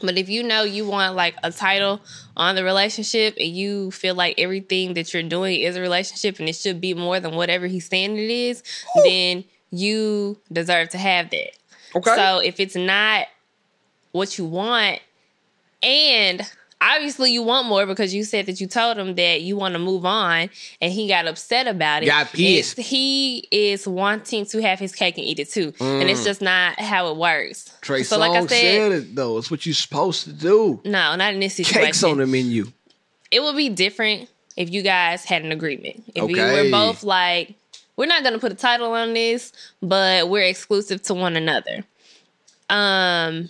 But 0.00 0.16
if 0.18 0.28
you 0.28 0.42
know 0.42 0.62
you 0.64 0.86
want 0.86 1.14
like 1.16 1.34
a 1.42 1.50
title 1.52 2.00
on 2.36 2.54
the 2.56 2.64
relationship 2.64 3.36
and 3.38 3.48
you 3.48 3.90
feel 3.92 4.14
like 4.14 4.34
everything 4.38 4.94
that 4.94 5.12
you're 5.12 5.22
doing 5.22 5.60
is 5.60 5.76
a 5.76 5.80
relationship 5.80 6.38
and 6.40 6.48
it 6.48 6.56
should 6.56 6.80
be 6.80 6.94
more 6.94 7.20
than 7.20 7.34
whatever 7.36 7.66
he's 7.66 7.86
saying 7.88 8.16
it 8.16 8.30
is, 8.30 8.62
then 9.04 9.44
you 9.70 10.38
deserve 10.52 10.88
to 10.90 10.98
have 10.98 11.30
that. 11.30 11.50
Okay. 11.94 12.14
So 12.16 12.38
if 12.38 12.58
it's 12.58 12.74
not 12.76 13.26
what 14.12 14.38
you 14.38 14.44
want, 14.44 15.00
and 15.82 16.42
obviously 16.82 17.30
you 17.30 17.42
want 17.42 17.66
more 17.68 17.86
because 17.86 18.12
you 18.12 18.24
said 18.24 18.46
that 18.46 18.60
you 18.60 18.66
told 18.66 18.98
him 18.98 19.14
that 19.14 19.40
you 19.42 19.56
want 19.56 19.72
to 19.74 19.78
move 19.78 20.04
on 20.04 20.50
and 20.80 20.92
he 20.92 21.06
got 21.06 21.26
upset 21.26 21.66
about 21.68 22.02
it. 22.02 22.06
Got 22.06 22.32
pissed. 22.32 22.78
It's- 22.78 22.88
he 22.88 23.46
is 23.52 23.86
wanting 23.86 24.44
to 24.46 24.60
have 24.62 24.78
his 24.78 24.92
cake 24.94 25.16
and 25.16 25.24
eat 25.26 25.38
it 25.38 25.48
too. 25.50 25.72
And 25.80 26.10
it's 26.10 26.24
just 26.24 26.42
not 26.42 26.78
how 26.80 27.10
it 27.12 27.16
works. 27.16 27.64
Mm. 27.68 27.80
Trey 27.80 28.02
so 28.02 28.16
Songz 28.16 28.20
like 28.20 28.30
I 28.32 28.40
said, 28.46 28.48
said 28.48 28.92
it 28.92 29.14
though. 29.14 29.38
It's 29.38 29.50
what 29.50 29.64
you're 29.64 29.74
supposed 29.74 30.24
to 30.24 30.32
do. 30.32 30.80
no, 30.84 31.14
not 31.16 31.32
in 31.34 31.40
this 31.40 31.54
situation. 31.54 31.82
Cakes 31.86 32.02
on 32.02 32.18
the 32.18 32.26
menu. 32.26 32.66
It 33.30 33.42
would 33.42 33.56
be 33.56 33.68
different 33.70 34.28
if 34.56 34.70
you 34.70 34.82
guys 34.82 35.24
had 35.24 35.42
an 35.44 35.52
agreement. 35.52 36.02
If 36.14 36.28
you 36.30 36.36
Okay. 36.42 36.64
were 36.64 36.70
both 36.70 37.02
like, 37.02 37.54
we're 37.96 38.06
not 38.06 38.22
going 38.22 38.34
to 38.34 38.38
put 38.40 38.52
a 38.52 38.56
title 38.56 38.92
on 38.92 39.14
this, 39.14 39.52
but 39.80 40.28
we're 40.28 40.44
exclusive 40.44 41.02
to 41.04 41.14
one 41.14 41.36
another. 41.36 41.84
Um, 42.68 43.48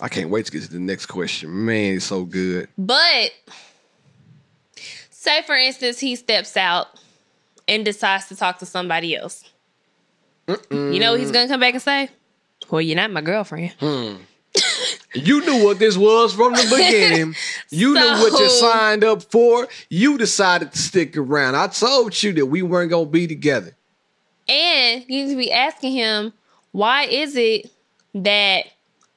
I 0.00 0.08
can't 0.08 0.30
wait 0.30 0.46
to 0.46 0.52
get 0.52 0.62
to 0.62 0.72
the 0.72 0.78
next 0.80 1.06
question. 1.06 1.64
Man, 1.64 1.96
it's 1.96 2.06
so 2.06 2.24
good. 2.24 2.68
but 2.76 3.30
say 5.10 5.42
for 5.42 5.54
instance, 5.54 6.00
he 6.00 6.16
steps 6.16 6.56
out 6.56 6.88
and 7.68 7.84
decides 7.84 8.26
to 8.28 8.36
talk 8.36 8.58
to 8.58 8.66
somebody 8.66 9.16
else. 9.16 9.44
You 10.70 10.98
know 11.00 11.12
what 11.12 11.20
he's 11.20 11.30
going 11.30 11.46
to 11.46 11.52
come 11.52 11.60
back 11.60 11.72
and 11.72 11.82
say? 11.82 12.10
Well, 12.70 12.82
you're 12.82 12.96
not 12.96 13.10
my 13.10 13.22
girlfriend. 13.22 13.72
Hmm. 13.80 14.16
You 15.14 15.40
knew 15.40 15.64
what 15.64 15.78
this 15.78 15.96
was 15.96 16.34
from 16.34 16.52
the 16.52 16.66
beginning. 16.70 17.34
You 17.70 17.94
knew 17.94 18.00
what 18.00 18.38
you 18.38 18.48
signed 18.50 19.02
up 19.02 19.22
for. 19.22 19.66
You 19.88 20.18
decided 20.18 20.72
to 20.72 20.78
stick 20.78 21.16
around. 21.16 21.56
I 21.56 21.66
told 21.68 22.22
you 22.22 22.32
that 22.34 22.46
we 22.46 22.62
weren't 22.62 22.90
gonna 22.90 23.06
be 23.06 23.26
together. 23.26 23.74
And 24.48 25.04
you 25.08 25.24
need 25.24 25.30
to 25.30 25.36
be 25.36 25.50
asking 25.50 25.92
him, 25.92 26.32
why 26.72 27.04
is 27.04 27.34
it 27.36 27.70
that 28.14 28.66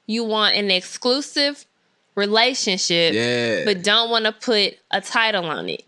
you 0.07 0.23
want 0.23 0.55
an 0.55 0.71
exclusive 0.71 1.65
relationship, 2.15 3.13
Yeah. 3.13 3.63
but 3.65 3.83
don't 3.83 4.09
want 4.09 4.25
to 4.25 4.31
put 4.31 4.77
a 4.91 5.01
title 5.01 5.45
on 5.45 5.69
it? 5.69 5.83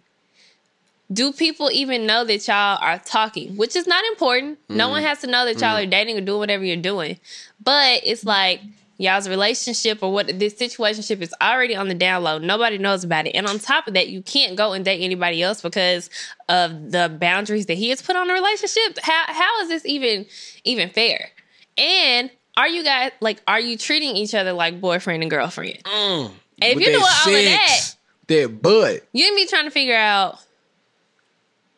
Do 1.12 1.34
people 1.34 1.72
even 1.72 2.06
know 2.06 2.24
that 2.24 2.48
y'all 2.48 2.78
are 2.80 3.00
talking? 3.00 3.58
Which 3.58 3.76
is 3.76 3.88
not 3.88 4.04
important. 4.06 4.60
No 4.70 4.88
Mm. 4.88 4.92
one 4.92 5.04
has 5.04 5.22
to 5.22 5.28
know 5.28 5.46
that 5.46 5.60
y'all 5.60 5.76
are 5.78 5.86
dating 5.88 6.18
or 6.18 6.22
doing 6.22 6.38
whatever 6.38 6.64
you're 6.64 6.76
doing. 6.76 7.20
But 7.64 8.02
it's 8.04 8.24
like 8.24 8.62
y'all's 9.00 9.28
relationship 9.28 10.04
or 10.04 10.12
what 10.14 10.38
this 10.38 10.54
situationship 10.54 11.22
is 11.22 11.34
already 11.42 11.76
on 11.76 11.88
the 11.88 11.96
download. 11.96 12.44
Nobody 12.44 12.78
knows 12.78 13.04
about 13.04 13.26
it. 13.26 13.32
And 13.32 13.48
on 13.48 13.58
top 13.58 13.88
of 13.88 13.96
that, 13.96 14.10
you 14.10 14.22
can't 14.22 14.56
go 14.56 14.74
and 14.74 14.86
date 14.86 15.02
anybody 15.04 15.42
else 15.42 15.62
because 15.62 16.12
of 16.48 16.92
the 16.92 17.10
boundaries 17.20 17.66
that 17.68 17.78
he 17.78 17.90
has 17.90 18.04
put 18.04 18.16
on 18.16 18.28
the 18.28 18.34
relationship. 18.34 19.00
How 19.02 19.24
how 19.28 19.62
is 19.62 19.70
this 19.70 19.86
even 19.88 20.28
even 20.64 20.90
fair? 20.92 21.32
And 21.76 22.30
are 22.60 22.68
you 22.68 22.84
guys 22.84 23.12
like 23.22 23.42
are 23.48 23.60
you 23.60 23.78
treating 23.78 24.18
each 24.18 24.36
other 24.36 24.52
like 24.52 24.82
boyfriend 24.82 25.24
and 25.24 25.32
girlfriend? 25.32 25.82
Mm. 25.86 26.26
And 26.26 26.34
if 26.62 26.80
you 26.80 26.88
do 26.88 26.98
all 26.98 27.34
of 27.34 27.46
that, 27.46 27.96
that 28.28 28.62
butt. 28.62 29.08
you 29.14 29.26
and 29.26 29.36
me 29.36 29.48
trying 29.48 29.64
to 29.64 29.72
figure 29.72 29.96
out 29.96 30.40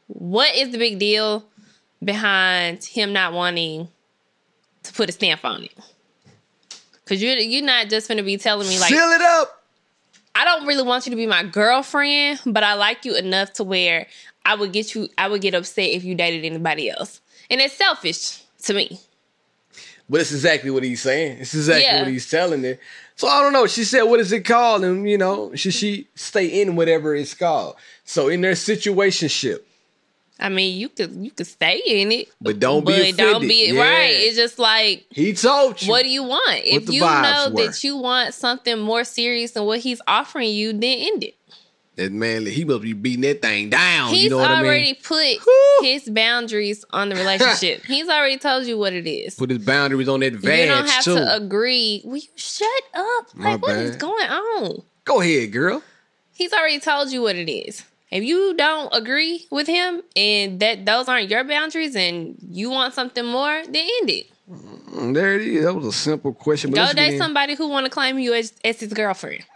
what 0.07 0.55
is 0.55 0.71
the 0.71 0.79
big 0.79 0.97
deal 0.97 1.45
behind 2.03 2.83
him 2.83 3.13
not 3.13 3.31
wanting 3.31 3.89
to 4.81 4.93
put 4.93 5.07
a 5.07 5.11
stamp 5.11 5.45
on 5.45 5.65
it. 5.65 5.73
Cause 7.05 7.21
you're 7.21 7.37
you're 7.37 7.63
not 7.63 7.89
just 7.89 8.07
gonna 8.07 8.23
be 8.23 8.37
telling 8.37 8.67
me 8.67 8.79
like 8.79 8.89
Seal 8.89 9.11
it 9.11 9.21
up. 9.21 9.61
I 10.33 10.45
don't 10.45 10.65
really 10.65 10.83
want 10.83 11.05
you 11.05 11.11
to 11.11 11.15
be 11.15 11.27
my 11.27 11.43
girlfriend, 11.43 12.39
but 12.43 12.63
I 12.63 12.73
like 12.73 13.05
you 13.05 13.15
enough 13.15 13.53
to 13.53 13.63
where 13.63 14.07
I 14.43 14.55
would 14.55 14.71
get 14.73 14.95
you 14.95 15.09
I 15.15 15.27
would 15.27 15.41
get 15.41 15.53
upset 15.53 15.89
if 15.89 16.03
you 16.03 16.15
dated 16.15 16.43
anybody 16.43 16.89
else. 16.89 17.21
And 17.51 17.61
it's 17.61 17.75
selfish 17.75 18.41
to 18.63 18.73
me. 18.73 18.99
But 20.11 20.19
it's 20.21 20.33
exactly 20.33 20.69
what 20.71 20.83
he's 20.83 21.01
saying. 21.01 21.37
It's 21.39 21.55
exactly 21.55 21.83
Yeah. 21.85 21.99
what 21.99 22.09
he's 22.11 22.29
telling 22.29 22.65
it. 22.65 22.81
So 23.15 23.29
I 23.29 23.41
don't 23.41 23.53
know. 23.53 23.65
She 23.65 23.85
said, 23.85 24.01
"What 24.03 24.19
is 24.19 24.33
it 24.33 24.41
called?" 24.43 24.83
And 24.83 25.09
you 25.09 25.17
know, 25.17 25.51
should 25.55 25.73
she 25.73 26.07
stay 26.15 26.47
in 26.61 26.75
whatever 26.75 27.15
it's 27.15 27.33
called? 27.33 27.75
So 28.03 28.27
in 28.27 28.41
their 28.41 28.51
situationship, 28.55 29.59
I 30.37 30.49
mean, 30.49 30.77
you 30.77 30.89
could 30.89 31.15
you 31.15 31.31
could 31.31 31.47
stay 31.47 31.81
in 31.85 32.11
it, 32.11 32.27
But 32.41 32.59
don't 32.59 32.85
be 32.85 32.91
but 33.11 33.15
don't 33.17 33.29
offended. 33.37 33.49
be 33.49 33.71
Yeah. 33.73 33.79
right. 33.81 34.09
It's 34.13 34.35
just 34.35 34.59
like 34.59 35.05
he 35.11 35.31
told 35.33 35.81
you. 35.81 35.87
What 35.89 36.03
do 36.03 36.09
you 36.09 36.23
want? 36.23 36.61
If 36.65 36.89
you 36.89 37.01
know 37.01 37.47
were. 37.53 37.63
that 37.67 37.81
you 37.83 37.95
want 37.95 38.33
something 38.33 38.79
more 38.79 39.05
serious 39.05 39.51
than 39.51 39.63
what 39.63 39.79
he's 39.79 40.01
offering 40.07 40.49
you, 40.49 40.73
then 40.73 40.83
end 40.99 41.23
it. 41.23 41.35
That 42.01 42.11
man, 42.11 42.45
he 42.45 42.65
must 42.65 42.81
be 42.81 42.93
beating 42.93 43.21
that 43.21 43.41
thing 43.41 43.69
down. 43.69 44.09
He's 44.09 44.23
you 44.25 44.29
know 44.29 44.37
what 44.37 44.51
I 44.51 44.63
already 44.63 44.83
mean? 44.83 44.95
put 45.03 45.37
his 45.81 46.09
boundaries 46.09 46.83
on 46.91 47.09
the 47.09 47.15
relationship. 47.15 47.83
he's 47.85 48.07
already 48.07 48.37
told 48.37 48.65
you 48.65 48.77
what 48.77 48.93
it 48.93 49.09
is. 49.09 49.35
Put 49.35 49.49
his 49.49 49.59
boundaries 49.59 50.09
on 50.09 50.19
that 50.21 50.33
vag 50.33 50.59
you 50.61 50.65
don't 50.75 50.87
have 50.87 51.03
too. 51.03 51.15
to 51.15 51.35
agree. 51.35 52.01
Will 52.03 52.17
you 52.17 52.27
shut 52.35 52.67
up? 52.93 53.35
My 53.35 53.51
Like, 53.53 53.61
what 53.61 53.75
is 53.77 53.91
bad. 53.91 53.99
going 53.99 54.25
on? 54.29 54.81
Go 55.05 55.21
ahead, 55.21 55.51
girl. 55.51 55.81
He's 56.33 56.53
already 56.53 56.79
told 56.79 57.11
you 57.11 57.21
what 57.21 57.35
it 57.35 57.51
is. 57.51 57.83
If 58.11 58.23
you 58.23 58.53
don't 58.57 58.89
agree 58.93 59.47
with 59.51 59.67
him 59.67 60.01
and 60.15 60.59
that 60.59 60.85
those 60.85 61.07
aren't 61.07 61.29
your 61.29 61.43
boundaries 61.45 61.95
and 61.95 62.35
you 62.49 62.69
want 62.69 62.93
something 62.93 63.25
more, 63.25 63.61
then 63.63 63.87
end 64.01 64.09
it. 64.09 64.27
Mm, 64.51 65.13
There 65.13 65.35
it 65.35 65.47
is. 65.47 65.63
That 65.63 65.73
was 65.73 65.85
a 65.85 65.91
simple 65.93 66.33
question. 66.33 66.71
But 66.71 66.87
Go 66.87 66.93
date 66.93 67.17
somebody 67.17 67.55
who 67.55 67.69
want 67.69 67.85
to 67.85 67.89
claim 67.89 68.19
you 68.19 68.33
as, 68.33 68.51
as 68.65 68.79
his 68.81 68.91
girlfriend. 68.91 69.45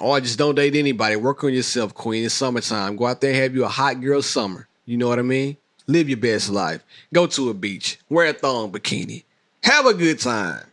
Or 0.00 0.20
just 0.20 0.38
don't 0.38 0.54
date 0.54 0.74
anybody. 0.74 1.16
Work 1.16 1.42
on 1.44 1.52
yourself, 1.52 1.94
queen. 1.94 2.24
It's 2.24 2.34
summertime. 2.34 2.96
Go 2.96 3.06
out 3.06 3.20
there 3.20 3.30
and 3.32 3.40
have 3.40 3.54
you 3.54 3.64
a 3.64 3.68
hot 3.68 4.00
girl 4.00 4.22
summer. 4.22 4.68
You 4.84 4.96
know 4.96 5.08
what 5.08 5.18
I 5.18 5.22
mean? 5.22 5.56
Live 5.86 6.08
your 6.08 6.18
best 6.18 6.50
life. 6.50 6.82
Go 7.12 7.26
to 7.26 7.50
a 7.50 7.54
beach. 7.54 7.98
Wear 8.08 8.26
a 8.28 8.32
thong 8.32 8.72
bikini. 8.72 9.24
Have 9.62 9.86
a 9.86 9.94
good 9.94 10.20
time. 10.20 10.64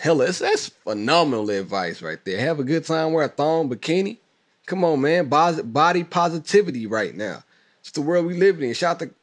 Hell, 0.00 0.18
that's, 0.18 0.38
that's 0.38 0.68
phenomenal 0.68 1.48
advice 1.50 2.02
right 2.02 2.22
there. 2.24 2.38
Have 2.40 2.60
a 2.60 2.64
good 2.64 2.84
time. 2.84 3.12
Wear 3.12 3.24
a 3.24 3.28
thong 3.28 3.70
bikini. 3.70 4.18
Come 4.66 4.84
on, 4.84 5.00
man. 5.00 5.28
Body 5.28 6.04
positivity 6.04 6.86
right 6.86 7.14
now. 7.14 7.42
It's 7.80 7.90
the 7.92 8.02
world 8.02 8.26
we 8.26 8.34
live 8.34 8.60
in. 8.62 8.74
Shout 8.74 8.96
out 8.96 9.08
to 9.08 9.14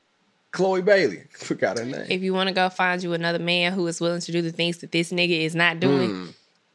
Chloe 0.52 0.82
Bailey. 0.82 1.24
Forgot 1.38 1.78
her 1.78 1.86
name. 1.86 2.06
If 2.10 2.24
you 2.24 2.34
want 2.34 2.48
to 2.50 2.56
go 2.56 2.70
find 2.70 3.04
you 3.04 3.14
another 3.14 3.38
man 3.40 3.74
who 3.74 3.86
is 3.86 4.02
willing 4.02 4.22
to 4.22 4.32
do 4.32 4.42
the 4.42 4.52
things 4.52 4.80
that 4.80 4.92
this 4.92 5.12
nigga 5.12 5.42
is 5.42 5.54
not 5.56 5.80
doing, 5.80 6.10
Hmm. 6.10 6.26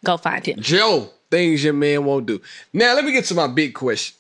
go 0.05 0.17
find 0.17 0.47
him. 0.47 0.61
Joe, 0.61 1.11
things 1.31 1.63
your 1.63 1.73
man 1.73 2.05
won't 2.05 2.27
do. 2.27 2.41
Now, 2.73 2.95
let 2.95 3.05
me 3.05 3.13
get 3.13 3.25
to 3.27 3.35
my 3.35 3.47
big 3.47 3.75
question. 3.75 4.17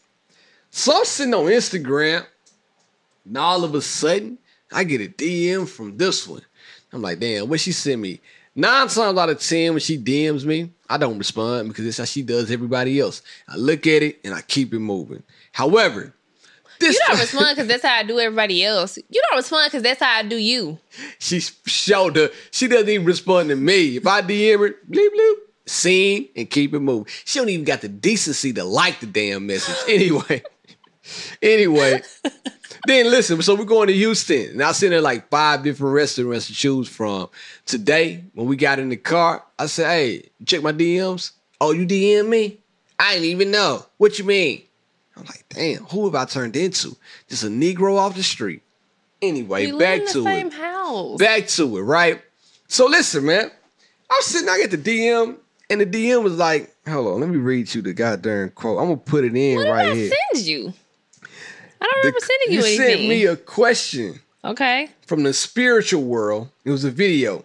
So 0.71 0.97
I'm 0.97 1.05
sitting 1.05 1.35
on 1.35 1.47
Instagram, 1.47 2.25
and 3.25 3.37
all 3.39 3.65
of 3.65 3.75
a 3.75 3.83
sudden, 3.83 4.39
I 4.73 4.85
get 4.85 5.01
a 5.01 5.09
DM 5.09 5.69
from 5.69 5.97
this 5.97 6.27
one. 6.29 6.43
I'm 6.93 7.03
like, 7.03 7.19
damn, 7.19 7.49
what 7.49 7.61
she 7.61 7.73
sent 7.73 8.01
me? 8.01 8.21
Nine 8.55 8.89
times 8.89 9.19
out 9.19 9.31
of 9.31 9.41
ten, 9.41 9.73
when 9.73 9.81
she 9.81 9.97
DMs 9.99 10.45
me, 10.45 10.71
I 10.89 10.97
don't 10.97 11.19
respond 11.19 11.69
because 11.69 11.87
it's 11.87 11.99
how 11.99 12.05
she 12.05 12.23
does 12.23 12.51
everybody 12.51 12.99
else. 12.99 13.23
I 13.49 13.57
look 13.57 13.87
at 13.87 14.03
it 14.03 14.21
and 14.25 14.35
I 14.35 14.43
keep 14.43 14.75
it 14.75 14.81
moving. 14.81 15.23
However, 15.53 16.13
this 16.81 16.95
You 16.95 17.01
don't 17.07 17.21
respond 17.21 17.57
because 17.57 17.69
that's 17.69 17.85
how 17.85 17.95
I 17.95 18.03
do 18.03 18.19
everybody 18.19 18.65
else. 18.65 18.97
You 18.97 19.23
don't 19.29 19.37
respond 19.39 19.71
because 19.71 19.83
that's 19.83 20.01
how 20.01 20.19
I 20.19 20.23
do 20.25 20.37
you. 20.37 20.79
she 21.19 21.41
showed 21.41 22.17
her. 22.17 22.31
She 22.51 22.67
doesn't 22.67 22.89
even 22.89 23.07
respond 23.07 23.51
to 23.51 23.57
me. 23.57 23.97
If 23.97 24.07
I 24.07 24.23
DM 24.23 24.59
her, 24.61 24.75
bleep 24.91 25.09
bloop, 25.15 25.35
seen 25.67 26.29
and 26.37 26.49
keep 26.51 26.75
it 26.75 26.81
moving. 26.81 27.07
She 27.25 27.39
don't 27.39 27.49
even 27.49 27.65
got 27.65 27.81
the 27.81 27.89
decency 27.89 28.53
to 28.55 28.65
like 28.65 29.01
the 29.01 29.07
damn 29.07 29.47
message. 29.47 29.77
Anyway, 29.89 30.43
anyway. 31.43 32.03
then 32.87 33.11
listen, 33.11 33.41
so 33.43 33.55
we're 33.55 33.65
going 33.65 33.89
to 33.89 33.93
Houston, 33.95 34.51
and 34.51 34.63
I 34.63 34.73
seen 34.73 34.91
there 34.91 35.01
like 35.01 35.29
five 35.29 35.63
different 35.63 35.95
restaurants 35.95 36.47
to 36.47 36.55
choose 36.55 36.89
from. 36.89 37.29
Today, 37.67 38.25
when 38.35 38.47
we 38.47 38.57
got 38.57 38.79
in 38.79 38.89
the 38.89 38.97
car, 38.97 39.45
I 39.59 39.67
said, 39.67 39.87
"Hey, 39.91 40.31
check 40.45 40.63
my 40.63 40.73
DMs. 40.73 41.33
Oh, 41.61 41.73
you 41.73 41.87
DM 41.87 42.29
me? 42.29 42.59
I 42.99 43.15
didn't 43.15 43.29
even 43.29 43.51
know. 43.51 43.85
What 43.99 44.19
you 44.19 44.25
mean?" 44.25 44.63
I'm 45.17 45.25
like, 45.25 45.45
"Damn, 45.51 45.85
who 45.87 46.05
have 46.07 46.15
I 46.15 46.25
turned 46.25 46.57
into? 46.57 46.97
Just 47.29 47.45
a 47.45 47.49
Negro 47.49 47.97
off 47.97 48.15
the 48.15 48.23
street." 48.23 48.63
Anyway, 49.23 49.71
We 49.71 49.79
back 49.79 50.07
to 50.09 50.27
it 50.27 50.53
house. 50.55 51.19
back 51.19 51.47
to 51.49 51.77
it, 51.77 51.83
right? 51.83 52.23
So 52.69 52.87
listen, 52.87 53.27
man. 53.27 53.51
I 54.11 54.15
was 54.15 54.27
sitting, 54.27 54.49
I 54.49 54.59
get 54.59 54.71
the 54.71 54.79
DM, 54.79 55.37
and 55.71 55.81
the 55.81 55.87
DM 55.87 56.23
was 56.23 56.37
like, 56.37 56.75
hold 56.87 57.07
on, 57.15 57.21
let 57.21 57.31
me 57.31 57.37
read 57.39 57.73
you 57.75 57.81
the 57.83 57.93
goddamn 57.93 58.51
quote. 58.51 58.79
I'm 58.79 58.87
gonna 58.87 58.97
put 58.97 59.25
it 59.25 59.35
in 59.37 59.59
right 59.59 59.65
here. 59.65 59.71
what 59.73 59.83
did 59.83 59.93
I 59.93 59.95
here. 59.95 60.13
send 60.35 60.47
you? 60.47 60.73
I 61.81 61.87
don't 61.87 61.91
The- 61.91 61.97
remember 62.09 62.21
sending 62.21 62.53
you, 62.53 62.63
sent 62.63 62.81
anything. 62.91 63.09
me 63.09 63.25
a 63.27 63.37
question 63.37 64.21
okay. 64.45 64.89
from 65.07 65.23
the 65.23 65.33
spiritual 65.33 66.03
world. 66.03 66.49
It 66.65 66.71
was 66.71 66.85
a 66.85 66.91
video. 66.91 67.45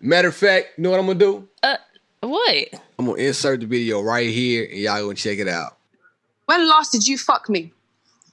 Matter 0.00 0.28
of 0.28 0.36
fact, 0.36 0.74
you 0.76 0.82
know 0.82 0.90
what 0.90 1.00
I'm 1.00 1.06
gonna 1.06 1.18
do? 1.18 1.48
Uh, 1.62 1.76
what? 2.20 2.68
I'm 2.98 3.06
gonna 3.06 3.18
insert 3.18 3.60
the 3.60 3.66
video 3.66 4.00
right 4.02 4.28
here, 4.28 4.64
and 4.70 4.78
y'all 4.78 5.02
gonna 5.02 5.14
check 5.14 5.38
it 5.38 5.48
out. 5.48 5.76
When 6.46 6.68
last 6.68 6.92
did 6.92 7.06
you 7.06 7.16
fuck 7.18 7.48
me? 7.48 7.72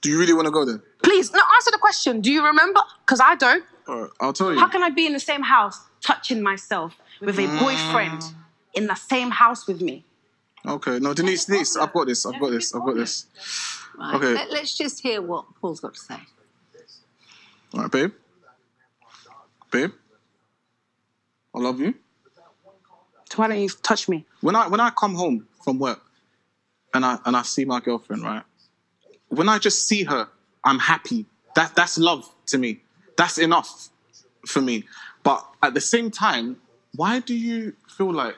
Do 0.02 0.10
you 0.10 0.20
really 0.20 0.34
want 0.34 0.46
to 0.46 0.52
go 0.52 0.66
there? 0.66 0.82
Please, 1.04 1.32
no, 1.32 1.40
answer 1.56 1.72
the 1.72 1.78
question. 1.78 2.22
Do 2.22 2.32
you 2.32 2.46
remember? 2.46 2.80
Because 3.06 3.20
I 3.20 3.36
don't. 3.36 3.64
All 3.88 4.02
right, 4.02 4.10
I'll 4.20 4.34
tell 4.34 4.54
you. 4.54 4.60
How 4.60 4.68
can 4.68 4.82
I 4.84 4.90
be 4.90 5.06
in 5.06 5.14
the 5.14 5.20
same 5.20 5.42
house 5.44 5.80
touching 6.02 6.42
myself 6.42 6.96
with 7.22 7.38
a 7.40 7.48
boyfriend 7.60 8.24
in 8.74 8.88
the 8.88 8.96
same 8.96 9.32
house 9.32 9.68
with 9.68 9.82
me? 9.82 10.04
Okay, 10.66 11.00
no, 11.00 11.14
Denise, 11.14 11.46
Denise, 11.46 11.78
I've 11.78 11.94
got 11.94 12.08
this. 12.08 12.26
I've 12.26 12.40
got 12.40 12.52
this. 12.52 12.76
I've 12.76 12.84
got 12.84 12.96
this. 12.96 13.26
Right. 13.98 14.16
Okay. 14.16 14.34
Let, 14.34 14.64
us 14.64 14.78
just 14.78 15.02
hear 15.02 15.22
what 15.22 15.46
Paul's 15.60 15.80
got 15.80 15.94
to 15.94 16.00
say. 16.00 16.18
All 17.74 17.82
right, 17.82 17.92
babe. 17.92 18.12
Babe, 19.72 19.92
I 21.56 21.60
love 21.60 21.80
you. 21.80 21.94
So 23.30 23.36
why 23.36 23.48
don't 23.48 23.60
you 23.60 23.70
touch 23.70 24.10
me? 24.10 24.26
When 24.42 24.56
I 24.56 24.68
when 24.68 24.80
I 24.80 24.90
come 24.90 25.14
home 25.14 25.48
from 25.64 25.78
work, 25.78 26.02
and 26.94 27.06
I 27.06 27.20
and 27.26 27.38
I 27.38 27.44
see 27.44 27.66
my 27.66 27.80
girlfriend, 27.80 28.24
right? 28.24 28.44
When 29.28 29.48
I 29.48 29.60
just 29.60 29.88
see 29.88 30.04
her, 30.06 30.28
I'm 30.64 30.80
happy. 30.80 31.28
That 31.56 31.76
that's 31.76 31.98
love 32.00 32.28
to 32.48 32.58
me. 32.58 32.82
That's 33.16 33.38
enough 33.38 33.90
for 34.48 34.62
me. 34.62 34.86
But 35.24 35.46
at 35.62 35.76
the 35.76 35.82
same 35.82 36.10
time, 36.10 36.58
why 36.96 37.20
do 37.20 37.36
you 37.36 37.74
feel 37.88 38.12
like 38.12 38.36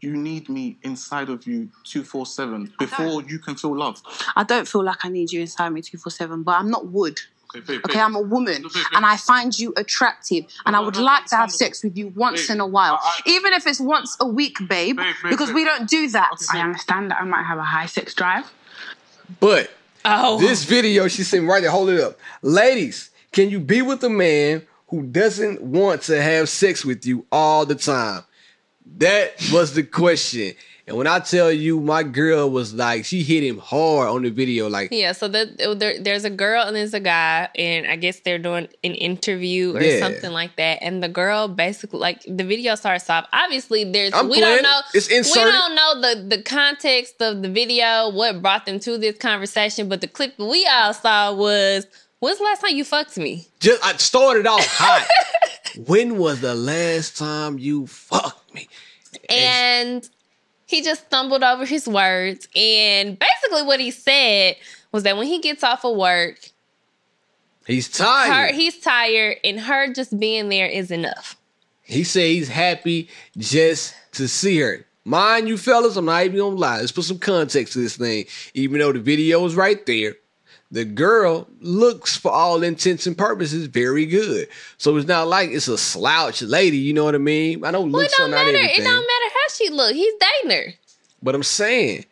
you 0.00 0.16
need 0.16 0.48
me 0.48 0.76
inside 0.82 1.28
of 1.28 1.46
you 1.46 1.68
247 1.84 2.72
before 2.78 3.22
you 3.22 3.38
can 3.38 3.54
feel 3.56 3.76
love? 3.76 4.00
I 4.34 4.44
don't 4.44 4.66
feel 4.68 4.84
like 4.84 5.04
I 5.04 5.08
need 5.08 5.32
you 5.32 5.40
inside 5.40 5.70
me 5.70 5.82
247, 5.82 6.42
but 6.42 6.52
I'm 6.58 6.70
not 6.70 6.86
wood. 6.88 7.18
Okay, 7.54 7.60
babe, 7.60 7.80
Okay, 7.84 7.94
babe. 7.94 8.02
I'm 8.02 8.16
a 8.16 8.20
woman 8.20 8.62
No, 8.62 8.68
babe, 8.68 8.74
babe. 8.74 8.84
and 8.94 9.06
I 9.06 9.16
find 9.16 9.56
you 9.56 9.72
attractive 9.76 10.44
and 10.66 10.74
I 10.74 10.80
would 10.80 10.96
no, 10.96 11.02
like 11.02 11.26
to 11.26 11.36
have 11.36 11.52
sex 11.52 11.84
with 11.84 11.96
you 11.96 12.08
once 12.08 12.50
in 12.50 12.58
a 12.60 12.66
while. 12.66 12.98
I- 13.02 13.20
I- 13.24 13.30
Even 13.30 13.52
if 13.52 13.66
it's 13.66 13.78
once 13.80 14.16
a 14.20 14.26
week, 14.26 14.56
babe, 14.68 14.96
Babe, 14.96 15.14
babe, 15.22 15.30
because 15.30 15.52
we 15.52 15.64
don't 15.64 15.88
do 15.88 16.08
that. 16.08 16.30
Okay, 16.32 16.58
I 16.58 16.62
understand 16.62 17.10
that 17.12 17.20
I 17.20 17.24
might 17.24 17.44
have 17.44 17.58
a 17.58 17.62
high 17.64 17.86
sex 17.86 18.14
drive. 18.14 18.44
But 19.40 19.70
Oh, 20.04 20.38
this 20.38 20.62
video, 20.64 21.08
she 21.08 21.24
sent 21.24 21.42
me 21.44 21.48
right 21.48 21.60
there. 21.62 21.70
Hold 21.70 21.88
it 21.90 22.00
up, 22.00 22.18
ladies. 22.42 23.10
Can 23.32 23.50
you 23.50 23.58
be 23.58 23.82
with 23.82 24.02
a 24.04 24.08
man 24.08 24.62
who 24.88 25.02
doesn't 25.02 25.60
want 25.62 26.02
to 26.02 26.22
have 26.22 26.48
sex 26.48 26.84
with 26.84 27.04
you 27.04 27.26
all 27.32 27.66
the 27.66 27.74
time? 27.74 28.22
That 28.98 29.34
was 29.52 29.74
the 29.74 29.82
question. 29.82 30.54
And 30.88 30.96
when 30.96 31.08
I 31.08 31.18
tell 31.18 31.50
you, 31.50 31.80
my 31.80 32.04
girl 32.04 32.48
was 32.48 32.72
like, 32.72 33.04
she 33.04 33.24
hit 33.24 33.42
him 33.42 33.58
hard 33.58 34.08
on 34.08 34.22
the 34.22 34.30
video. 34.30 34.68
Like, 34.68 34.90
Yeah, 34.92 35.10
so 35.12 35.26
the, 35.26 35.74
there, 35.76 36.00
there's 36.00 36.24
a 36.24 36.30
girl 36.30 36.62
and 36.62 36.76
there's 36.76 36.94
a 36.94 37.00
guy, 37.00 37.48
and 37.56 37.88
I 37.88 37.96
guess 37.96 38.20
they're 38.20 38.38
doing 38.38 38.68
an 38.84 38.94
interview 38.94 39.76
or 39.76 39.82
Yeah. 39.82 39.98
something 39.98 40.30
like 40.30 40.54
that. 40.56 40.78
And 40.82 41.02
the 41.02 41.08
girl 41.08 41.48
basically, 41.48 41.98
like, 41.98 42.22
the 42.28 42.44
video 42.44 42.76
starts 42.76 43.10
off. 43.10 43.26
Obviously, 43.32 43.82
there's 43.82 44.14
I'm 44.14 44.28
we 44.28 44.38
playing 44.38 44.62
don't 44.62 44.62
know 44.62 44.80
it. 44.94 45.08
It's 45.10 45.34
we 45.34 45.42
don't 45.42 45.74
know 45.74 46.00
the 46.00 46.36
the 46.36 46.42
context 46.42 47.20
of 47.20 47.42
the 47.42 47.48
video, 47.50 48.10
what 48.10 48.40
brought 48.40 48.64
them 48.64 48.78
to 48.80 48.96
this 48.96 49.18
conversation. 49.18 49.88
But 49.88 50.02
the 50.02 50.08
clip 50.08 50.36
that 50.36 50.44
we 50.46 50.68
all 50.70 50.94
saw 50.94 51.34
was, 51.34 51.84
"When's 52.20 52.38
the 52.38 52.44
last 52.44 52.60
time 52.60 52.76
you 52.76 52.84
fucked 52.84 53.18
me?" 53.18 53.48
just 53.58 53.84
I 53.84 53.96
started 53.96 54.46
off 54.46 54.64
hot. 54.70 55.08
when 55.84 56.16
was 56.16 56.40
the 56.40 56.54
last 56.54 57.16
time 57.18 57.58
you 57.58 57.88
fucked? 57.88 58.45
And 59.30 60.08
he 60.66 60.82
just 60.82 61.06
stumbled 61.06 61.42
over 61.42 61.64
his 61.64 61.86
words. 61.86 62.48
And 62.56 63.18
basically, 63.18 63.62
what 63.62 63.80
he 63.80 63.90
said 63.90 64.56
was 64.92 65.02
that 65.04 65.16
when 65.16 65.26
he 65.26 65.38
gets 65.38 65.62
off 65.62 65.84
of 65.84 65.96
work, 65.96 66.38
He's 67.66 67.88
tired. 67.88 68.32
her 68.50 68.54
he's 68.54 68.78
tired, 68.78 69.38
and 69.42 69.58
her 69.58 69.92
just 69.92 70.18
being 70.18 70.48
there 70.48 70.66
is 70.66 70.90
enough. 70.90 71.36
He 71.82 72.04
said 72.04 72.22
he's 72.30 72.48
happy 72.48 73.08
just 73.36 73.94
to 74.12 74.28
see 74.28 74.58
her. 74.60 74.86
Mind 75.04 75.46
you, 75.48 75.56
fellas, 75.56 75.96
I'm 75.96 76.04
not 76.04 76.24
even 76.24 76.38
gonna 76.38 76.56
lie. 76.56 76.78
Let's 76.80 76.92
put 76.92 77.04
some 77.04 77.18
context 77.18 77.72
to 77.74 77.80
this 77.80 77.96
thing. 77.96 78.26
Even 78.54 78.80
though 78.80 78.92
the 78.92 78.98
video 79.00 79.44
is 79.46 79.54
right 79.54 79.84
there, 79.86 80.14
the 80.70 80.84
girl 80.84 81.46
looks, 81.60 82.16
for 82.16 82.32
all 82.32 82.62
intents 82.62 83.06
and 83.06 83.16
purposes, 83.16 83.66
very 83.66 84.04
good. 84.06 84.48
So 84.78 84.96
it's 84.96 85.06
not 85.06 85.28
like 85.28 85.50
it's 85.50 85.68
a 85.68 85.78
slouch 85.78 86.42
lady. 86.42 86.78
You 86.78 86.92
know 86.92 87.04
what 87.04 87.14
I 87.14 87.18
mean? 87.18 87.64
I 87.64 87.70
don't 87.70 87.92
Well, 87.92 88.02
look 88.02 88.10
it 88.10 88.14
don't 88.16 88.30
so 88.30 88.36
not 88.36 88.46
everything. 88.48 88.70
It 88.80 88.84
don't 88.84 88.94
matter 88.94 89.34
how 89.34 89.48
she 89.54 89.70
look. 89.70 89.94
He's 89.94 90.12
dating 90.42 90.56
her. 90.56 90.72
But 91.22 91.34
I'm 91.34 91.42
saying, 91.42 92.04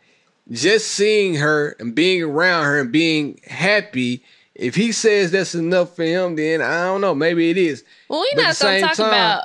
just 0.51 0.89
seeing 0.89 1.35
her 1.37 1.75
and 1.81 1.95
being 1.95 2.23
around 2.23 2.65
her 2.65 2.81
and 2.81 2.93
being 2.93 3.41
happy. 3.47 4.23
If 4.55 4.77
he 4.77 4.93
says 4.93 5.33
that's 5.33 5.55
enough 5.57 5.97
for 5.97 6.05
him, 6.05 6.37
then 6.37 6.63
I 6.63 6.85
don't 6.85 7.01
know. 7.01 7.15
Maybe 7.15 7.51
it 7.51 7.57
is. 7.57 7.83
Well, 8.09 8.21
we're 8.21 8.37
But 8.37 8.43
not 8.43 8.59
gonna 8.61 8.81
talk 8.81 8.95
time- 8.95 9.07
about. 9.09 9.45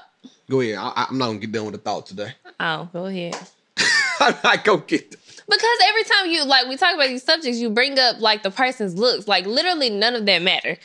Go 0.50 0.62
ahead. 0.62 0.78
I, 0.78 1.06
I'm 1.10 1.18
not 1.18 1.28
gonna 1.28 1.40
get 1.40 1.52
done 1.52 1.66
with 1.66 1.74
the 1.74 1.80
thought 1.80 2.06
today. 2.06 2.34
Oh, 2.60 2.88
go 2.94 3.06
ahead. 3.06 3.36
I'm 4.20 4.36
not 4.44 4.64
gonna 4.64 4.84
get. 4.86 5.16
Because 5.50 5.78
every 5.88 6.04
time 6.04 6.28
you 6.30 6.46
like 6.46 6.68
we 6.68 6.78
talk 6.78 6.94
about 6.94 7.08
these 7.08 7.24
subjects, 7.24 7.60
you 7.60 7.70
bring 7.70 7.98
up 7.98 8.20
like 8.20 8.44
the 8.44 8.52
person's 8.52 8.96
looks. 8.96 9.28
Like 9.28 9.46
literally, 9.46 9.90
none 9.90 10.16
of 10.16 10.26
that 10.28 10.42
matter 10.42 10.78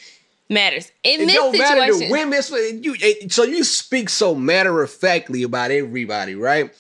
matters 0.49 0.91
in 1.03 1.23
It 1.23 1.27
this 1.27 1.35
don't 1.37 1.57
matter 1.59 1.93
to 1.93 2.11
women. 2.11 2.43
For- 2.43 2.59
You, 2.59 2.97
it- 2.99 3.33
so 3.33 3.43
you 3.45 3.65
speak 3.65 4.09
so 4.09 4.35
matter 4.35 4.83
of 4.83 4.91
factly 4.91 5.43
about 5.43 5.71
everybody, 5.71 6.35
right? 6.35 6.75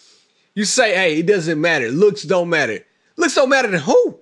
You 0.54 0.64
say, 0.64 0.94
"Hey, 0.94 1.18
it 1.18 1.26
doesn't 1.26 1.60
matter. 1.60 1.90
Looks 1.90 2.22
don't 2.22 2.48
matter. 2.48 2.80
Looks 3.16 3.34
don't 3.34 3.48
matter 3.48 3.70
to 3.70 3.78
who? 3.78 4.18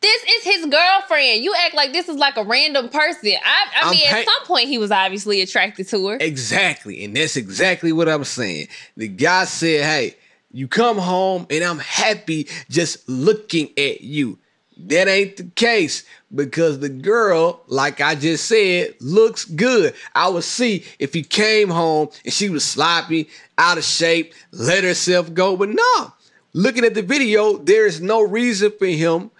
This 0.00 0.22
is 0.22 0.44
his 0.44 0.66
girlfriend. 0.66 1.44
You 1.44 1.54
act 1.66 1.74
like 1.74 1.92
this 1.92 2.08
is 2.08 2.16
like 2.16 2.36
a 2.38 2.44
random 2.44 2.88
person. 2.88 3.32
I, 3.44 3.82
I 3.82 3.90
mean, 3.90 4.06
at 4.06 4.24
some 4.24 4.46
point, 4.46 4.66
he 4.68 4.78
was 4.78 4.90
obviously 4.90 5.42
attracted 5.42 5.88
to 5.88 6.08
her. 6.08 6.16
Exactly, 6.20 7.04
and 7.04 7.14
that's 7.14 7.36
exactly 7.36 7.92
what 7.92 8.08
I'm 8.08 8.24
saying. 8.24 8.68
The 8.96 9.08
guy 9.08 9.44
said, 9.44 9.84
"Hey, 9.84 10.16
you 10.52 10.68
come 10.68 10.98
home, 10.98 11.46
and 11.50 11.64
I'm 11.64 11.78
happy 11.78 12.48
just 12.68 13.08
looking 13.08 13.70
at 13.78 14.00
you." 14.02 14.38
That 14.86 15.08
ain't 15.08 15.36
the 15.36 15.44
case 15.56 16.04
because 16.34 16.78
the 16.78 16.88
girl, 16.88 17.62
like 17.66 18.00
I 18.00 18.14
just 18.14 18.46
said, 18.46 18.94
looks 19.00 19.44
good. 19.44 19.92
I 20.14 20.28
would 20.28 20.44
see 20.44 20.84
if 20.98 21.12
he 21.12 21.22
came 21.22 21.68
home 21.68 22.08
and 22.24 22.32
she 22.32 22.48
was 22.48 22.64
sloppy, 22.64 23.28
out 23.58 23.76
of 23.76 23.84
shape, 23.84 24.32
let 24.52 24.82
herself 24.82 25.34
go. 25.34 25.54
But 25.54 25.68
no, 25.68 26.12
looking 26.54 26.84
at 26.84 26.94
the 26.94 27.02
video, 27.02 27.58
there 27.58 27.84
is 27.84 28.00
no 28.00 28.22
reason 28.22 28.72
for 28.78 28.86
him, 28.86 29.30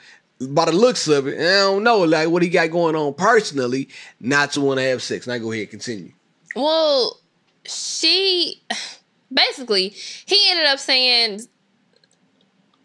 by 0.41 0.67
the 0.67 0.73
looks 0.73 1.09
of 1.09 1.27
it, 1.27 1.39
I 1.39 1.61
don't 1.61 1.85
know, 1.85 2.01
like 2.01 2.29
what 2.29 2.43
he 2.43 2.49
got 2.49 2.71
going 2.71 2.97
on 2.97 3.15
personally, 3.15 3.89
not 4.21 4.53
to 4.53 4.61
want 4.61 4.79
to 4.79 4.85
have 4.85 5.03
sex. 5.03 5.27
Now 5.27 5.39
go 5.39 5.53
ahead, 5.53 5.71
continue. 5.71 6.13
Well, 6.55 7.19
she 7.65 8.63
basically 9.33 9.91
he 10.27 10.51
ended 10.51 10.67
up 10.67 10.79
saying 10.79 11.41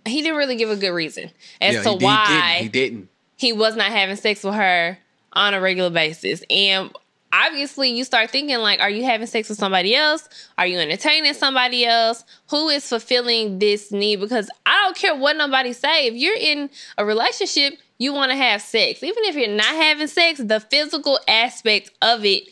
he 0.06 0.22
didn't 0.22 0.38
really 0.38 0.56
give 0.56 0.70
a 0.70 0.76
good 0.76 0.92
reason 0.92 1.32
as 1.62 1.76
Yeah, 1.76 1.84
to 1.84 1.92
he, 1.98 2.04
why 2.06 2.58
he 2.62 2.70
didn't. 2.70 3.10
he 3.38 3.54
was 3.54 3.76
not 3.76 3.88
having 3.92 4.16
sex 4.16 4.44
with 4.44 4.54
her 4.56 4.98
on 5.34 5.54
a 5.54 5.60
regular 5.60 5.90
basis. 5.90 6.44
And 6.50 6.92
obviously, 7.34 7.90
you 7.90 8.04
start 8.04 8.30
thinking 8.30 8.58
like, 8.60 8.80
are 8.80 8.90
you 8.90 9.04
having 9.04 9.28
sex 9.28 9.50
with 9.50 9.58
somebody 9.58 9.96
else? 9.96 10.30
Are 10.58 10.68
you 10.68 10.78
entertaining 10.80 11.34
somebody 11.34 11.86
else? 11.86 12.24
Who 12.52 12.70
is 12.70 12.88
fulfilling 12.88 13.60
this 13.60 13.92
need? 13.92 14.18
Because 14.22 14.50
I 14.66 14.84
don't 14.86 14.96
care 14.96 15.16
what 15.16 15.36
nobody 15.36 15.74
say. 15.74 16.08
If 16.08 16.14
you're 16.14 16.38
in 16.38 16.70
a 16.98 17.04
relationship, 17.06 17.74
you 17.98 18.14
want 18.14 18.32
to 18.32 18.38
have 18.38 18.62
sex. 18.62 19.02
Even 19.04 19.24
if 19.26 19.36
you're 19.36 19.50
not 19.50 19.66
having 19.76 20.08
sex, 20.08 20.40
the 20.40 20.60
physical 20.60 21.20
aspect 21.28 21.92
of 22.02 22.24
it 22.26 22.44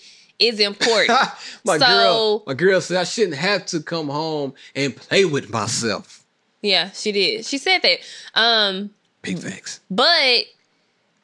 is 0.48 0.60
important. 0.60 1.10
my 1.66 1.78
So- 1.78 1.86
girl, 1.88 2.44
my 2.48 2.54
girl 2.54 2.82
said 2.82 2.98
I 2.98 3.04
shouldn't 3.04 3.38
have 3.38 3.66
to 3.68 3.82
come 3.82 4.08
home 4.10 4.54
and 4.76 4.96
play 4.96 5.26
with 5.26 5.50
myself. 5.50 6.24
yeah, 6.62 6.92
she 6.92 7.12
did. 7.12 7.46
She 7.46 7.58
said 7.58 7.82
that. 7.82 8.00
Um, 8.36 8.92
Big 9.22 9.40
facts. 9.40 9.80
but 9.90 10.46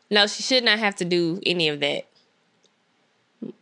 no, 0.10 0.26
she 0.28 0.42
should 0.44 0.64
not 0.64 0.80
have 0.80 0.96
to 0.98 1.06
do 1.06 1.40
any 1.46 1.68
of 1.70 1.80
that. 1.82 2.08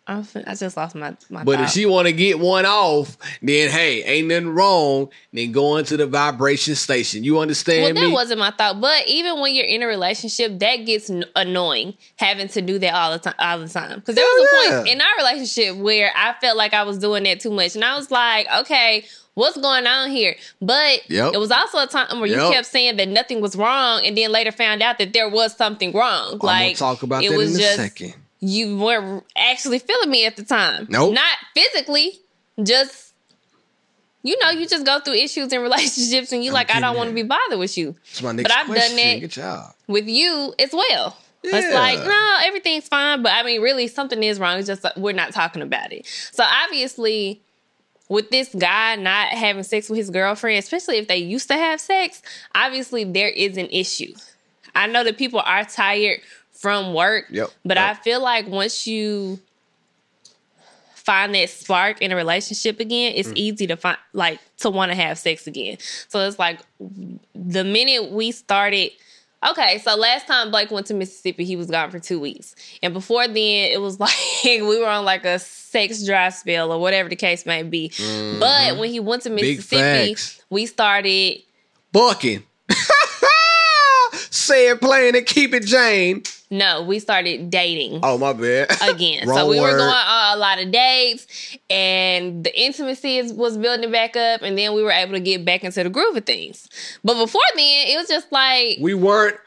I, 0.07 0.23
I 0.47 0.55
just 0.55 0.75
lost 0.75 0.95
my 0.95 1.15
my. 1.29 1.43
But 1.43 1.59
if 1.61 1.69
she 1.69 1.85
want 1.85 2.07
to 2.07 2.13
get 2.13 2.39
one 2.39 2.65
off, 2.65 3.15
then 3.41 3.69
hey, 3.69 4.03
ain't 4.03 4.27
nothing 4.27 4.49
wrong. 4.49 5.09
Then 5.31 5.51
go 5.51 5.77
into 5.77 5.97
the 5.97 6.07
vibration 6.07 6.75
station. 6.75 7.23
You 7.23 7.39
understand 7.39 7.81
Well, 7.81 7.89
understand 7.89 8.11
that 8.11 8.13
wasn't 8.15 8.39
my 8.39 8.51
thought. 8.51 8.81
But 8.81 9.07
even 9.07 9.39
when 9.39 9.53
you're 9.53 9.65
in 9.67 9.83
a 9.83 9.87
relationship, 9.87 10.57
that 10.59 10.77
gets 10.77 11.11
annoying 11.35 11.93
having 12.15 12.47
to 12.49 12.61
do 12.61 12.79
that 12.79 12.93
all 12.93 13.11
the 13.11 13.19
time. 13.19 13.35
All 13.37 13.59
the 13.59 13.67
time, 13.67 13.99
because 13.99 14.15
there 14.15 14.25
was 14.25 14.49
Hell 14.49 14.77
a 14.77 14.81
point 14.81 14.93
in 14.95 15.01
our 15.01 15.07
relationship 15.17 15.75
where 15.75 16.11
I 16.15 16.33
felt 16.41 16.57
like 16.57 16.73
I 16.73 16.83
was 16.83 16.97
doing 16.97 17.23
that 17.23 17.39
too 17.39 17.51
much, 17.51 17.75
and 17.75 17.83
I 17.83 17.95
was 17.95 18.09
like, 18.09 18.47
okay. 18.61 19.05
What's 19.35 19.55
going 19.55 19.85
on 19.85 20.09
here? 20.09 20.35
But 20.59 21.07
Yep. 21.11 21.35
it 21.35 21.37
was 21.37 21.51
also 21.51 21.77
a 21.77 21.85
time 21.85 22.19
where 22.19 22.27
you 22.27 22.37
Yep. 22.41 22.53
kept 22.53 22.65
saying 22.65 22.97
that 22.97 23.07
nothing 23.07 23.39
was 23.39 23.55
wrong, 23.55 24.01
and 24.03 24.17
then 24.17 24.31
later 24.31 24.51
found 24.51 24.81
out 24.81 24.97
that 24.97 25.13
there 25.13 25.29
was 25.29 25.55
something 25.55 25.93
wrong. 25.93 26.33
I'm 26.33 26.39
like 26.41 26.75
talk 26.77 27.03
about 27.03 27.23
it 27.23 27.29
that 27.29 27.37
was 27.37 27.51
in 27.51 27.55
a 27.57 27.59
just 27.59 27.75
second. 27.75 28.15
You 28.39 28.77
weren't 28.77 29.23
actually 29.35 29.79
feeling 29.79 30.09
me 30.09 30.25
at 30.25 30.35
the 30.35 30.43
time. 30.43 30.87
Nope. 30.89 31.13
Not 31.13 31.37
physically, 31.53 32.19
just 32.63 33.13
you 34.23 34.37
know, 34.41 34.49
you 34.49 34.67
just 34.67 34.85
go 34.85 34.99
through 34.99 35.13
issues 35.13 35.53
in 35.53 35.61
relationships 35.69 36.31
and 36.31 36.43
you 36.43 36.51
I'm 36.51 36.55
like, 36.55 36.73
I 36.75 36.79
don't 36.79 36.97
want 36.97 37.09
to 37.09 37.15
be 37.15 37.23
bothered 37.23 37.59
with 37.59 37.77
you. 37.77 37.95
That's 38.05 38.21
my 38.21 38.31
next 38.33 38.49
But 38.49 38.57
I've 38.57 38.67
done 38.67 38.75
question. 38.75 38.97
that. 38.97 39.19
Good 39.21 39.31
job. 39.31 39.73
With 39.87 40.07
you 40.07 40.53
as 40.59 40.73
well. 40.73 41.17
Yeah. 41.43 41.51
It's 41.55 41.73
like, 41.73 41.99
no, 41.99 42.37
everything's 42.43 42.87
fine. 42.87 43.21
But 43.23 43.31
I 43.33 43.43
mean, 43.43 43.61
really, 43.61 43.87
something 43.87 44.21
is 44.21 44.39
wrong. 44.39 44.57
It's 44.57 44.67
just 44.67 44.83
like, 44.83 44.97
we're 44.97 45.13
not 45.13 45.31
talking 45.31 45.61
about 45.61 45.93
it. 45.93 46.05
So 46.31 46.43
obviously, 46.43 47.41
with 48.09 48.29
this 48.29 48.53
guy 48.53 48.95
not 48.95 49.29
having 49.29 49.63
sex 49.63 49.89
with 49.89 49.97
his 49.97 50.09
girlfriend, 50.09 50.59
especially 50.59 50.97
if 50.97 51.07
they 51.07 51.17
used 51.17 51.47
to 51.49 51.55
have 51.55 51.79
sex, 51.79 52.21
obviously 52.53 53.03
there 53.05 53.29
is 53.29 53.55
an 53.57 53.67
issue. 53.67 54.13
I 54.75 54.87
know 54.87 55.03
that 55.03 55.17
people 55.17 55.39
are 55.39 55.63
tired 55.63 56.19
from 56.59 56.93
work, 56.93 57.25
Yep, 57.29 57.49
but 57.63 57.77
yep. 57.77 57.85
I 57.97 58.01
feel 58.01 58.21
like 58.21 58.47
once 58.47 58.85
you 58.87 59.39
find 60.95 61.33
that 61.35 61.49
spark 61.49 62.01
in 62.01 62.11
a 62.11 62.15
relationship 62.15 62.79
again, 62.79 63.13
it's 63.15 63.29
Mm. 63.29 63.37
easy 63.37 63.67
to 63.67 63.77
find 63.77 63.97
like 64.13 64.39
to 64.57 64.69
want 64.69 64.91
to 64.91 64.95
have 64.95 65.17
sex 65.17 65.47
again. 65.47 65.77
So 66.09 66.19
it's 66.27 66.37
like 66.39 66.59
the 67.35 67.63
minute 67.63 68.11
we 68.11 68.31
started 68.31 68.91
Okay, 69.51 69.77
so 69.77 69.95
last 69.95 70.25
time 70.25 70.49
Blake 70.49 70.71
went 70.71 70.87
to 70.87 70.95
Mississippi, 70.95 71.45
he 71.45 71.55
was 71.55 71.67
gone 71.67 71.91
for 71.91 71.99
two 71.99 72.19
weeks. 72.19 72.55
And 72.81 72.91
before 72.91 73.27
then, 73.27 73.71
it 73.71 73.79
was 73.79 73.99
like 73.99 74.11
we 74.45 74.79
were 74.79 74.87
on 74.87 75.05
like 75.05 75.25
a 75.25 75.37
sex 75.37 76.03
dry 76.03 76.29
spell 76.29 76.71
or 76.73 76.79
whatever 76.81 77.07
the 77.07 77.15
case 77.15 77.45
may 77.45 77.61
be. 77.61 77.91
But 78.39 78.77
when 78.77 78.89
he 78.89 78.99
went 78.99 79.21
to 79.23 79.29
Mm-hmm. 79.29 79.35
Mississippi, 79.35 80.15
we 80.49 80.65
started 80.65 81.43
Bucking. 81.91 82.43
Say 84.37 84.69
it 84.69 84.79
plain 84.79 85.15
and 85.15 85.25
keep 85.25 85.53
it 85.53 85.65
Jane. 85.65 86.23
no, 86.51 86.83
we 86.83 86.99
started 86.99 87.49
dating. 87.49 87.99
Oh 88.03 88.17
my 88.17 88.33
bad. 88.33 88.69
again. 88.87 89.27
so 89.33 89.49
we 89.49 89.59
were 89.59 89.71
going 89.75 89.81
on 89.81 90.37
a 90.37 90.39
lot 90.39 90.61
of 90.61 90.71
dates, 90.71 91.57
and 91.69 92.43
the 92.43 92.59
intimacy 92.59 93.17
is, 93.17 93.33
was 93.33 93.57
building 93.57 93.91
back 93.91 94.15
up, 94.15 94.41
and 94.43 94.57
then 94.57 94.73
we 94.73 94.83
were 94.83 94.91
able 94.91 95.13
to 95.13 95.19
get 95.19 95.43
back 95.43 95.63
into 95.63 95.83
the 95.83 95.89
groove 95.89 96.15
of 96.15 96.25
things. 96.25 96.69
But 97.03 97.15
before 97.15 97.41
then, 97.55 97.87
it 97.87 97.97
was 97.97 98.07
just 98.07 98.31
like, 98.31 98.77
We 98.79 98.93
weren't. 98.93 99.37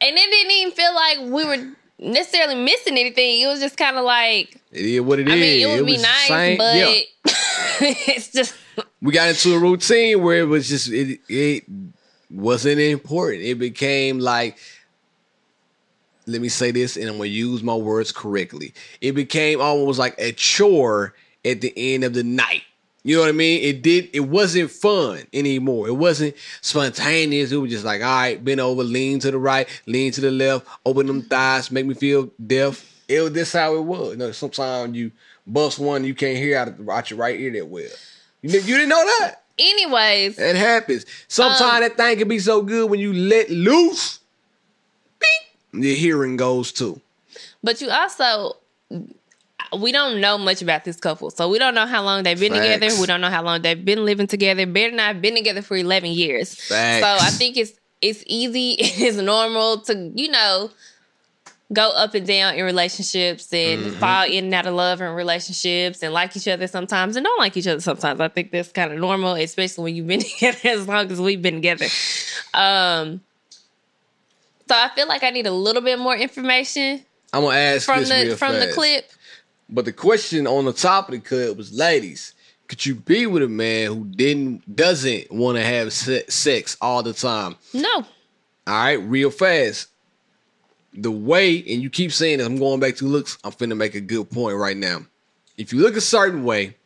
and 0.00 0.16
it 0.16 0.30
didn't 0.30 0.52
even 0.52 0.72
feel 0.72 0.94
like 0.94 1.18
we 1.20 1.44
were 1.44 1.72
necessarily 1.98 2.54
missing 2.54 2.96
anything. 2.96 3.40
It 3.42 3.46
was 3.48 3.60
just 3.60 3.76
kind 3.76 3.96
of 3.96 4.04
like, 4.04 4.56
It 4.70 4.84
is 4.84 5.00
what 5.00 5.18
it 5.18 5.26
is. 5.28 5.34
I 5.34 5.36
mean, 5.36 5.60
it 5.68 5.76
would 5.76 5.86
be 5.86 5.92
was 5.94 6.02
nice, 6.02 6.28
same- 6.28 6.58
but 6.58 6.76
yeah. 6.76 7.00
it's 7.80 8.30
just 8.32 8.54
we 9.02 9.12
got 9.12 9.28
into 9.28 9.54
a 9.54 9.58
routine 9.58 10.22
where 10.22 10.38
it 10.38 10.44
was 10.48 10.68
just 10.68 10.88
it 10.90 11.20
it 11.28 11.64
wasn't 12.30 12.80
important. 12.80 13.42
It 13.42 13.58
became 13.58 14.18
like 14.18 14.58
let 16.28 16.42
me 16.42 16.48
say 16.48 16.70
this 16.70 16.96
and 16.96 17.08
I'm 17.08 17.16
gonna 17.16 17.26
use 17.26 17.62
my 17.62 17.74
words 17.74 18.12
correctly. 18.12 18.74
It 19.00 19.12
became 19.12 19.60
almost 19.60 19.98
like 19.98 20.14
a 20.18 20.32
chore 20.32 21.14
at 21.44 21.60
the 21.60 21.72
end 21.76 22.04
of 22.04 22.12
the 22.12 22.22
night. 22.22 22.62
You 23.02 23.16
know 23.16 23.22
what 23.22 23.30
I 23.30 23.32
mean? 23.32 23.62
It 23.62 23.82
did 23.82 24.10
it 24.12 24.20
wasn't 24.20 24.70
fun 24.70 25.22
anymore. 25.32 25.88
It 25.88 25.94
wasn't 25.94 26.34
spontaneous. 26.60 27.52
It 27.52 27.56
was 27.56 27.70
just 27.70 27.84
like, 27.84 28.02
all 28.02 28.06
right, 28.06 28.44
bend 28.44 28.60
over, 28.60 28.82
lean 28.82 29.18
to 29.20 29.30
the 29.30 29.38
right, 29.38 29.66
lean 29.86 30.12
to 30.12 30.20
the 30.20 30.30
left, 30.30 30.66
open 30.84 31.06
them 31.06 31.22
thighs, 31.22 31.70
make 31.70 31.86
me 31.86 31.94
feel 31.94 32.30
deaf. 32.44 32.84
It 33.08 33.22
was 33.22 33.32
this 33.32 33.52
how 33.54 33.76
it 33.76 33.84
was. 33.84 34.10
You 34.10 34.16
know, 34.18 34.32
sometimes 34.32 34.94
you 34.94 35.12
bust 35.46 35.78
one, 35.78 36.04
you 36.04 36.14
can't 36.14 36.36
hear 36.36 36.58
out, 36.58 36.68
of, 36.68 36.88
out 36.88 37.10
your 37.10 37.18
right 37.18 37.38
ear 37.40 37.52
that 37.52 37.66
well. 37.66 37.88
You, 38.42 38.50
you 38.50 38.60
didn't 38.76 38.90
know 38.90 39.04
that? 39.20 39.44
Anyways. 39.58 40.38
It 40.38 40.56
happens. 40.56 41.04
Sometimes 41.28 41.60
Um, 41.60 41.80
that 41.80 41.96
thing 41.96 42.18
can 42.18 42.28
be 42.28 42.38
so 42.38 42.62
good 42.62 42.90
when 42.90 43.00
you 43.00 43.12
let 43.12 43.50
loose, 43.50 44.20
beep, 45.20 45.84
your 45.84 45.94
hearing 45.96 46.36
goes 46.36 46.72
too. 46.72 47.00
But 47.62 47.80
you 47.80 47.90
also, 47.90 48.56
we 49.80 49.92
don't 49.92 50.20
know 50.20 50.38
much 50.38 50.62
about 50.62 50.84
this 50.84 50.96
couple. 50.96 51.30
So 51.30 51.48
we 51.48 51.58
don't 51.58 51.74
know 51.74 51.86
how 51.86 52.02
long 52.02 52.22
they've 52.22 52.38
been 52.38 52.52
Facts. 52.52 52.74
together. 52.74 53.00
We 53.00 53.06
don't 53.06 53.20
know 53.20 53.30
how 53.30 53.42
long 53.42 53.62
they've 53.62 53.84
been 53.84 54.04
living 54.04 54.26
together. 54.26 54.64
Bear 54.66 54.88
and 54.90 55.00
I 55.00 55.08
have 55.08 55.20
been 55.20 55.34
together 55.34 55.62
for 55.62 55.76
11 55.76 56.10
years. 56.10 56.54
Facts. 56.54 57.04
So 57.04 57.26
I 57.26 57.30
think 57.30 57.56
it's 57.56 57.72
it's 58.00 58.22
easy, 58.26 58.72
it's 58.78 59.16
normal 59.16 59.80
to, 59.80 60.12
you 60.14 60.28
know, 60.30 60.70
go 61.72 61.90
up 61.90 62.14
and 62.14 62.26
down 62.26 62.54
in 62.54 62.64
relationships 62.64 63.52
and 63.52 63.82
Mm-hmm. 63.84 63.98
fall 64.00 64.24
in 64.24 64.44
and 64.46 64.54
out 64.54 64.66
of 64.66 64.74
love 64.74 65.00
in 65.02 65.08
relationships 65.12 66.02
and 66.02 66.12
like 66.14 66.34
each 66.36 66.48
other 66.48 66.66
sometimes 66.66 67.14
and 67.16 67.24
don't 67.24 67.38
like 67.38 67.56
each 67.56 67.66
other 67.66 67.80
sometimes. 67.80 68.20
I 68.20 68.28
think 68.28 68.50
that's 68.50 68.72
kind 68.72 68.90
of 68.92 68.98
normal, 68.98 69.34
especially 69.34 69.84
when 69.84 69.96
you've 69.96 70.06
been 70.06 70.20
together 70.34 70.58
as 70.68 70.88
long 70.88 71.10
as 71.10 71.20
we've 71.20 71.42
been 71.42 71.56
together. 71.56 71.86
Um, 72.54 73.20
so 74.68 74.74
I 74.74 74.90
feel 74.94 75.08
like 75.08 75.22
I 75.22 75.30
need 75.30 75.46
a 75.46 75.50
little 75.52 75.82
bit 75.82 75.98
more 75.98 76.16
information 76.16 77.04
I'm 77.32 77.42
gonna 77.42 77.56
ask 77.56 77.84
from 77.84 78.00
this 78.00 78.08
the 78.08 78.24
real 78.28 78.36
from 78.36 78.54
the 78.58 78.70
clip. 78.72 79.10
But 79.68 79.84
the 79.84 79.92
question 79.92 80.46
on 80.46 80.64
the 80.64 80.72
top 80.72 81.08
of 81.08 81.12
the 81.12 81.20
clip 81.20 81.56
was, 81.58 81.72
ladies, 81.74 82.32
could 82.68 82.86
you 82.86 82.94
be 82.94 83.26
with 83.26 83.42
a 83.42 83.48
man 83.48 83.86
who 83.88 84.04
didn't 84.06 84.74
doesn't 84.74 85.30
want 85.30 85.58
to 85.58 85.62
have 85.64 85.92
se- 85.92 86.24
sex 86.28 86.76
all 86.80 87.02
the 87.02 87.12
time? 87.12 87.56
No. 87.74 87.96
All 87.96 88.04
right, 88.66 88.94
real 88.94 89.30
fast. 89.30 89.88
The 90.94 91.10
way, 91.10 91.58
and 91.58 91.82
you 91.82 91.90
keep 91.90 92.12
saying 92.12 92.40
it, 92.40 92.44
I'm 92.46 92.56
going 92.56 92.80
back 92.80 92.96
to 92.96 93.04
looks. 93.04 93.38
I'm 93.44 93.52
finna 93.52 93.76
make 93.76 93.94
a 93.94 94.00
good 94.00 94.30
point 94.30 94.56
right 94.56 94.76
now. 94.76 95.00
If 95.56 95.72
you 95.72 95.80
look 95.80 95.96
a 95.96 96.00
certain 96.00 96.44
way 96.44 96.76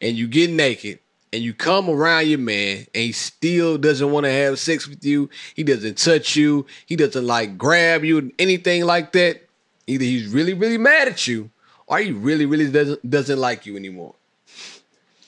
and 0.00 0.16
you 0.16 0.26
get 0.26 0.50
naked 0.50 0.98
and 1.32 1.42
you 1.42 1.54
come 1.54 1.88
around 1.88 2.28
your 2.28 2.38
man 2.38 2.78
and 2.94 3.04
he 3.04 3.12
still 3.12 3.78
doesn't 3.78 4.10
want 4.10 4.24
to 4.24 4.32
have 4.32 4.58
sex 4.58 4.88
with 4.88 5.04
you, 5.04 5.30
he 5.54 5.62
doesn't 5.62 5.98
touch 5.98 6.34
you, 6.34 6.66
he 6.86 6.96
doesn't 6.96 7.26
like 7.26 7.56
grab 7.56 8.04
you, 8.04 8.32
anything 8.38 8.84
like 8.84 9.12
that, 9.12 9.42
either 9.86 10.04
he's 10.04 10.28
really, 10.28 10.54
really 10.54 10.78
mad 10.78 11.08
at 11.08 11.26
you 11.26 11.50
or 11.86 11.98
he 11.98 12.12
really, 12.12 12.46
really 12.46 12.70
doesn't 12.70 13.08
doesn't 13.08 13.38
like 13.38 13.66
you 13.66 13.76
anymore. 13.76 14.14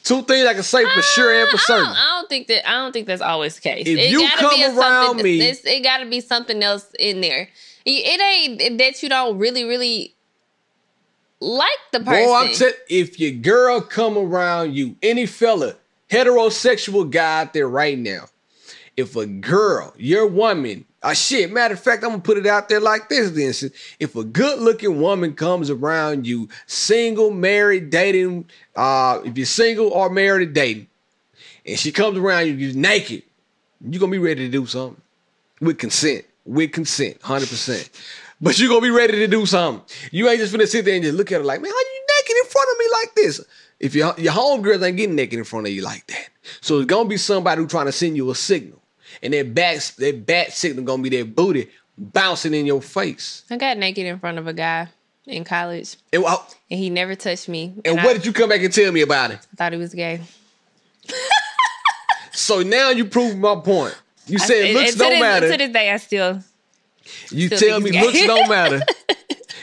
Two 0.03 0.23
things 0.23 0.47
I 0.47 0.55
can 0.55 0.63
say 0.63 0.85
for 0.85 0.99
uh, 0.99 1.03
sure 1.03 1.39
and 1.39 1.51
for 1.51 1.59
I 1.59 1.61
certain. 1.61 1.85
don't, 1.85 1.97
I 1.97 2.19
don't 2.19 2.29
think 2.31 2.47
that 2.47 2.69
I 2.69 2.73
don't 2.73 2.93
think 2.93 3.07
that's 3.07 3.21
always 3.21 3.57
the 3.57 3.61
case. 3.61 3.87
If 3.87 4.11
you 4.11 4.21
gotta 4.21 4.41
come 4.41 4.79
around 4.79 5.23
me- 5.23 5.41
it 5.41 5.83
got 5.85 5.99
to 5.99 6.07
be 6.07 6.21
something 6.21 6.63
else 6.63 6.87
in 6.99 7.21
there. 7.21 7.51
It 7.85 8.61
ain't 8.61 8.79
that 8.79 9.03
you 9.03 9.09
don't 9.09 9.39
really, 9.39 9.65
really 9.65 10.15
like 11.41 11.71
the 11.93 12.01
person. 12.01 12.27
Boy, 12.27 12.35
I'm 12.35 12.55
telling 12.55 12.75
if 12.89 13.19
your 13.19 13.33
girl 13.33 13.81
come 13.81 14.19
around 14.19 14.75
you, 14.75 14.97
any 15.03 15.27
fella, 15.27 15.75
heterosexual 16.11 17.11
guy 17.11 17.43
out 17.43 17.53
there 17.53 17.69
right 17.69 17.99
now, 17.99 18.27
if 18.97 19.15
a 19.15 19.27
girl, 19.27 19.95
your 19.97 20.27
woman, 20.27 20.85
uh, 21.03 21.15
shit, 21.15 21.53
matter 21.53 21.75
of 21.75 21.81
fact, 21.81 22.03
I'm 22.03 22.11
gonna 22.11 22.23
put 22.23 22.39
it 22.39 22.47
out 22.47 22.69
there 22.69 22.81
like 22.81 23.09
this 23.09 23.31
then. 23.31 23.71
If 24.01 24.17
a 24.17 24.25
good 24.25 24.59
looking 24.59 25.01
woman 25.01 25.35
comes 25.35 25.71
around 25.71 26.27
you, 26.27 26.49
single, 26.67 27.31
married, 27.31 27.91
dating, 27.91 28.47
uh, 28.75 29.21
if 29.25 29.37
you're 29.37 29.47
single 29.47 29.89
or 29.89 30.11
married 30.11 30.49
or 30.49 30.53
dating, 30.53 30.89
and 31.65 31.79
she 31.79 31.93
comes 31.93 32.19
around 32.19 32.49
you, 32.49 32.55
you're 32.55 32.75
naked, 32.75 33.23
you're 33.81 34.01
gonna 34.01 34.11
be 34.11 34.19
ready 34.19 34.47
to 34.47 34.51
do 34.51 34.67
something 34.67 35.01
with 35.61 35.79
consent. 35.79 36.25
With 36.49 36.73
consent, 36.73 37.21
100%. 37.21 37.91
But 38.41 38.59
you're 38.59 38.69
gonna 38.71 38.81
be 38.81 38.91
ready 38.91 39.19
to 39.19 39.27
do 39.27 39.45
something. 39.45 39.85
You 40.13 40.29
ain't 40.29 40.39
just 40.39 40.53
gonna 40.53 40.67
sit 40.67 40.85
there 40.87 40.95
and 40.95 41.03
just 41.05 41.17
look 41.17 41.31
at 41.31 41.39
her 41.41 41.45
like, 41.45 41.61
man, 41.61 41.71
how 41.71 41.77
you 41.79 42.07
naked 42.21 42.37
in 42.43 42.51
front 42.51 42.69
of 42.73 42.79
me 42.79 42.85
like 42.93 43.15
this? 43.17 43.45
If 43.81 43.95
your 43.95 44.15
your 44.17 44.33
homegirls 44.33 44.83
ain't 44.87 44.97
getting 44.97 45.15
naked 45.15 45.39
in 45.39 45.45
front 45.45 45.67
of 45.67 45.73
you 45.73 45.83
like 45.83 46.07
that. 46.07 46.29
So 46.61 46.79
it's 46.79 46.87
gonna 46.87 47.09
be 47.09 47.17
somebody 47.19 47.61
who 47.61 47.67
trying 47.67 47.87
to 47.87 47.93
send 47.93 48.17
you 48.17 48.31
a 48.31 48.35
signal. 48.35 48.81
And 49.23 49.35
that 49.35 49.55
bat, 49.55 49.93
that 49.99 50.25
bat 50.25 50.53
signal 50.53 50.85
gonna 50.85 51.03
be 51.03 51.11
that 51.11 51.35
booty 51.37 51.69
bouncing 51.99 52.55
in 52.55 52.65
your 52.65 52.81
face. 52.81 53.43
I 53.51 53.57
got 53.57 53.77
naked 53.77 54.07
in 54.07 54.19
front 54.19 54.39
of 54.39 54.47
a 54.47 54.53
guy 54.53 54.89
in 55.27 55.45
college, 55.45 55.97
And, 56.13 56.25
and 56.25 56.81
he 56.81 56.89
never 56.89 57.15
touched 57.15 57.49
me. 57.49 57.75
and 57.85 58.01
I 58.01 58.05
what 58.05 58.15
did 58.15 58.25
you 58.25 58.33
come 58.33 58.49
back 58.49 58.63
and 58.63 58.73
tell 58.73 58.91
me 58.93 59.03
about 59.03 59.33
it? 59.33 59.41
I 59.53 59.57
thought 59.57 59.73
he 59.73 59.79
was 59.79 59.93
gay. 59.93 60.21
So 62.33 62.63
now 62.63 62.91
you 62.91 63.05
prove 63.05 63.37
my 63.37 63.57
point. 63.57 64.01
You 64.29 64.39
said 64.39 64.67
and- 64.67 64.75
looks 64.75 64.95
don't 64.95 65.11
this, 65.11 65.21
matter. 65.21 65.51
To 65.51 65.57
this 65.59 65.71
day, 65.73 65.91
I 65.91 65.97
still 65.97 66.41
You 67.31 67.47
still 67.49 67.59
tell 67.59 67.81
me 67.81 67.99
looks 68.01 68.27
don't 68.27 68.49
matter. 68.59 68.81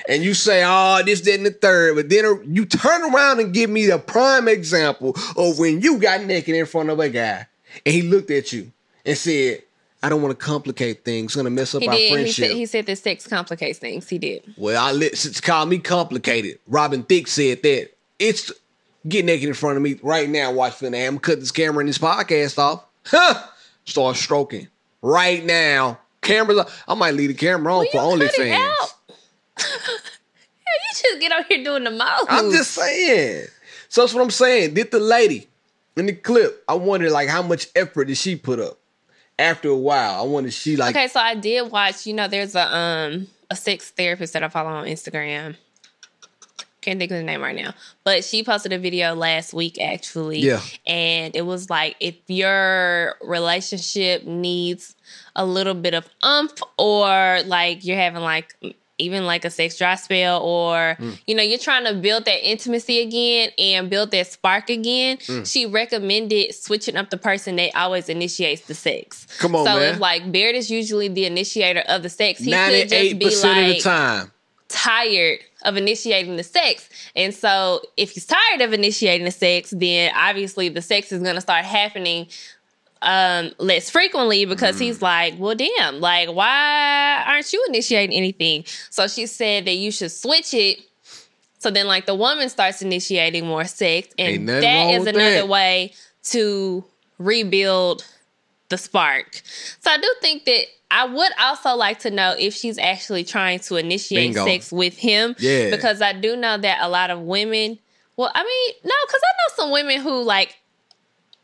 and 0.09 0.23
you 0.23 0.33
say, 0.33 0.63
oh, 0.65 1.01
this, 1.05 1.21
that, 1.21 1.35
and 1.35 1.45
the 1.45 1.51
third, 1.51 1.95
but 1.95 2.09
then 2.09 2.25
uh, 2.25 2.35
you 2.47 2.65
turn 2.65 3.13
around 3.13 3.39
and 3.39 3.53
give 3.53 3.69
me 3.69 3.85
the 3.85 3.97
prime 3.99 4.47
example 4.47 5.15
of 5.37 5.57
when 5.59 5.81
you 5.81 5.97
got 5.99 6.23
naked 6.23 6.55
in 6.55 6.65
front 6.65 6.89
of 6.89 6.99
a 6.99 7.09
guy 7.09 7.47
and 7.85 7.93
he 7.95 8.01
looked 8.03 8.31
at 8.31 8.51
you 8.53 8.71
and 9.05 9.17
said, 9.17 9.61
I 10.03 10.09
don't 10.09 10.21
want 10.21 10.37
to 10.39 10.45
complicate 10.45 11.03
things. 11.03 11.31
It's 11.31 11.35
gonna 11.35 11.49
mess 11.49 11.73
up 11.73 11.81
He 11.81 11.87
our 11.87 11.95
did. 11.95 12.01
He 12.09 12.13
friendship. 12.13 12.45
said 12.47 12.55
he 12.55 12.65
said 12.67 12.85
that 12.85 12.95
sex 12.97 13.27
complicates 13.27 13.79
things. 13.79 14.07
He 14.07 14.19
did. 14.19 14.43
well, 14.55 14.79
I 14.83 14.91
let 14.91 15.13
call 15.41 15.65
me 15.65 15.79
complicated. 15.79 16.59
Robin 16.67 17.01
Thicke 17.03 17.27
said 17.27 17.63
that. 17.63 17.89
It's 18.19 18.51
get 19.07 19.25
naked 19.25 19.47
in 19.49 19.55
front 19.55 19.77
of 19.77 19.83
me 19.83 19.99
right 20.03 20.29
now. 20.29 20.51
Watch 20.51 20.73
finna. 20.73 21.05
I'm 21.07 21.15
gonna 21.15 21.19
cut 21.21 21.39
this 21.39 21.51
camera 21.51 21.79
and 21.79 21.89
this 21.89 21.97
podcast 21.97 22.59
off. 22.59 22.85
Huh? 23.07 23.41
Start 23.85 24.15
stroking 24.15 24.67
right 25.01 25.43
now. 25.43 25.99
Cameras. 26.21 26.59
I 26.87 26.95
might 26.95 27.13
leave 27.13 27.29
the 27.29 27.35
camera 27.35 27.73
on 27.73 27.79
Will 27.79 27.91
for 27.91 27.97
you 27.97 28.19
cut 28.19 28.21
it 28.21 28.39
OnlyFans. 28.39 28.93
you 29.59 31.01
just 31.01 31.21
get 31.21 31.31
out 31.31 31.45
here 31.45 31.63
doing 31.63 31.83
the 31.83 31.91
most. 31.91 32.25
I'm 32.27 32.51
just 32.51 32.71
saying. 32.71 33.45
So 33.89 34.01
that's 34.01 34.13
what 34.13 34.21
I'm 34.23 34.31
saying. 34.31 34.73
Did 34.73 34.91
the 34.91 34.99
lady 34.99 35.47
in 35.95 36.07
the 36.07 36.13
clip? 36.13 36.63
I 36.67 36.73
wonder 36.73 37.09
like 37.09 37.29
how 37.29 37.41
much 37.41 37.67
effort 37.75 38.05
did 38.05 38.17
she 38.17 38.35
put 38.35 38.59
up? 38.59 38.79
After 39.37 39.67
a 39.67 39.75
while, 39.75 40.21
I 40.21 40.23
wonder 40.23 40.49
she 40.49 40.77
like 40.77 40.95
Okay, 40.95 41.09
so 41.09 41.19
I 41.19 41.35
did 41.35 41.69
watch. 41.69 42.07
You 42.07 42.13
know, 42.13 42.27
there's 42.27 42.55
a 42.55 42.73
um 42.75 43.27
a 43.49 43.55
sex 43.55 43.91
therapist 43.91 44.33
that 44.33 44.43
I 44.43 44.49
follow 44.49 44.69
on 44.69 44.85
Instagram. 44.85 45.57
Can't 46.85 46.99
think 46.99 47.11
of 47.11 47.17
the 47.17 47.23
name 47.23 47.41
right 47.41 47.55
now, 47.55 47.73
but 48.03 48.23
she 48.23 48.43
posted 48.43 48.71
a 48.71 48.77
video 48.77 49.15
last 49.15 49.53
week 49.53 49.81
actually. 49.81 50.39
Yeah. 50.39 50.61
and 50.85 51.35
it 51.35 51.41
was 51.41 51.67
like 51.69 51.95
if 51.99 52.15
your 52.27 53.15
relationship 53.23 54.23
needs 54.25 54.95
a 55.35 55.45
little 55.45 55.73
bit 55.73 55.93
of 55.95 56.07
umph, 56.21 56.53
or 56.77 57.41
like 57.45 57.83
you're 57.83 57.97
having 57.97 58.21
like 58.21 58.55
even 58.97 59.25
like 59.25 59.43
a 59.43 59.49
sex 59.49 59.77
dry 59.77 59.95
spell, 59.95 60.41
or 60.41 60.95
Mm. 60.99 61.19
you 61.27 61.35
know 61.35 61.43
you're 61.43 61.57
trying 61.59 61.83
to 61.85 61.93
build 61.95 62.23
that 62.25 62.47
intimacy 62.49 63.01
again 63.01 63.49
and 63.57 63.89
build 63.89 64.11
that 64.11 64.27
spark 64.27 64.69
again. 64.69 65.17
Mm. 65.17 65.51
She 65.51 65.65
recommended 65.65 66.53
switching 66.55 66.95
up 66.95 67.09
the 67.09 67.17
person 67.17 67.57
that 67.57 67.71
always 67.75 68.07
initiates 68.09 68.61
the 68.67 68.73
sex. 68.75 69.27
Come 69.39 69.55
on, 69.55 69.65
so 69.65 69.75
man. 69.75 69.95
if 69.95 69.99
like 69.99 70.31
Baird 70.31 70.55
is 70.55 70.69
usually 70.71 71.07
the 71.09 71.25
initiator 71.25 71.83
of 71.89 72.03
the 72.03 72.09
sex, 72.09 72.39
he 72.39 72.51
could 72.51 72.87
just 72.89 73.19
be 73.19 73.25
percent 73.25 73.57
of 73.59 73.65
the 73.65 73.73
like 73.73 73.83
time. 73.83 74.31
Tired 74.75 75.39
of 75.63 75.77
initiating 75.77 76.35
the 76.35 76.43
sex. 76.43 76.89
And 77.15 77.33
so 77.33 77.81
if 77.95 78.11
he's 78.11 78.25
tired 78.25 78.61
of 78.61 78.73
initiating 78.73 79.23
the 79.23 79.31
sex, 79.31 79.73
then 79.75 80.11
obviously 80.15 80.67
the 80.69 80.81
sex 80.81 81.11
is 81.11 81.21
gonna 81.23 81.41
start 81.41 81.65
happening 81.65 82.27
um 83.01 83.51
less 83.59 83.89
frequently 83.89 84.45
because 84.45 84.79
he's 84.79 85.01
like, 85.01 85.35
well 85.37 85.55
damn, 85.55 85.99
like 86.01 86.29
why 86.29 87.23
aren't 87.25 87.51
you 87.53 87.65
initiating 87.69 88.15
anything? 88.15 88.65
So 88.89 89.07
she 89.07 89.25
said 89.27 89.65
that 89.65 89.75
you 89.75 89.91
should 89.91 90.11
switch 90.11 90.53
it. 90.53 90.79
So 91.59 91.71
then 91.71 91.87
like 91.87 92.05
the 92.05 92.15
woman 92.15 92.49
starts 92.49 92.81
initiating 92.81 93.45
more 93.45 93.65
sex 93.65 94.09
and 94.17 94.47
that 94.49 94.93
is 94.93 95.07
another 95.07 95.35
that. 95.35 95.47
way 95.47 95.93
to 96.25 96.83
rebuild 97.17 98.05
the 98.69 98.77
spark. 98.77 99.41
So 99.79 99.91
I 99.91 99.97
do 99.97 100.13
think 100.21 100.45
that 100.45 100.65
I 100.95 101.03
would 101.03 101.31
also 101.37 101.75
like 101.75 101.99
to 101.99 102.09
know 102.09 102.35
if 102.39 102.53
she's 102.53 102.77
actually 102.77 103.25
trying 103.25 103.59
to 103.59 103.75
initiate 103.75 104.33
Bingo. 104.33 104.45
sex 104.45 104.71
with 104.71 104.95
him. 104.95 105.35
Yeah. 105.39 105.69
Because 105.69 106.01
I 106.01 106.13
do 106.13 106.37
know 106.37 106.57
that 106.57 106.77
a 106.81 106.87
lot 106.87 107.09
of 107.09 107.19
women, 107.19 107.79
well, 108.15 108.31
I 108.33 108.41
mean, 108.41 108.75
no, 108.85 108.95
because 109.05 109.21
I 109.21 109.31
know 109.35 109.63
some 109.63 109.71
women 109.71 109.99
who 109.99 110.23
like 110.23 110.55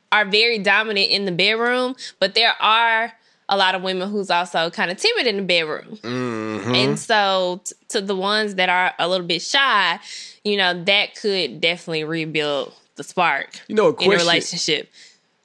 are 0.09 0.23
very 0.23 0.57
dominant 0.57 1.11
in 1.11 1.25
the 1.25 1.33
bedroom, 1.33 1.97
but 2.17 2.33
there 2.33 2.53
are 2.61 3.11
a 3.49 3.57
lot 3.57 3.75
of 3.75 3.83
women 3.83 4.09
who's 4.09 4.29
also 4.29 4.69
kind 4.69 4.89
of 4.89 4.95
timid 4.95 5.27
in 5.27 5.35
the 5.35 5.43
bedroom. 5.43 5.97
Mm-hmm. 5.97 6.73
And 6.73 6.97
so 6.97 7.59
t- 7.65 7.75
to 7.89 7.99
the 7.99 8.15
ones 8.15 8.55
that 8.55 8.69
are 8.69 8.93
a 8.99 9.09
little 9.09 9.27
bit 9.27 9.41
shy, 9.41 9.99
you 10.45 10.55
know, 10.55 10.81
that 10.85 11.15
could 11.15 11.59
definitely 11.59 12.05
rebuild 12.05 12.73
the 12.95 13.03
spark 13.03 13.59
You 13.67 13.75
know, 13.75 13.87
a 13.87 14.01
in 14.01 14.13
a 14.13 14.15
relationship. 14.15 14.89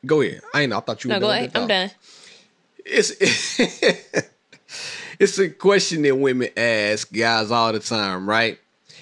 Go 0.06 0.20
ahead. 0.20 0.42
I 0.54 0.62
ain't. 0.62 0.72
I 0.72 0.78
thought 0.78 1.02
you 1.02 1.08
were 1.08 1.14
No, 1.14 1.20
go 1.20 1.30
ahead. 1.32 1.50
I'm 1.56 1.66
done. 1.66 1.90
It's 2.87 3.12
it's 5.18 5.38
a 5.38 5.51
question 5.51 6.03
that 6.03 6.16
women 6.16 6.49
ask 6.57 7.12
guys 7.12 7.51
all 7.51 7.72
the 7.72 7.81
time, 7.81 8.29
right? 8.29 8.59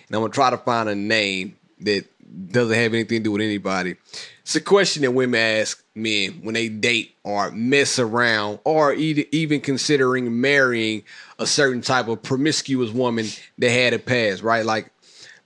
And 0.08 0.16
I'm 0.16 0.22
gonna 0.22 0.32
try 0.32 0.50
to 0.50 0.58
find 0.58 0.88
a 0.88 0.94
name 0.94 1.56
that 1.80 2.06
doesn't 2.50 2.74
have 2.74 2.94
anything 2.94 3.20
to 3.20 3.24
do 3.24 3.32
with 3.32 3.42
anybody. 3.42 3.96
It's 4.42 4.56
a 4.56 4.60
question 4.60 5.02
that 5.02 5.12
women 5.12 5.40
ask 5.40 5.82
men 5.94 6.40
when 6.42 6.54
they 6.54 6.68
date 6.68 7.14
or 7.22 7.50
mess 7.50 7.98
around 7.98 8.58
or 8.64 8.92
even 8.92 9.60
considering 9.60 10.40
marrying 10.40 11.04
a 11.38 11.46
certain 11.46 11.80
type 11.80 12.08
of 12.08 12.22
promiscuous 12.22 12.90
woman 12.90 13.26
that 13.58 13.70
had 13.70 13.94
a 13.94 13.98
past, 13.98 14.42
right? 14.42 14.66
Like, 14.66 14.90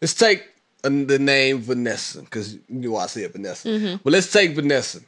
let's 0.00 0.14
take 0.14 0.48
the 0.82 1.18
name 1.18 1.58
Vanessa 1.58 2.22
because 2.22 2.54
you 2.54 2.60
know 2.68 2.96
I 2.96 3.06
said 3.06 3.32
Vanessa. 3.32 3.68
Mm-hmm. 3.68 3.96
But 4.02 4.12
let's 4.12 4.32
take 4.32 4.54
Vanessa 4.54 5.00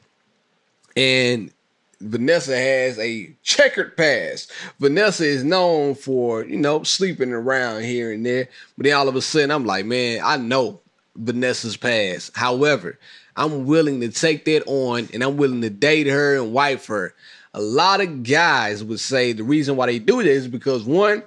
and 0.97 1.51
Vanessa 2.01 2.57
has 2.57 2.99
a 2.99 3.35
checkered 3.43 3.97
past. 3.97 4.51
Vanessa 4.79 5.25
is 5.25 5.45
known 5.45 5.95
for, 5.95 6.45
you 6.45 6.57
know, 6.57 6.83
sleeping 6.83 7.33
around 7.33 7.83
here 7.83 8.13
and 8.13 8.25
there. 8.25 8.49
But 8.77 8.85
then 8.85 8.95
all 8.95 9.09
of 9.09 9.17
a 9.17 9.23
sudden, 9.23 9.51
I'm 9.51 9.67
like, 9.67 9.85
man, 9.85 10.21
I 10.25 10.37
know 10.39 10.81
Vanessa's 11.17 11.77
past. 11.77 12.35
However, 12.35 12.99
I'm 13.37 13.67
willing 13.67 14.01
to 14.01 14.09
take 14.09 14.45
that 14.47 14.63
on 14.67 15.09
and 15.13 15.23
I'm 15.23 15.37
willing 15.37 15.61
to 15.61 15.71
date 15.71 16.07
her 16.07 16.37
and 16.37 16.53
wife 16.53 16.87
her. 16.87 17.15
A 17.53 17.61
lot 17.61 18.01
of 18.01 18.23
guys 18.23 18.83
would 18.83 19.01
say 19.01 19.33
the 19.33 19.45
reason 19.45 19.77
why 19.77 19.87
they 19.87 19.99
do 19.99 20.23
this 20.23 20.45
is 20.45 20.49
because 20.49 20.85
one, 20.85 21.23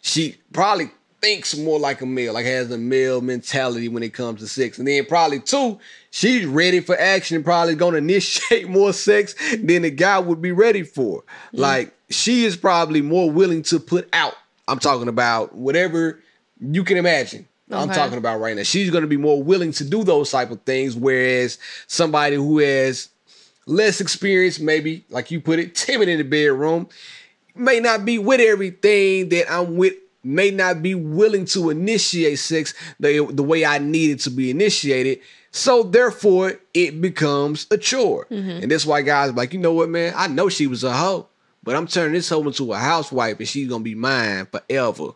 she 0.00 0.36
probably 0.52 0.90
thinks 1.20 1.56
more 1.56 1.78
like 1.78 2.00
a 2.00 2.06
male, 2.06 2.32
like 2.32 2.46
has 2.46 2.70
a 2.70 2.78
male 2.78 3.20
mentality 3.20 3.88
when 3.88 4.02
it 4.02 4.14
comes 4.14 4.40
to 4.40 4.48
sex. 4.48 4.78
And 4.78 4.88
then 4.88 5.04
probably 5.04 5.40
two, 5.40 5.78
she's 6.10 6.46
ready 6.46 6.80
for 6.80 6.98
action 6.98 7.36
and 7.36 7.44
probably 7.44 7.74
gonna 7.74 7.96
initiate 7.98 8.68
more 8.68 8.92
sex 8.92 9.34
than 9.56 9.82
the 9.82 9.90
guy 9.90 10.18
would 10.18 10.40
be 10.40 10.52
ready 10.52 10.82
for. 10.82 11.22
Mm-hmm. 11.22 11.60
Like 11.60 11.94
she 12.10 12.44
is 12.44 12.56
probably 12.56 13.02
more 13.02 13.30
willing 13.30 13.62
to 13.64 13.78
put 13.78 14.08
out. 14.12 14.34
I'm 14.68 14.78
talking 14.78 15.08
about 15.08 15.54
whatever 15.54 16.20
you 16.60 16.84
can 16.84 16.96
imagine. 16.96 17.46
I'm 17.72 17.88
talking 17.88 18.18
about 18.18 18.40
right 18.40 18.56
now. 18.56 18.64
She's 18.64 18.90
gonna 18.90 19.06
be 19.06 19.16
more 19.16 19.42
willing 19.42 19.72
to 19.72 19.84
do 19.84 20.02
those 20.02 20.30
type 20.30 20.50
of 20.50 20.60
things, 20.62 20.96
whereas 20.96 21.58
somebody 21.86 22.34
who 22.34 22.58
has 22.58 23.10
less 23.66 24.00
experience, 24.00 24.58
maybe 24.58 25.04
like 25.08 25.30
you 25.30 25.40
put 25.40 25.60
it, 25.60 25.74
timid 25.76 26.08
in 26.08 26.18
the 26.18 26.24
bedroom, 26.24 26.88
may 27.54 27.78
not 27.78 28.04
be 28.04 28.18
with 28.18 28.40
everything 28.40 29.28
that 29.28 29.52
I'm 29.52 29.76
with, 29.76 29.94
may 30.22 30.50
not 30.50 30.82
be 30.82 30.94
willing 30.94 31.44
to 31.46 31.70
initiate 31.70 32.38
sex 32.38 32.74
the, 32.98 33.26
the 33.30 33.42
way 33.42 33.64
I 33.64 33.78
need 33.78 34.10
it 34.10 34.20
to 34.20 34.30
be 34.30 34.50
initiated. 34.50 35.20
So 35.50 35.82
therefore, 35.82 36.60
it 36.74 37.00
becomes 37.00 37.66
a 37.70 37.78
chore. 37.78 38.26
Mm-hmm. 38.30 38.62
And 38.62 38.70
that's 38.70 38.86
why 38.86 39.02
guys 39.02 39.30
are 39.30 39.34
like, 39.34 39.52
you 39.52 39.58
know 39.58 39.72
what, 39.72 39.88
man? 39.88 40.12
I 40.16 40.28
know 40.28 40.48
she 40.48 40.66
was 40.66 40.84
a 40.84 40.92
hoe, 40.92 41.28
but 41.62 41.74
I'm 41.74 41.86
turning 41.86 42.12
this 42.12 42.28
hoe 42.28 42.46
into 42.46 42.72
a 42.72 42.78
housewife 42.78 43.38
and 43.38 43.48
she's 43.48 43.68
gonna 43.68 43.82
be 43.82 43.94
mine 43.94 44.46
forever. 44.46 45.10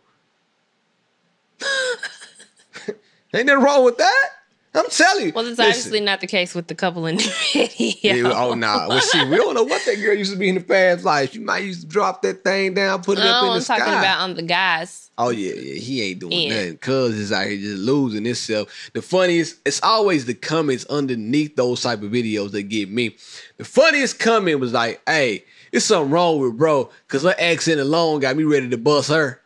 Ain't 3.33 3.47
nothing 3.47 3.63
wrong 3.63 3.85
with 3.85 3.97
that. 3.97 4.29
I'm 4.75 4.89
telling 4.89 5.27
you. 5.27 5.31
Well, 5.33 5.45
it's 5.47 5.57
Listen. 5.57 5.65
obviously 5.71 5.99
not 6.01 6.19
the 6.21 6.27
case 6.27 6.53
with 6.53 6.67
the 6.67 6.75
couple 6.75 7.05
in 7.05 7.15
the 7.17 7.33
video. 7.53 8.27
Yeah, 8.27 8.33
oh 8.35 8.53
nah. 8.53 8.87
Well, 8.89 8.99
see, 9.01 9.23
we 9.25 9.37
don't 9.37 9.53
know 9.53 9.63
what 9.63 9.83
that 9.85 9.95
girl 9.95 10.13
used 10.13 10.33
to 10.33 10.37
be 10.37 10.49
in 10.49 10.55
the 10.55 10.61
past 10.61 11.03
life. 11.05 11.31
She 11.31 11.39
might 11.39 11.63
used 11.63 11.81
to 11.81 11.87
drop 11.87 12.21
that 12.23 12.43
thing 12.43 12.73
down, 12.73 13.01
put 13.01 13.17
it 13.17 13.23
up 13.25 13.41
No, 13.41 13.47
in 13.47 13.49
the 13.51 13.55
I'm 13.55 13.61
sky. 13.61 13.77
talking 13.79 13.93
about 13.93 14.19
on 14.19 14.33
the 14.35 14.41
guys. 14.43 15.09
oh 15.17 15.29
yeah, 15.29 15.53
yeah, 15.53 15.73
he 15.79 16.01
ain't 16.03 16.19
doing 16.19 16.33
Yeah. 16.33 16.55
nothing. 16.55 16.77
Cuz 16.77 17.15
is 17.15 17.31
out 17.31 17.47
here 17.47 17.57
just 17.57 17.77
losing 17.81 18.25
himself. 18.25 18.89
The 18.93 19.01
funniest, 19.01 19.57
it's 19.65 19.81
always 19.81 20.25
the 20.25 20.33
comments 20.33 20.85
underneath 20.87 21.55
those 21.55 21.81
type 21.81 22.03
of 22.03 22.11
videos 22.11 22.51
that 22.51 22.63
get 22.63 22.89
me. 22.89 23.15
The 23.57 23.63
funniest 23.65 24.19
comment 24.19 24.59
was 24.59 24.73
like, 24.73 25.01
"Hey, 25.07 25.45
it's 25.71 25.85
something 25.85 26.11
wrong 26.11 26.39
with 26.39 26.57
bro, 26.57 26.89
cause 27.07 27.23
her 27.23 27.35
accent 27.39 27.79
alone 27.79 28.19
got 28.19 28.35
me 28.35 28.43
ready 28.43 28.67
to 28.69 28.77
bust 28.77 29.09
her." 29.09 29.39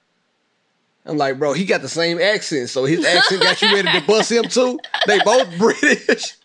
I'm 1.09 1.17
like, 1.17 1.39
bro, 1.39 1.53
he 1.53 1.65
got 1.65 1.81
the 1.81 1.89
same 1.89 2.19
accent, 2.21 2.69
so 2.69 2.85
his 2.85 3.03
accent 3.05 3.41
got 3.41 3.61
you 3.61 3.73
ready 3.73 3.99
to 3.99 4.05
bust 4.05 4.31
him 4.31 4.43
too. 4.45 4.79
They 5.07 5.19
both 5.19 5.47
British. 5.57 6.35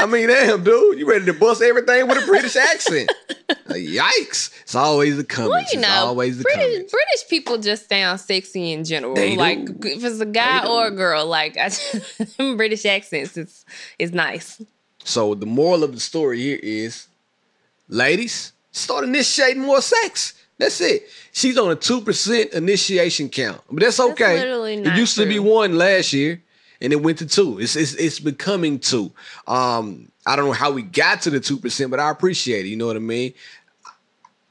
I 0.00 0.06
mean, 0.06 0.28
damn, 0.28 0.64
dude, 0.64 0.98
you 0.98 1.08
ready 1.08 1.26
to 1.26 1.34
bust 1.34 1.60
everything 1.62 2.08
with 2.08 2.22
a 2.22 2.26
British 2.26 2.56
accent? 2.56 3.12
Like, 3.66 3.82
yikes! 3.82 4.50
It's 4.62 4.74
always 4.74 5.18
the 5.18 5.26
Well, 5.28 5.48
comments. 5.50 5.72
you 5.74 5.78
it's 5.80 5.88
know, 5.88 5.94
always 5.94 6.38
the 6.38 6.44
British 6.44 6.64
comments. 6.72 6.92
British 6.92 7.28
people 7.28 7.58
just 7.58 7.88
sound 7.88 8.18
sexy 8.18 8.72
in 8.72 8.84
general. 8.84 9.14
They 9.14 9.32
do. 9.32 9.36
like 9.36 9.58
if 9.60 10.02
it's 10.02 10.20
a 10.20 10.26
guy 10.26 10.60
They 10.60 10.66
do. 10.66 10.72
or 10.72 10.86
a 10.86 10.90
girl, 10.90 11.26
like 11.26 11.56
I, 11.58 11.70
British 12.56 12.86
accents 12.86 13.36
it's 13.36 13.64
is 13.98 14.12
nice. 14.12 14.60
So 15.04 15.34
the 15.34 15.46
moral 15.46 15.84
of 15.84 15.92
the 15.92 16.00
story 16.00 16.40
here 16.40 16.58
is, 16.62 17.06
ladies, 17.88 18.52
start 18.72 19.04
initiating 19.04 19.62
more 19.62 19.82
sex. 19.82 20.32
That's 20.58 20.80
it. 20.80 21.08
She's 21.32 21.56
on 21.56 21.70
a 21.70 21.76
two 21.76 22.00
percent 22.00 22.52
initiation 22.52 23.28
count, 23.28 23.60
but 23.70 23.80
that's 23.80 24.00
okay. 24.00 24.40
literally 24.40 24.74
it 24.74 24.96
used 24.96 25.16
to 25.16 25.26
be 25.26 25.38
one 25.38 25.78
last 25.78 26.12
year, 26.12 26.42
and 26.80 26.92
it 26.92 26.96
went 26.96 27.18
to 27.18 27.26
two. 27.26 27.60
It's 27.60 27.76
it's, 27.76 27.94
it's 27.94 28.18
becoming 28.18 28.80
two. 28.80 29.12
Um, 29.46 30.10
I 30.26 30.34
don't 30.36 30.46
know 30.46 30.52
how 30.52 30.72
we 30.72 30.82
got 30.82 31.22
to 31.22 31.30
the 31.30 31.40
two 31.40 31.58
percent, 31.58 31.90
but 31.90 32.00
I 32.00 32.10
appreciate 32.10 32.66
it. 32.66 32.68
You 32.68 32.76
know 32.76 32.86
what 32.86 32.96
I 32.96 33.00
mean? 33.00 33.34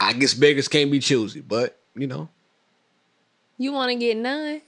I 0.00 0.14
guess 0.14 0.32
beggars 0.32 0.68
can't 0.68 0.90
be 0.90 0.98
choosy, 0.98 1.40
but 1.40 1.78
you 1.94 2.06
know, 2.06 2.28
You 3.58 3.72
want 3.72 3.90
to 3.90 3.96
get 3.96 4.16
none? 4.16 4.62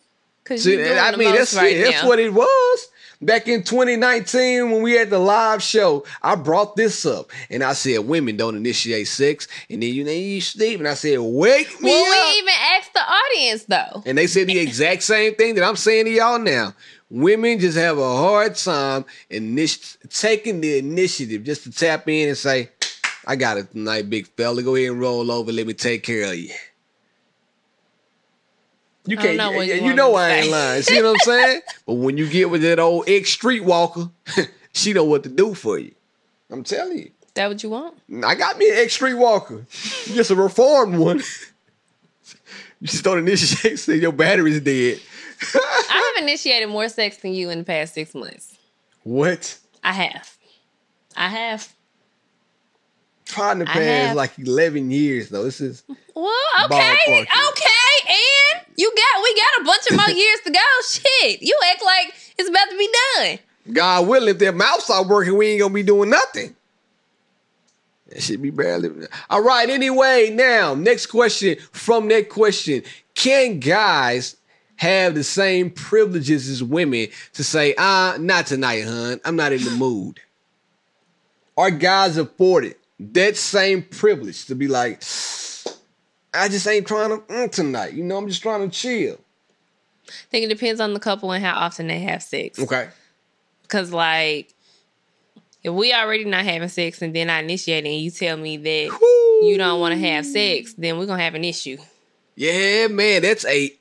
Cause 0.44 0.64
See, 0.64 0.74
you 0.74 0.94
I 0.94 1.14
mean, 1.16 1.34
that's 1.34 1.54
right 1.54 1.76
it. 1.76 1.84
That's 1.84 2.04
what 2.04 2.18
it 2.18 2.32
was. 2.34 2.88
Back 3.22 3.48
in 3.48 3.62
2019, 3.62 4.70
when 4.70 4.82
we 4.82 4.92
had 4.92 5.10
the 5.10 5.18
live 5.18 5.62
show, 5.62 6.04
I 6.22 6.36
brought 6.36 6.74
this 6.76 7.04
up 7.04 7.30
and 7.50 7.62
I 7.62 7.74
said 7.74 7.98
women 8.00 8.36
don't 8.38 8.56
initiate 8.56 9.08
sex, 9.08 9.46
and 9.68 9.82
then 9.82 9.92
you 9.92 10.04
then 10.04 10.20
you 10.22 10.40
sleep, 10.40 10.78
and 10.78 10.88
I 10.88 10.94
said, 10.94 11.18
wake 11.20 11.80
me 11.82 11.90
Well, 11.90 12.02
up. 12.02 12.32
we 12.34 12.38
even 12.38 12.54
asked 12.78 12.94
the 12.94 13.00
audience 13.00 13.64
though. 13.64 14.02
And 14.06 14.16
they 14.16 14.26
said 14.26 14.46
the 14.46 14.58
exact 14.58 15.02
same 15.02 15.34
thing 15.34 15.54
that 15.56 15.64
I'm 15.64 15.76
saying 15.76 16.06
to 16.06 16.10
y'all 16.10 16.38
now. 16.38 16.74
Women 17.10 17.58
just 17.58 17.76
have 17.76 17.98
a 17.98 18.16
hard 18.16 18.54
time 18.54 19.04
initi- 19.30 19.96
taking 20.08 20.60
the 20.62 20.78
initiative 20.78 21.44
just 21.44 21.64
to 21.64 21.72
tap 21.72 22.08
in 22.08 22.28
and 22.28 22.38
say, 22.38 22.70
I 23.26 23.36
got 23.36 23.58
it 23.58 23.70
tonight, 23.72 24.08
big 24.08 24.28
fella. 24.28 24.62
Go 24.62 24.76
ahead 24.76 24.92
and 24.92 25.00
roll 25.00 25.30
over. 25.30 25.52
Let 25.52 25.66
me 25.66 25.74
take 25.74 26.04
care 26.04 26.24
of 26.30 26.36
you. 26.36 26.54
You 29.06 29.16
can't, 29.16 29.36
know 29.36 29.52
you, 29.60 29.74
you 29.74 29.84
you 29.86 29.94
know 29.94 30.14
I 30.14 30.30
ain't 30.30 30.50
lying. 30.50 30.82
See 30.82 31.02
what 31.02 31.10
I'm 31.10 31.18
saying? 31.18 31.60
but 31.86 31.94
when 31.94 32.18
you 32.18 32.28
get 32.28 32.50
with 32.50 32.62
that 32.62 32.78
old 32.78 33.08
ex 33.08 33.34
streetwalker, 33.36 34.10
she 34.72 34.92
know 34.92 35.04
what 35.04 35.22
to 35.22 35.28
do 35.28 35.54
for 35.54 35.78
you. 35.78 35.94
I'm 36.50 36.64
telling 36.64 36.98
you. 36.98 37.10
That 37.34 37.48
what 37.48 37.62
you 37.62 37.70
want? 37.70 37.96
I 38.24 38.34
got 38.34 38.58
me 38.58 38.68
an 38.70 38.76
ex 38.76 38.98
streetwalker, 38.98 39.64
just 40.14 40.30
a 40.30 40.34
reformed 40.34 40.98
one. 40.98 41.18
you 42.80 42.86
just 42.86 43.04
don't 43.04 43.18
initiate, 43.18 43.78
say 43.78 43.96
your 43.96 44.12
battery's 44.12 44.60
dead. 44.60 45.00
I 45.54 46.12
have 46.14 46.22
initiated 46.22 46.68
more 46.68 46.88
sex 46.88 47.16
than 47.18 47.32
you 47.32 47.48
in 47.50 47.58
the 47.58 47.64
past 47.64 47.94
six 47.94 48.14
months. 48.14 48.58
What? 49.04 49.58
I 49.82 49.92
have. 49.92 50.36
I 51.16 51.28
have. 51.28 51.72
Partner 53.32 53.64
past 53.64 54.16
like 54.16 54.38
11 54.38 54.90
years 54.90 55.28
though. 55.28 55.44
This 55.44 55.60
is 55.60 55.84
Well, 56.14 56.32
okay, 56.64 56.96
okay, 57.22 57.26
and 58.08 58.69
you 58.80 58.92
got 58.96 59.22
we 59.22 59.34
got 59.34 59.60
a 59.60 59.64
bunch 59.64 59.90
of 59.90 59.96
more 59.96 60.10
years 60.16 60.40
to 60.44 60.50
go. 60.50 60.60
Shit, 60.88 61.42
you 61.42 61.56
act 61.70 61.82
like 61.84 62.14
it's 62.38 62.48
about 62.48 62.70
to 62.70 62.78
be 62.78 62.88
done. 63.16 63.38
God 63.74 64.08
willing. 64.08 64.28
If 64.30 64.38
their 64.38 64.52
mouth 64.52 64.80
start 64.80 65.06
working, 65.06 65.36
we 65.36 65.48
ain't 65.48 65.60
gonna 65.60 65.74
be 65.74 65.82
doing 65.82 66.10
nothing. 66.10 66.56
That 68.08 68.22
should 68.22 68.42
be 68.42 68.50
barely. 68.50 69.06
All 69.28 69.42
right. 69.42 69.68
Anyway, 69.68 70.30
now 70.30 70.74
next 70.74 71.06
question 71.06 71.56
from 71.72 72.08
that 72.08 72.28
question: 72.28 72.82
Can 73.14 73.60
guys 73.60 74.36
have 74.76 75.14
the 75.14 75.22
same 75.22 75.70
privileges 75.70 76.48
as 76.48 76.62
women 76.62 77.08
to 77.34 77.44
say, 77.44 77.74
"Ah, 77.78 78.16
not 78.18 78.46
tonight, 78.46 78.84
hun. 78.84 79.20
I'm 79.24 79.36
not 79.36 79.52
in 79.52 79.62
the 79.62 79.70
mood"? 79.78 80.20
Are 81.56 81.70
guys 81.70 82.16
afforded 82.16 82.76
that 82.98 83.36
same 83.36 83.82
privilege 83.82 84.46
to 84.46 84.54
be 84.54 84.66
like, 84.66 85.02
"I 86.32 86.48
just 86.48 86.66
ain't 86.66 86.86
trying 86.86 87.10
to 87.10 87.18
mm, 87.18 87.50
tonight. 87.50 87.94
You 87.94 88.04
know, 88.04 88.16
I'm 88.16 88.28
just 88.28 88.42
trying 88.42 88.68
to 88.68 88.76
chill." 88.76 89.18
I 90.08 90.12
think 90.30 90.44
it 90.44 90.48
depends 90.48 90.80
on 90.80 90.94
the 90.94 91.00
couple 91.00 91.30
and 91.32 91.44
how 91.44 91.54
often 91.54 91.86
they 91.86 92.00
have 92.00 92.22
sex. 92.22 92.58
Okay. 92.58 92.88
Cause 93.68 93.92
like, 93.92 94.52
if 95.62 95.72
we 95.72 95.92
already 95.92 96.24
not 96.24 96.44
having 96.44 96.68
sex 96.68 97.00
and 97.02 97.14
then 97.14 97.30
I 97.30 97.40
initiate 97.40 97.84
it 97.84 97.90
and 97.90 98.00
you 98.00 98.10
tell 98.10 98.36
me 98.36 98.56
that 98.56 98.98
you 99.42 99.54
don't 99.56 99.80
want 99.80 99.94
to 99.94 100.00
have 100.00 100.26
sex, 100.26 100.74
then 100.74 100.98
we're 100.98 101.06
gonna 101.06 101.22
have 101.22 101.34
an 101.34 101.44
issue. 101.44 101.76
Yeah, 102.34 102.88
man, 102.88 103.22
that's 103.22 103.44
a 103.44 103.76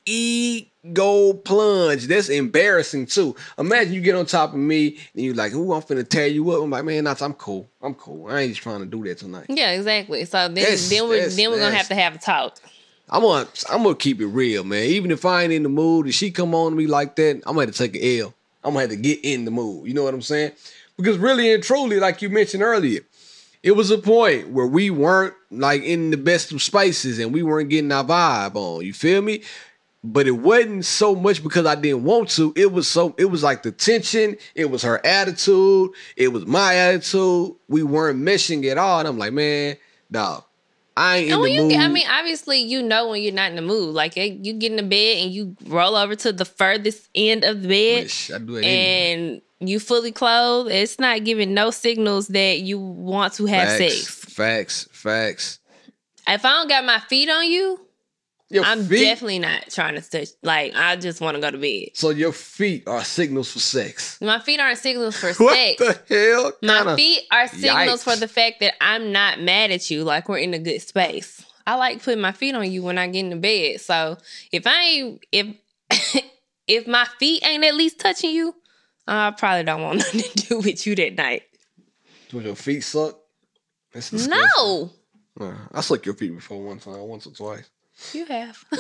ego 0.84 1.34
plunge. 1.34 2.08
That's 2.08 2.30
embarrassing 2.30 3.08
too. 3.08 3.36
Imagine 3.58 3.94
you 3.94 4.02
get 4.02 4.16
on 4.16 4.26
top 4.26 4.54
of 4.54 4.60
me 4.60 4.98
and 5.14 5.26
you're 5.26 5.36
like, 5.36 5.54
"Ooh, 5.54 5.74
I'm 5.74 5.82
finna 5.82 6.08
tear 6.08 6.28
you 6.28 6.50
up." 6.52 6.62
I'm 6.64 6.70
like, 6.70 6.86
"Man, 6.86 7.04
not, 7.04 7.22
I'm 7.22 7.34
cool. 7.34 7.70
I'm 7.82 7.94
cool. 7.96 8.28
I 8.30 8.42
ain't 8.42 8.52
just 8.52 8.62
trying 8.62 8.80
to 8.80 8.86
do 8.86 9.04
that 9.06 9.18
tonight." 9.18 9.46
Yeah, 9.50 9.72
exactly. 9.72 10.26
So 10.26 10.38
then, 10.38 10.56
That's- 10.56 10.90
then 10.90 11.08
we're 11.08 11.30
then 11.30 11.52
we're 11.52 11.60
gonna 11.60 11.76
have 11.76 11.90
to 11.90 11.96
have 11.96 12.16
a 12.16 12.20
talk. 12.20 12.58
I'm 13.10 13.24
gonna, 13.24 13.48
I'm 13.70 13.82
gonna 13.84 13.96
keep 13.96 14.22
it 14.22 14.28
real, 14.28 14.64
man. 14.64 14.84
Even 14.84 15.10
if 15.12 15.26
I 15.26 15.44
ain't 15.44 15.54
in 15.54 15.64
the 15.64 15.70
mood 15.70 16.06
and 16.06 16.14
she 16.14 16.30
come 16.30 16.54
on 16.54 16.72
to 16.72 16.78
me 16.78 16.86
like 16.86 17.16
that, 17.16 17.38
I'm 17.46 17.56
gonna 17.56 17.66
have 17.66 17.76
to 17.76 17.78
take 17.88 17.96
an 17.96 18.20
L. 18.22 18.34
I'm 18.64 18.72
gonna 18.74 18.82
have 18.82 18.90
to 18.92 18.96
get 18.96 19.20
in 19.24 19.46
the 19.46 19.52
mood. 19.52 19.88
You 19.88 19.94
know 19.96 20.04
what 20.04 20.14
I'm 20.14 20.22
saying? 20.22 20.52
Because 20.96 21.18
really 21.18 21.52
and 21.52 21.64
truly, 21.64 22.00
like 22.00 22.22
you 22.22 22.30
mentioned 22.30 22.62
earlier, 22.62 23.00
it 23.64 23.72
was 23.72 23.90
a 23.90 23.98
point 23.98 24.50
where 24.50 24.68
we 24.68 24.90
weren't 24.90 25.34
like 25.50 25.82
in 25.82 26.12
the 26.12 26.18
best 26.18 26.52
of 26.52 26.62
spaces 26.62 27.20
and 27.20 27.34
we 27.34 27.42
weren't 27.42 27.70
getting 27.70 27.92
our 27.92 28.04
vibe 28.04 28.56
on. 28.56 28.86
You 28.86 28.94
feel 28.94 29.22
me? 29.22 29.42
But 30.02 30.28
it 30.28 30.32
wasn't 30.32 30.86
so 30.86 31.14
much 31.14 31.43
because 31.43 31.66
I 31.66 31.76
didn't 31.76 32.06
want 32.06 32.30
to. 32.32 32.54
It 32.56 32.72
was 32.72 32.88
so 32.88 33.14
it 33.18 33.26
was 33.26 33.43
like 33.43 33.64
the 33.64 33.72
tension, 33.74 34.38
it 34.56 34.72
was 34.72 34.82
her 34.84 35.06
attitude, 35.06 35.91
it 36.16 36.30
was 36.30 36.45
my 36.45 36.76
attitude. 36.76 37.56
We 37.68 37.84
weren't 37.84 38.20
meshing 38.20 38.66
at 38.72 38.78
all. 38.78 39.00
And 39.00 39.08
I'm 39.10 39.18
like, 39.18 39.34
man, 39.34 39.76
dog, 40.10 40.45
I 40.95 41.18
ain't 41.18 41.28
in 41.28 41.34
And 41.34 41.43
the 41.43 41.52
you 41.52 41.62
mood. 41.64 41.74
I 41.74 41.88
mean, 41.89 42.08
obviously, 42.10 42.60
you 42.60 42.82
know 42.82 43.10
when 43.10 43.22
you're 43.22 43.34
not 43.34 43.50
in 43.50 43.58
the 43.58 43.62
mood. 43.62 43.93
Like 43.93 44.18
eh, 44.18 44.38
you 44.41 44.54
get 44.54 44.72
in 44.72 44.78
the 44.78 44.84
bed 44.84 45.18
and 45.24 45.32
you 45.34 45.58
roll 45.66 45.97
over 45.97 46.16
to 46.16 46.32
the 46.32 46.45
furthest 46.45 47.10
end 47.14 47.43
of 47.43 47.62
the 47.62 47.68
bed, 47.68 48.04
Wish 48.04 48.32
I 48.32 48.38
do 48.38 48.56
it 48.56 48.64
anyway. 48.64 49.12
and 49.60 49.70
you 49.70 49.82
fully 49.82 50.14
clothed. 50.14 50.72
It's 50.72 50.97
not 50.97 51.26
giving 51.26 51.54
no 51.54 51.72
signals 51.72 52.30
that 52.30 52.60
you 52.60 52.80
want 52.80 53.34
to 53.34 53.45
have 53.47 53.68
facts, 53.78 54.08
sex. 54.08 54.34
Facts, 54.34 54.88
facts. 54.93 55.60
If 56.26 56.45
I 56.45 56.50
don't 56.52 56.70
got 56.70 56.86
my 56.86 57.00
feet 57.00 57.30
on 57.30 57.45
you, 57.52 57.82
Your 58.52 58.64
I'm 58.66 58.84
feet, 58.86 59.04
definitely 59.04 59.39
not 59.39 59.70
trying 59.70 59.93
to 59.95 60.02
touch. 60.02 60.30
Like 60.41 60.74
I 60.76 60.95
just 60.95 61.22
want 61.22 61.36
to 61.36 61.41
go 61.41 61.52
to 61.52 61.58
bed. 61.58 61.89
so 61.93 62.10
your 62.10 62.32
feet 62.32 62.88
are 62.88 63.04
signals 63.04 63.52
for 63.52 63.60
sex. 63.60 64.20
My 64.22 64.39
feet 64.39 64.60
aren't 64.60 64.80
signals 64.80 65.16
for 65.18 65.32
What 65.43 65.56
sex. 65.56 65.78
the 66.08 66.16
hell? 66.16 66.52
My 66.64 66.95
feet 66.95 67.24
are 67.32 67.47
signals 67.47 68.02
Yikes. 68.02 68.04
for 68.04 68.16
the 68.20 68.28
fact 68.28 68.60
that 68.62 68.74
I'm 68.82 69.12
not 69.12 69.39
mad 69.39 69.70
at 69.70 69.91
you. 69.91 70.04
Like 70.04 70.28
we're 70.28 70.39
in 70.39 70.54
a 70.56 70.60
good 70.60 70.82
space. 70.82 71.45
I 71.68 71.76
like 71.76 72.02
putting 72.04 72.22
my 72.22 72.32
feet 72.32 72.56
on 72.56 72.72
you 72.72 72.82
when 72.82 72.97
I 72.97 73.06
get 73.08 73.20
in 73.20 73.30
the 73.30 73.36
bed. 73.36 73.82
So 73.82 74.18
if 74.52 74.66
I 74.66 74.82
ain't 74.84 75.24
if 75.32 75.56
if 76.68 76.88
my 76.88 77.06
feet 77.20 77.45
ain't 77.45 77.64
at 77.64 77.76
least 77.76 78.00
touching 78.00 78.32
you, 78.32 78.56
I 79.08 79.30
probably 79.32 79.64
don't 79.64 79.82
want 79.84 79.97
nothing 80.00 80.22
to 80.22 80.47
do 80.47 80.58
with 80.60 80.88
you 80.88 80.95
that 80.95 81.14
night. 81.16 81.43
Do 82.30 82.39
your 82.39 82.56
feet 82.56 82.82
suck? 82.82 83.16
No, 84.28 84.91
I 85.72 85.82
sucked 85.82 86.06
your 86.06 86.16
feet 86.16 86.36
before 86.36 86.62
one 86.62 86.80
time, 86.80 87.00
once 87.02 87.28
or 87.28 87.32
twice. 87.32 87.70
You 88.14 88.26
have. 88.26 88.64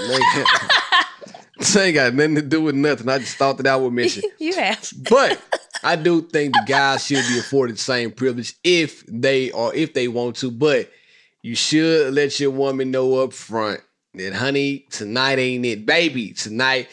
This 1.59 1.75
ain't 1.75 1.95
got 1.95 2.13
nothing 2.13 2.35
to 2.35 2.41
do 2.41 2.61
with 2.61 2.75
nothing. 2.75 3.09
I 3.09 3.19
just 3.19 3.35
thought 3.35 3.57
that 3.57 3.67
I 3.67 3.75
would 3.75 3.91
mention. 3.91 4.23
you 4.39 4.55
have. 4.55 4.91
But 5.09 5.41
I 5.83 5.97
do 5.97 6.21
think 6.21 6.53
the 6.53 6.63
guys 6.65 7.05
should 7.05 7.25
be 7.27 7.37
afforded 7.37 7.75
the 7.75 7.81
same 7.81 8.11
privilege 8.11 8.55
if 8.63 9.05
they 9.07 9.51
or 9.51 9.75
if 9.75 9.93
they 9.93 10.07
want 10.07 10.37
to. 10.37 10.51
But 10.51 10.89
you 11.41 11.55
should 11.55 12.13
let 12.13 12.39
your 12.39 12.51
woman 12.51 12.91
know 12.91 13.15
up 13.15 13.33
front 13.33 13.81
that, 14.13 14.33
honey, 14.33 14.85
tonight 14.89 15.37
ain't 15.37 15.65
it, 15.65 15.85
baby. 15.85 16.31
Tonight, 16.31 16.87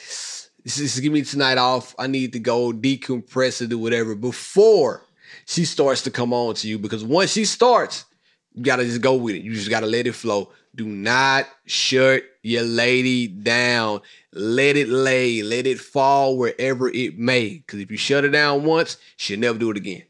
just 0.67 1.01
give 1.01 1.13
me 1.13 1.23
tonight 1.23 1.59
off. 1.59 1.95
I 1.97 2.09
need 2.09 2.33
to 2.33 2.41
go 2.41 2.73
decompress 2.73 3.63
or 3.63 3.69
do 3.69 3.79
whatever 3.79 4.17
before 4.17 5.05
she 5.47 5.65
starts 5.65 6.03
to 6.03 6.11
come 6.11 6.33
on 6.33 6.55
to 6.57 6.69
you. 6.69 6.81
Because 6.81 7.05
once 7.05 7.31
she 7.31 7.45
starts, 7.45 8.05
you 8.53 8.65
gotta 8.65 8.85
just 8.85 9.01
go 9.01 9.15
with 9.15 9.37
it. 9.37 9.43
You 9.43 9.55
just 9.55 9.71
gotta 9.71 9.87
let 9.87 10.09
it 10.09 10.15
flow. 10.17 10.51
Do 10.77 10.85
not 10.87 11.47
shut 11.65 12.23
your 12.43 12.63
lady 12.63 13.27
down. 13.29 14.03
Let 14.33 14.77
it 14.77 14.89
lay. 14.89 15.43
Let 15.43 15.67
it 15.67 15.81
fall 15.81 16.37
wherever 16.37 16.89
it 16.89 17.19
may. 17.19 17.59
Because 17.67 17.81
if 17.81 17.91
you 17.91 17.97
shut 17.97 18.25
her 18.25 18.31
down 18.31 18.63
once, 18.65 18.99
she'll 19.17 19.39
never 19.41 19.59
do 19.59 19.71
it 19.71 19.79
again. 19.79 20.03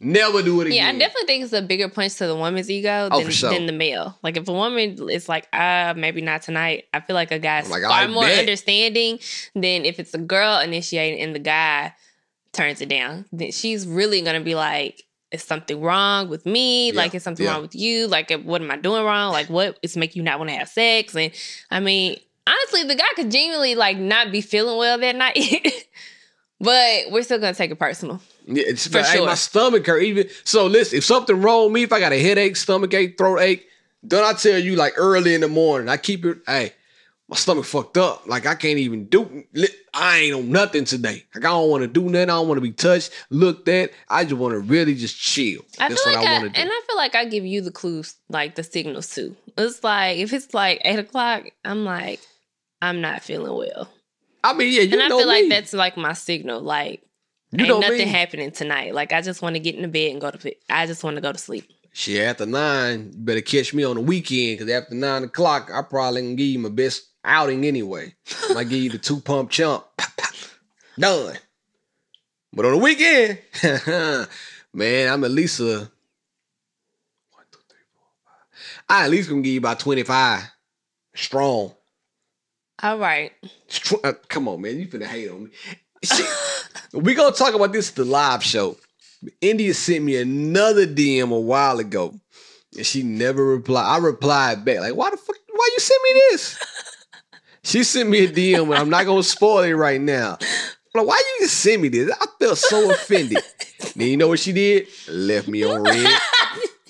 Never 0.00 0.42
do 0.42 0.60
it 0.60 0.66
again. 0.68 0.76
Yeah, 0.76 0.88
I 0.88 0.98
definitely 0.98 1.26
think 1.26 1.44
it's 1.44 1.52
a 1.52 1.62
bigger 1.62 1.88
punch 1.88 2.16
to 2.16 2.26
the 2.26 2.36
woman's 2.36 2.70
ego 2.70 3.08
Oh, 3.10 3.22
than, 3.22 3.30
sure. 3.30 3.50
than 3.50 3.66
the 3.66 3.72
male. 3.72 4.18
Like 4.22 4.36
if 4.36 4.46
a 4.48 4.52
woman 4.52 5.08
is 5.08 5.28
like, 5.28 5.48
ah, 5.52 5.94
maybe 5.96 6.20
not 6.20 6.42
tonight. 6.42 6.84
I 6.92 7.00
feel 7.00 7.14
like 7.14 7.30
a 7.32 7.38
guy's 7.38 7.70
like, 7.70 7.82
far 7.82 8.06
more 8.08 8.24
bet. 8.24 8.38
understanding 8.40 9.18
than 9.54 9.84
if 9.84 9.98
it's 9.98 10.12
a 10.14 10.18
girl 10.18 10.58
initiating 10.60 11.20
and 11.20 11.34
the 11.34 11.38
guy 11.38 11.94
turns 12.52 12.80
it 12.82 12.88
down. 12.88 13.24
Then 13.32 13.50
she's 13.50 13.86
really 13.86 14.20
gonna 14.20 14.40
be 14.42 14.54
like, 14.54 15.03
is 15.34 15.42
something 15.42 15.80
wrong 15.80 16.28
with 16.28 16.46
me? 16.46 16.90
Yeah, 16.90 16.96
Like, 16.96 17.14
is 17.14 17.22
something 17.22 17.44
yeah. 17.44 17.52
wrong 17.52 17.62
with 17.62 17.74
you? 17.74 18.06
Like, 18.06 18.30
what 18.42 18.62
am 18.62 18.70
I 18.70 18.76
doing 18.76 19.04
wrong? 19.04 19.32
Like, 19.32 19.48
what 19.50 19.78
is 19.82 19.96
making 19.96 20.20
you 20.20 20.24
not 20.24 20.38
want 20.38 20.50
to 20.50 20.56
have 20.56 20.68
sex? 20.68 21.14
And 21.14 21.32
I 21.70 21.80
mean, 21.80 22.18
honestly, 22.46 22.84
the 22.84 22.94
guy 22.94 23.04
could 23.16 23.30
genuinely 23.30 23.74
like 23.74 23.98
not 23.98 24.32
be 24.32 24.40
feeling 24.40 24.78
well 24.78 24.98
that 24.98 25.16
night. 25.16 25.38
But 26.60 27.10
we're 27.10 27.22
still 27.24 27.38
gonna 27.38 27.52
take 27.52 27.72
it 27.72 27.78
personal. 27.78 28.20
Yeah, 28.46 28.62
it's 28.68 28.86
For 28.86 29.02
sure. 29.02 29.26
my 29.26 29.34
stomach 29.34 29.86
hurt. 29.86 30.02
Even 30.02 30.28
so, 30.44 30.66
listen, 30.66 30.98
if 30.98 31.04
something 31.04 31.42
wrong 31.42 31.64
with 31.64 31.72
me, 31.72 31.82
if 31.82 31.92
I 31.92 32.00
got 32.00 32.12
a 32.12 32.18
headache, 32.18 32.56
stomach 32.56 32.94
ache, 32.94 33.18
throat 33.18 33.40
ache, 33.40 33.66
don't 34.06 34.24
I 34.24 34.32
tell 34.38 34.58
you 34.58 34.76
like 34.76 34.94
early 34.96 35.34
in 35.34 35.40
the 35.42 35.48
morning? 35.48 35.88
I 35.88 35.96
keep 35.96 36.24
it. 36.24 36.38
Hey, 36.46 36.72
my 37.28 37.36
stomach 37.36 37.64
fucked 37.64 37.96
up. 37.96 38.26
Like 38.26 38.46
I 38.46 38.54
can't 38.54 38.78
even 38.78 39.06
do. 39.06 39.44
I 39.94 40.18
ain't 40.18 40.34
on 40.34 40.50
nothing 40.50 40.84
today. 40.84 41.24
Like 41.34 41.44
I 41.44 41.48
don't 41.48 41.70
want 41.70 41.82
to 41.82 41.88
do 41.88 42.02
nothing. 42.02 42.22
I 42.30 42.34
don't 42.34 42.48
want 42.48 42.58
to 42.58 42.62
be 42.62 42.72
touched, 42.72 43.12
looked 43.30 43.68
at. 43.68 43.90
I 44.08 44.24
just 44.24 44.36
want 44.36 44.52
to 44.52 44.58
really 44.60 44.94
just 44.94 45.18
chill. 45.18 45.62
I 45.78 45.88
That's 45.88 46.02
feel 46.02 46.12
what 46.12 46.20
like 46.20 46.28
I 46.28 46.30
I, 46.30 46.38
want 46.40 46.44
to 46.44 46.50
do. 46.50 46.60
and 46.60 46.70
I 46.72 46.80
feel 46.86 46.96
like 46.96 47.14
I 47.14 47.24
give 47.24 47.44
you 47.44 47.60
the 47.62 47.70
clues, 47.72 48.16
like 48.28 48.54
the 48.56 48.62
signals 48.62 49.14
too. 49.14 49.36
It's 49.56 49.82
like 49.82 50.18
if 50.18 50.32
it's 50.32 50.52
like 50.52 50.80
eight 50.84 50.98
o'clock, 50.98 51.44
I'm 51.64 51.84
like, 51.84 52.20
I'm 52.82 53.00
not 53.00 53.22
feeling 53.22 53.56
well, 53.56 53.88
I 54.42 54.52
mean, 54.52 54.72
yeah, 54.72 54.82
you 54.82 54.92
and 54.92 55.02
I 55.02 55.08
feel 55.08 55.18
me. 55.20 55.24
like 55.24 55.48
that's 55.48 55.72
like 55.72 55.96
my 55.96 56.12
signal. 56.12 56.60
Like, 56.60 57.02
you 57.52 57.64
ain't 57.64 57.80
nothing 57.80 57.98
me. 57.98 58.04
happening 58.04 58.50
tonight. 58.50 58.94
Like, 58.94 59.12
I 59.12 59.22
just 59.22 59.40
want 59.40 59.54
to 59.54 59.60
get 59.60 59.74
in 59.74 59.82
the 59.82 59.88
bed 59.88 60.10
and 60.12 60.20
go 60.20 60.30
to. 60.30 60.54
I 60.68 60.86
just 60.86 61.02
want 61.02 61.16
to 61.16 61.22
go 61.22 61.32
to 61.32 61.38
sleep. 61.38 61.70
Shit, 61.92 62.20
after 62.22 62.44
nine, 62.44 63.12
you 63.14 63.18
better 63.20 63.40
catch 63.40 63.72
me 63.72 63.84
on 63.84 63.94
the 63.94 64.02
weekend 64.02 64.58
because 64.58 64.72
after 64.72 64.94
nine 64.96 65.22
o'clock, 65.22 65.70
I 65.72 65.80
probably 65.80 66.22
can 66.22 66.36
give 66.36 66.48
you 66.48 66.58
my 66.58 66.68
best 66.68 67.06
outing 67.24 67.64
anyway. 67.64 68.14
I 68.50 68.54
might 68.54 68.68
give 68.68 68.82
you 68.82 68.90
the 68.90 68.98
two 68.98 69.20
pump 69.20 69.50
chump. 69.50 69.84
Pop, 69.96 70.10
pop, 70.16 70.34
Done. 70.98 71.36
But 72.52 72.66
on 72.66 72.72
the 72.72 72.78
weekend, 72.78 73.38
man, 74.72 75.12
I'm 75.12 75.24
at 75.24 75.30
least 75.30 75.58
a 75.60 75.64
one, 75.64 77.44
two, 77.50 77.58
three, 77.68 77.78
four, 77.94 78.06
five. 78.24 78.44
I 78.88 79.04
at 79.04 79.10
least 79.10 79.28
gonna 79.28 79.42
give 79.42 79.52
you 79.52 79.58
about 79.58 79.80
25 79.80 80.42
strong. 81.14 81.72
All 82.82 82.98
right. 82.98 83.32
Uh, 84.02 84.12
come 84.28 84.48
on, 84.48 84.60
man. 84.60 84.78
You 84.78 84.86
finna 84.86 85.06
hate 85.06 85.30
on 85.30 85.44
me. 85.44 85.50
We 86.92 87.14
gonna 87.14 87.34
talk 87.34 87.54
about 87.54 87.72
this 87.72 87.90
at 87.90 87.96
the 87.96 88.04
live 88.04 88.44
show. 88.44 88.76
India 89.40 89.74
sent 89.74 90.04
me 90.04 90.16
another 90.16 90.86
DM 90.86 91.32
a 91.32 91.40
while 91.40 91.78
ago. 91.78 92.14
And 92.76 92.84
she 92.84 93.02
never 93.02 93.44
replied. 93.44 93.86
I 93.86 93.98
replied 93.98 94.64
back, 94.64 94.80
like, 94.80 94.94
why 94.94 95.10
the 95.10 95.16
fuck 95.16 95.36
why 95.52 95.68
you 95.72 95.80
send 95.80 96.00
me 96.04 96.20
this? 96.30 96.58
She 97.64 97.82
sent 97.82 98.08
me 98.08 98.24
a 98.24 98.28
DM 98.28 98.64
and 98.64 98.74
I'm 98.74 98.90
not 98.90 99.06
gonna 99.06 99.22
spoil 99.22 99.64
it 99.64 99.72
right 99.72 100.00
now. 100.00 100.38
I'm 100.40 101.00
like, 101.00 101.06
why 101.08 101.16
you 101.16 101.46
just 101.46 101.58
send 101.58 101.82
me 101.82 101.88
this? 101.88 102.10
I 102.20 102.26
felt 102.38 102.58
so 102.58 102.90
offended. 102.90 103.38
then 103.96 104.08
you 104.08 104.16
know 104.16 104.28
what 104.28 104.38
she 104.38 104.52
did? 104.52 104.86
Left 105.08 105.48
me 105.48 105.64
on 105.64 105.82
read. 105.82 106.08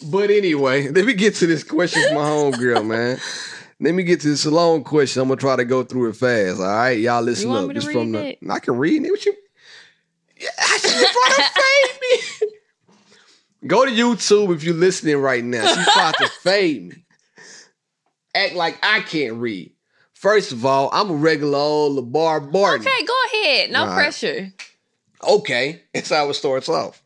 But 0.06 0.30
anyway, 0.30 0.88
let 0.88 1.06
me 1.06 1.14
get 1.14 1.36
to 1.36 1.46
this 1.46 1.64
question 1.64 2.02
from 2.02 2.16
my 2.16 2.28
homegirl, 2.28 2.86
man. 2.86 3.18
Let 3.80 3.94
me 3.94 4.02
get 4.02 4.20
to 4.20 4.28
this 4.28 4.44
long 4.46 4.84
question. 4.84 5.22
I'm 5.22 5.28
gonna 5.28 5.40
try 5.40 5.56
to 5.56 5.64
go 5.64 5.82
through 5.82 6.10
it 6.10 6.16
fast. 6.16 6.60
All 6.60 6.66
right, 6.66 6.98
y'all 6.98 7.22
listen 7.22 7.50
up. 7.52 7.68
to 7.68 7.72
This 7.74 7.84
from 7.84 8.12
the 8.12 8.36
I 8.50 8.58
can 8.58 8.76
read 8.76 9.04
it. 9.04 9.10
What 9.10 9.24
you? 9.24 9.34
Yeah, 10.38 10.48
I 10.58 10.78
should 10.78 10.90
have 10.90 11.14
brought 11.14 11.38
her 11.38 11.60
fade 11.62 12.00
me. 12.42 13.68
Go 13.68 13.84
to 13.86 13.90
YouTube 13.90 14.54
if 14.54 14.62
you're 14.62 14.74
listening 14.74 15.16
right 15.16 15.42
now. 15.42 15.66
She 15.66 15.82
tried 15.92 16.14
to 16.18 16.28
fade 16.42 16.88
me. 16.88 17.04
Act 18.34 18.54
like 18.54 18.78
I 18.82 19.00
can't 19.00 19.34
read. 19.36 19.73
First 20.24 20.52
of 20.52 20.64
all, 20.64 20.88
I'm 20.90 21.10
a 21.10 21.14
regular 21.14 21.58
old 21.58 21.98
LeVar 21.98 22.50
Burton. 22.50 22.88
Okay, 22.88 23.04
go 23.04 23.14
ahead. 23.26 23.70
No 23.70 23.86
right. 23.86 23.94
pressure. 23.94 24.54
Okay, 25.22 25.82
that's 25.94 26.08
how 26.08 26.30
it 26.30 26.32
starts 26.32 26.66
off. 26.66 27.02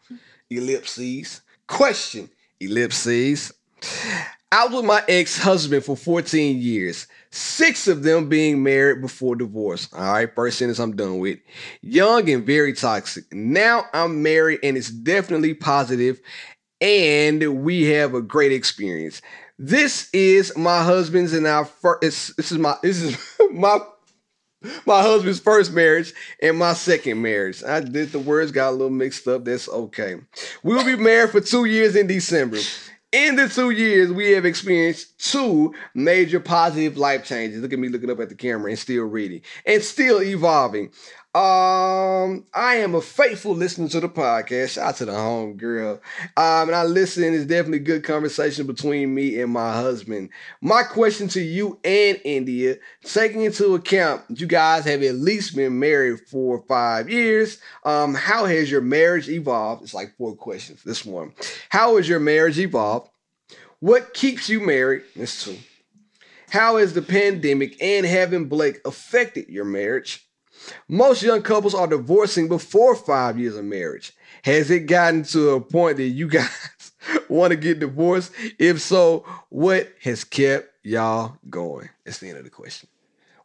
Ellipses. 0.48 1.40
Question. 1.66 2.30
Ellipses. 2.60 3.52
I 4.52 4.66
was 4.66 4.72
with 4.72 4.84
my 4.84 5.02
ex-husband 5.08 5.84
for 5.84 5.96
14 5.96 6.58
years. 6.58 7.08
Six 7.32 7.88
of 7.88 8.04
them 8.04 8.28
being 8.28 8.62
married 8.62 9.00
before 9.00 9.34
divorce. 9.34 9.88
All 9.92 10.12
right, 10.12 10.32
first 10.32 10.58
sentence 10.58 10.78
I'm 10.78 10.94
done 10.94 11.18
with. 11.18 11.40
Young 11.82 12.30
and 12.30 12.46
very 12.46 12.72
toxic. 12.72 13.24
Now 13.32 13.86
I'm 13.94 14.22
married 14.22 14.60
and 14.62 14.76
it's 14.76 14.90
definitely 14.90 15.54
positive 15.54 16.20
and 16.80 17.64
we 17.64 17.86
have 17.86 18.14
a 18.14 18.22
great 18.22 18.52
experience. 18.52 19.20
This 19.58 20.08
is 20.12 20.56
my 20.56 20.84
husband's 20.84 21.32
and 21.32 21.46
our 21.46 21.64
first. 21.64 22.36
This 22.36 22.52
is 22.52 22.58
my 22.58 22.76
this 22.80 23.02
is 23.02 23.18
my 23.50 23.80
my 24.86 25.02
husband's 25.02 25.40
first 25.40 25.72
marriage 25.72 26.14
and 26.40 26.56
my 26.56 26.74
second 26.74 27.20
marriage. 27.20 27.64
I 27.64 27.80
did 27.80 28.12
the 28.12 28.20
words 28.20 28.52
got 28.52 28.70
a 28.70 28.72
little 28.72 28.90
mixed 28.90 29.26
up. 29.26 29.44
That's 29.44 29.68
okay. 29.68 30.16
We'll 30.62 30.84
be 30.84 30.96
married 30.96 31.30
for 31.30 31.40
two 31.40 31.64
years 31.64 31.96
in 31.96 32.06
December. 32.06 32.58
In 33.10 33.36
the 33.36 33.48
two 33.48 33.70
years, 33.70 34.12
we 34.12 34.32
have 34.32 34.44
experienced 34.44 35.18
two 35.32 35.74
major 35.94 36.40
positive 36.40 36.98
life 36.98 37.24
changes. 37.24 37.60
Look 37.60 37.72
at 37.72 37.78
me 37.78 37.88
looking 37.88 38.10
up 38.10 38.20
at 38.20 38.28
the 38.28 38.34
camera 38.34 38.70
and 38.70 38.78
still 38.78 39.04
reading 39.04 39.40
and 39.64 39.82
still 39.82 40.22
evolving. 40.22 40.92
Um, 41.34 42.46
I 42.54 42.76
am 42.76 42.94
a 42.94 43.02
faithful 43.02 43.54
listener 43.54 43.86
to 43.90 44.00
the 44.00 44.08
podcast. 44.08 44.70
Shout 44.70 44.88
out 44.88 44.96
to 44.96 45.04
the 45.04 45.14
home 45.14 45.58
girl. 45.58 46.00
Um, 46.38 46.68
and 46.68 46.74
I 46.74 46.84
listen. 46.84 47.34
It's 47.34 47.44
definitely 47.44 47.80
good 47.80 48.02
conversation 48.02 48.66
between 48.66 49.14
me 49.14 49.38
and 49.40 49.52
my 49.52 49.74
husband. 49.74 50.30
My 50.62 50.82
question 50.82 51.28
to 51.28 51.40
you 51.40 51.78
and 51.84 52.18
India, 52.24 52.76
taking 53.04 53.42
into 53.42 53.74
account 53.74 54.22
you 54.30 54.46
guys 54.46 54.86
have 54.86 55.02
at 55.02 55.16
least 55.16 55.54
been 55.54 55.78
married 55.78 56.20
for 56.28 56.64
five 56.66 57.10
years. 57.10 57.58
Um, 57.84 58.14
how 58.14 58.46
has 58.46 58.70
your 58.70 58.80
marriage 58.80 59.28
evolved? 59.28 59.82
It's 59.82 59.94
like 59.94 60.16
four 60.16 60.34
questions. 60.34 60.82
This 60.82 61.04
one. 61.04 61.34
How 61.68 61.98
has 61.98 62.08
your 62.08 62.20
marriage 62.20 62.58
evolved? 62.58 63.10
What 63.80 64.14
keeps 64.14 64.48
you 64.48 64.60
married? 64.60 65.02
That's 65.14 65.44
two. 65.44 65.58
How 66.50 66.78
has 66.78 66.94
the 66.94 67.02
pandemic 67.02 67.80
and 67.82 68.06
having 68.06 68.46
Blake 68.48 68.80
affected 68.86 69.50
your 69.50 69.66
marriage? 69.66 70.27
Most 70.88 71.22
young 71.22 71.42
couples 71.42 71.74
are 71.74 71.86
divorcing 71.86 72.48
before 72.48 72.94
five 72.94 73.38
years 73.38 73.56
of 73.56 73.64
marriage. 73.64 74.12
Has 74.44 74.70
it 74.70 74.80
gotten 74.86 75.22
to 75.24 75.50
a 75.50 75.60
point 75.60 75.96
that 75.98 76.08
you 76.08 76.28
guys 76.28 76.92
want 77.28 77.50
to 77.50 77.56
get 77.56 77.78
divorced? 77.80 78.32
If 78.58 78.80
so, 78.80 79.24
what 79.48 79.92
has 80.02 80.24
kept 80.24 80.68
y'all 80.84 81.36
going? 81.50 81.88
That's 82.04 82.18
the 82.18 82.28
end 82.28 82.38
of 82.38 82.44
the 82.44 82.50
question. 82.50 82.88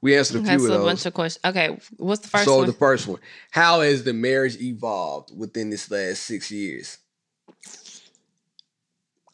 We 0.02 0.18
answered 0.18 0.38
a 0.38 0.40
few 0.40 0.48
That's 0.48 0.64
of 0.66 0.70
a 0.70 0.74
those. 0.74 0.86
bunch 0.86 1.06
of 1.06 1.14
questions. 1.14 1.46
Okay, 1.46 1.78
what's 1.96 2.22
the 2.22 2.28
first 2.28 2.44
so 2.44 2.58
one? 2.58 2.68
the 2.68 2.74
first 2.74 3.08
one, 3.08 3.20
how 3.52 3.80
has 3.82 4.04
the 4.04 4.12
marriage 4.14 4.60
evolved 4.60 5.32
within 5.38 5.70
this 5.70 5.90
last 5.90 6.24
six 6.24 6.52
years? 6.52 6.98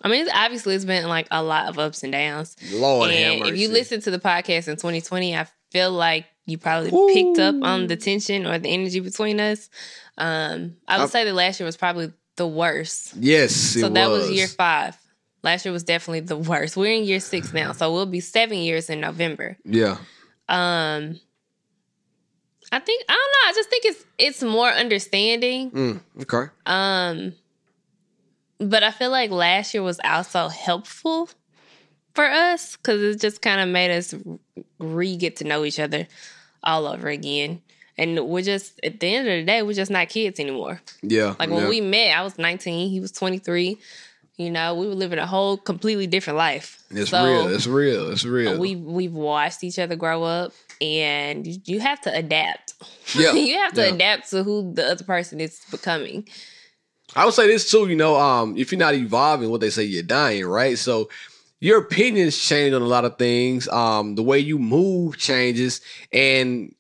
I 0.02 0.08
mean, 0.08 0.22
it's, 0.22 0.32
obviously, 0.34 0.76
it's 0.76 0.86
been 0.86 1.08
like 1.10 1.28
a 1.32 1.44
lot 1.44 1.68
of 1.68 1.78
ups 1.78 2.04
and 2.04 2.12
downs. 2.12 2.56
Lord 2.72 3.12
have 3.12 3.20
and 3.20 3.40
mercy. 3.42 3.52
if 3.52 3.60
you 3.60 3.70
listen 3.70 4.00
to 4.02 4.12
the 4.12 4.20
podcast 4.20 4.68
in 4.68 4.76
2020, 4.76 5.36
I 5.36 5.48
feel 5.72 5.92
like 5.92 6.26
you 6.50 6.58
probably 6.58 6.92
picked 7.14 7.40
up 7.40 7.56
on 7.64 7.88
the 7.88 7.96
tension 7.96 8.46
or 8.46 8.58
the 8.60 8.70
energy 8.70 9.00
between 9.00 9.40
us. 9.40 9.70
Um, 10.18 10.76
I 10.88 10.98
would 10.98 11.06
I- 11.06 11.08
say 11.08 11.26
that 11.26 11.34
last 11.34 11.60
year 11.60 11.66
was 11.66 11.78
probably 11.78 12.12
the 12.36 12.48
worst. 12.48 13.14
yes, 13.18 13.54
So 13.54 13.90
that 13.90 14.10
was 14.10 14.32
year 14.32 14.48
five. 14.48 14.98
Last 15.44 15.64
year 15.66 15.72
was 15.72 15.84
definitely 15.84 16.22
the 16.22 16.36
worst. 16.38 16.76
We're 16.76 16.92
in 16.94 17.06
year 17.06 17.20
six 17.22 17.54
now, 17.54 17.72
so 17.72 17.94
we'll 17.94 18.06
be 18.06 18.20
seven 18.20 18.58
years 18.58 18.90
in 18.90 19.00
November. 19.00 19.58
Yeah, 19.64 19.98
Um, 20.50 21.20
I 22.72 22.80
think 22.80 23.04
I 23.10 23.14
don't 23.14 23.32
know. 23.34 23.50
I 23.50 23.54
just 23.56 23.70
think 23.70 23.86
it's 23.86 24.06
it's 24.18 24.44
more 24.44 24.70
understanding. 24.70 25.72
mm, 25.72 26.00
okay. 26.22 26.52
Um, 26.66 27.34
but 28.60 28.84
I 28.84 28.92
feel 28.92 29.10
like 29.12 29.32
last 29.32 29.74
year 29.74 29.82
was 29.82 30.00
also 30.04 30.50
helpful 30.50 31.30
for 32.14 32.26
us 32.26 32.76
because 32.76 33.02
it 33.02 33.22
just 33.22 33.42
kind 33.42 33.62
of 33.62 33.70
made 33.70 33.92
us 33.92 34.14
re 34.78 35.16
get 35.16 35.38
to 35.38 35.46
know 35.46 35.64
each 35.64 35.80
other 35.80 36.08
all 36.64 36.88
over 36.88 37.08
again. 37.08 37.62
And 37.98 38.28
we're 38.28 38.44
just 38.44 38.80
at 38.84 39.00
the 39.02 39.08
end 39.14 39.28
of 39.28 39.34
the 39.40 39.44
day, 39.44 39.62
we're 39.62 39.74
just 39.74 39.92
not 39.92 40.08
kids 40.10 40.40
anymore. 40.40 40.82
Yeah, 41.02 41.36
Like 41.38 41.50
when 41.50 41.64
yeah. 41.64 41.70
we 41.70 41.82
met, 41.82 42.18
I 42.18 42.22
was 42.24 42.38
19, 42.38 42.90
he 42.90 43.00
was 43.02 43.12
23. 43.12 43.78
You 44.38 44.50
know, 44.50 44.74
we 44.74 44.88
were 44.88 44.96
living 44.96 45.20
a 45.20 45.28
whole 45.28 45.58
completely 45.58 46.08
different 46.08 46.38
life. 46.38 46.82
It's 46.92 47.10
So, 47.10 47.26
real. 47.26 47.48
It's 47.54 47.68
real. 47.68 48.10
It's 48.12 48.24
real. 48.24 48.58
we 48.58 48.78
we've 48.78 49.12
watched 49.12 49.66
each 49.66 49.78
other 49.78 49.98
grow 49.98 50.24
up 50.24 50.54
and 50.80 51.46
you 51.68 51.82
have 51.82 52.00
to 52.02 52.14
adapt. 52.14 52.74
Yeah, 53.16 53.34
you 53.34 53.58
have 53.58 53.74
to 53.74 53.82
yeah. 53.82 53.94
adapt 53.96 54.30
to 54.30 54.44
who 54.44 54.72
the 54.74 54.92
other 54.92 55.04
person 55.04 55.42
is 55.42 55.60
becoming. 55.72 56.28
I 57.16 57.26
would 57.26 57.34
say 57.34 57.48
this 57.48 57.70
too, 57.72 57.88
you 57.90 57.96
know, 57.96 58.16
um, 58.18 58.56
if 58.56 58.72
you're 58.72 58.78
not 58.80 58.94
evolving, 58.94 59.50
what 59.50 59.62
they 59.62 59.72
say 59.72 59.84
you're 59.84 60.04
dying, 60.04 60.46
right? 60.46 60.78
So 60.78 61.10
your 61.60 61.80
opinions 61.80 62.38
change 62.38 62.74
on 62.74 62.82
a 62.82 62.88
lot 62.88 63.06
of 63.06 63.18
things. 63.18 63.68
Um, 63.68 64.16
the 64.16 64.24
way 64.24 64.40
you 64.40 64.60
move 64.60 65.18
changes. 65.18 65.82
And 66.12 66.74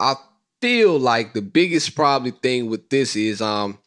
I 0.00 0.14
feel 0.60 0.98
like 0.98 1.32
the 1.32 1.42
biggest 1.42 1.94
probably 1.94 2.32
thing 2.32 2.68
with 2.68 2.88
this 2.90 3.16
is 3.16 3.40
um 3.40 3.78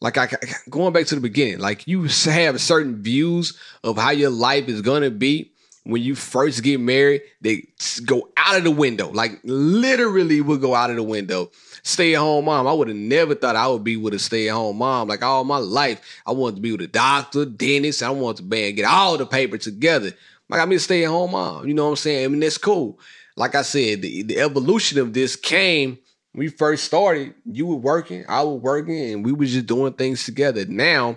like 0.00 0.18
I 0.18 0.28
going 0.70 0.92
back 0.92 1.06
to 1.06 1.14
the 1.14 1.20
beginning, 1.20 1.58
like 1.58 1.86
you 1.86 2.04
have 2.04 2.60
certain 2.60 3.02
views 3.02 3.58
of 3.82 3.96
how 3.96 4.10
your 4.10 4.30
life 4.30 4.68
is 4.68 4.82
gonna 4.82 5.10
be 5.10 5.52
when 5.86 6.02
you 6.02 6.14
first 6.14 6.62
get 6.62 6.80
married. 6.80 7.22
They 7.40 7.68
go 8.04 8.28
out 8.36 8.56
of 8.56 8.64
the 8.64 8.70
window, 8.70 9.10
like 9.10 9.40
literally 9.44 10.40
will 10.40 10.58
go 10.58 10.74
out 10.74 10.90
of 10.90 10.96
the 10.96 11.02
window. 11.02 11.50
Stay 11.82 12.14
at 12.14 12.20
home 12.20 12.46
mom. 12.46 12.66
I 12.66 12.72
would 12.72 12.88
have 12.88 12.96
never 12.96 13.34
thought 13.34 13.56
I 13.56 13.68
would 13.68 13.84
be 13.84 13.96
with 13.96 14.14
a 14.14 14.18
stay 14.18 14.48
at 14.48 14.54
home 14.54 14.78
mom. 14.78 15.08
Like 15.08 15.22
all 15.22 15.44
my 15.44 15.58
life, 15.58 16.00
I 16.26 16.32
wanted 16.32 16.56
to 16.56 16.62
be 16.62 16.72
with 16.72 16.80
a 16.80 16.88
doctor, 16.88 17.44
dentist. 17.44 18.02
I 18.02 18.10
wanted 18.10 18.50
to 18.50 18.66
and 18.66 18.76
get 18.76 18.86
all 18.86 19.16
the 19.16 19.26
paper 19.26 19.58
together. 19.58 20.12
Like 20.48 20.60
I'm 20.60 20.72
a 20.72 20.78
stay 20.78 21.04
at 21.04 21.10
home 21.10 21.32
mom. 21.32 21.66
You 21.68 21.74
know 21.74 21.84
what 21.84 21.90
I'm 21.90 21.96
saying? 21.96 22.24
I 22.24 22.28
mean 22.28 22.40
that's 22.40 22.58
cool. 22.58 22.98
Like 23.36 23.54
I 23.54 23.62
said, 23.62 24.02
the, 24.02 24.22
the 24.22 24.38
evolution 24.40 24.98
of 24.98 25.12
this 25.12 25.36
came 25.36 25.98
we 26.36 26.48
first 26.48 26.84
started. 26.84 27.34
You 27.46 27.66
were 27.66 27.76
working, 27.76 28.26
I 28.28 28.42
was 28.42 28.60
working, 28.60 29.12
and 29.12 29.24
we 29.24 29.32
was 29.32 29.52
just 29.52 29.66
doing 29.66 29.94
things 29.94 30.24
together. 30.24 30.66
Now 30.66 31.16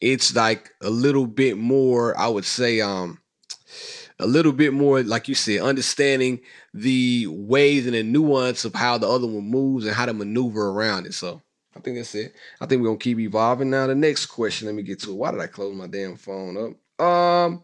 it's 0.00 0.34
like 0.34 0.70
a 0.80 0.88
little 0.88 1.26
bit 1.26 1.58
more. 1.58 2.16
I 2.16 2.28
would 2.28 2.44
say, 2.44 2.80
um, 2.80 3.19
a 4.20 4.26
little 4.26 4.52
bit 4.52 4.72
more, 4.72 5.02
like 5.02 5.28
you 5.28 5.34
said, 5.34 5.60
understanding 5.60 6.40
the 6.74 7.26
ways 7.28 7.86
and 7.86 7.94
the 7.94 8.02
nuance 8.02 8.64
of 8.64 8.74
how 8.74 8.98
the 8.98 9.08
other 9.08 9.26
one 9.26 9.44
moves 9.44 9.86
and 9.86 9.94
how 9.94 10.06
to 10.06 10.14
maneuver 10.14 10.68
around 10.70 11.06
it. 11.06 11.14
So 11.14 11.42
I 11.76 11.80
think 11.80 11.96
that's 11.96 12.14
it. 12.14 12.34
I 12.60 12.66
think 12.66 12.82
we're 12.82 12.88
gonna 12.88 12.98
keep 12.98 13.18
evolving. 13.18 13.70
Now 13.70 13.86
the 13.86 13.94
next 13.94 14.26
question, 14.26 14.66
let 14.66 14.74
me 14.74 14.82
get 14.82 15.00
to 15.00 15.10
it. 15.10 15.16
Why 15.16 15.30
did 15.30 15.40
I 15.40 15.46
close 15.46 15.74
my 15.74 15.86
damn 15.86 16.16
phone 16.16 16.56
up? 16.56 17.04
Um 17.04 17.62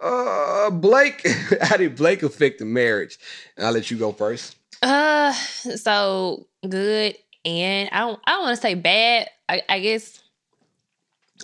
uh 0.00 0.70
Blake, 0.70 1.26
how 1.62 1.76
did 1.76 1.96
Blake 1.96 2.22
affect 2.22 2.58
the 2.58 2.64
marriage? 2.64 3.18
And 3.56 3.66
I'll 3.66 3.72
let 3.72 3.90
you 3.90 3.98
go 3.98 4.12
first. 4.12 4.56
Uh, 4.82 5.32
so 5.32 6.46
good, 6.66 7.14
and 7.44 7.90
I 7.92 8.00
don't. 8.00 8.20
I 8.26 8.32
don't 8.32 8.42
want 8.42 8.56
to 8.56 8.62
say 8.62 8.74
bad. 8.74 9.28
I, 9.48 9.62
I 9.68 9.80
guess. 9.80 10.19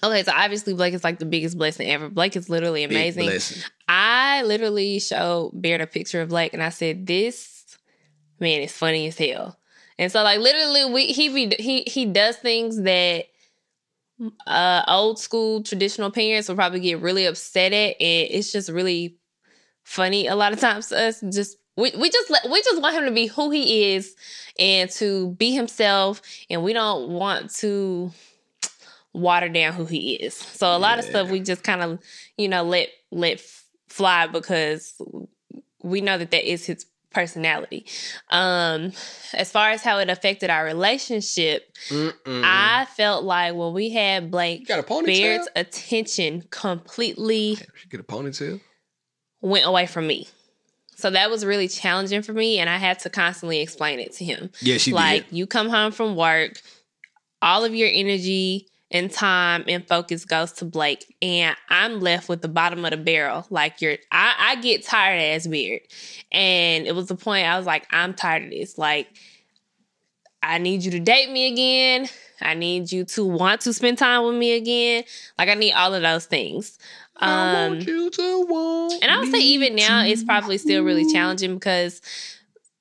Okay, 0.03 0.23
so 0.23 0.33
obviously 0.35 0.75
Blake 0.75 0.95
is 0.95 1.05
like 1.05 1.19
the 1.19 1.25
biggest 1.25 1.57
blessing 1.57 1.89
ever. 1.91 2.09
Blake 2.09 2.37
is 2.37 2.51
literally 2.51 2.85
amazing. 2.85 3.25
I 3.89 4.43
literally 4.43 4.99
showed 4.99 5.53
Beard 5.61 5.81
a 5.81 5.87
picture 5.87 6.21
of 6.21 6.29
Blake, 6.29 6.53
and 6.53 6.63
I 6.63 6.69
said, 6.69 7.07
"This 7.07 7.79
man 8.39 8.61
is 8.61 8.73
funny 8.73 9.07
as 9.07 9.17
hell." 9.17 9.59
And 9.99 10.13
so 10.13 10.23
like 10.23 10.41
literally 10.41 10.93
we 10.93 11.07
he 11.07 11.29
be 11.29 11.57
he 11.59 11.83
he 11.87 12.05
does 12.05 12.37
things 12.37 12.83
that 12.83 13.27
uh 14.47 14.83
old 14.89 15.19
school 15.19 15.63
traditional 15.63 16.11
parents 16.11 16.49
will 16.49 16.57
probably 16.57 16.81
get 16.81 17.01
really 17.01 17.27
upset 17.27 17.73
at 17.73 17.97
and 18.01 18.29
it's 18.31 18.51
just 18.51 18.71
really 18.71 19.19
funny 19.85 20.27
a 20.27 20.35
lot 20.35 20.55
of 20.55 20.61
times 20.61 20.89
to 20.89 20.99
us 20.99 21.23
just 21.33 21.59
we, 21.77 21.93
we 21.99 22.09
just 22.09 22.33
we 22.51 22.63
just 22.63 22.81
want 22.81 22.97
him 22.97 23.05
to 23.05 23.11
be 23.11 23.27
who 23.27 23.51
he 23.51 23.93
is 23.93 24.17
and 24.59 24.91
to 24.91 25.33
be 25.33 25.53
himself 25.53 26.23
and 26.49 26.63
we 26.63 26.73
don't 26.73 27.11
want 27.11 27.51
to 27.51 28.11
water 29.17 29.49
down 29.49 29.73
who 29.73 29.85
he 29.87 30.15
is 30.15 30.35
so 30.35 30.77
a 30.77 30.79
lot 30.79 30.99
of 30.99 31.05
stuff 31.05 31.31
we 31.31 31.41
just 31.41 31.63
kind 31.63 31.83
of 31.83 31.99
you 32.37 32.49
know 32.49 32.63
let 32.63 32.89
let 33.11 33.41
fly 33.89 34.27
because 34.27 35.01
we 35.83 36.01
know 36.01 36.19
that 36.19 36.31
that 36.31 36.45
is 36.49 36.67
his 36.67 36.87
personality 37.11 37.87
um 38.31 38.93
as 39.33 39.51
far 39.51 39.71
as 39.71 39.83
how 39.83 39.99
it 39.99 40.11
affected 40.11 40.51
our 40.51 40.65
relationship 40.67 41.75
i 42.27 42.87
felt 42.95 43.25
like 43.25 43.55
when 43.55 43.73
we 43.73 43.89
had 43.89 44.31
blake 44.31 44.69
got 44.69 44.79
a 44.79 44.83
ponytail? 44.83 45.07
beard's 45.07 45.49
attention 45.57 46.45
completely 46.51 47.57
She 47.75 47.89
get 47.89 48.01
a 48.01 48.03
ponytail. 48.03 48.61
went 49.41 49.65
away 49.65 49.87
from 49.87 50.07
me. 50.07 50.29
So 50.99 51.11
that 51.11 51.31
was 51.31 51.45
really 51.45 51.69
challenging 51.69 52.23
for 52.23 52.33
me, 52.33 52.59
and 52.59 52.71
I 52.71 52.79
had 52.79 52.99
to 53.01 53.11
constantly 53.11 53.61
explain 53.61 54.01
it 54.01 54.13
to 54.13 54.25
him. 54.25 54.51
Yeah, 54.61 54.79
she 54.79 54.93
like, 54.93 55.29
did. 55.29 55.37
you 55.37 55.47
come 55.47 55.69
home 55.69 55.93
from 55.93 56.17
work, 56.17 56.53
all 57.43 57.65
of 57.67 57.75
your 57.75 57.91
energy 57.93 58.67
and 58.91 59.11
time 59.11 59.65
and 59.67 59.87
focus 59.87 60.25
goes 60.25 60.53
to 60.53 60.65
Blake, 60.65 61.17
and 61.21 61.57
I'm 61.69 62.01
left 62.01 62.29
with 62.29 62.41
the 62.43 62.49
bottom 62.49 62.85
of 62.85 62.93
the 62.93 62.97
barrel. 62.97 63.47
Like 63.51 63.81
you're, 63.81 63.97
I, 64.13 64.35
I 64.39 64.57
get 64.57 64.85
tired 64.85 65.21
as 65.21 65.47
beard, 65.49 65.81
and 66.31 66.87
it 66.87 66.95
was 66.95 67.07
the 67.09 67.17
point 67.17 67.47
I 67.47 67.57
was 67.57 67.67
like, 67.67 67.87
I'm 67.91 68.15
tired 68.15 68.45
of 68.45 68.51
this. 68.51 68.79
Like, 68.79 69.09
I 70.43 70.59
need 70.59 70.85
you 70.85 70.93
to 70.93 71.01
date 71.01 71.31
me 71.31 71.53
again. 71.53 72.09
I 72.41 72.55
need 72.55 72.93
you 72.93 73.05
to 73.07 73.25
want 73.25 73.63
to 73.63 73.73
spend 73.73 73.99
time 73.99 74.25
with 74.25 74.37
me 74.37 74.53
again. 74.53 75.05
Like 75.39 75.49
I 75.49 75.55
need 75.55 75.73
all 75.73 75.95
of 75.95 76.03
those 76.03 76.27
things. 76.27 76.79
I 77.17 77.65
Um, 77.65 77.71
want 77.73 77.87
you 77.87 78.11
to 78.11 78.41
want. 78.47 79.03
and 79.03 79.11
I 79.11 79.19
would 79.19 79.31
say 79.33 79.39
even 79.41 79.75
now 79.75 80.05
it's 80.05 80.23
probably 80.23 80.59
still 80.59 80.83
really 80.85 81.11
challenging 81.11 81.55
because 81.55 82.03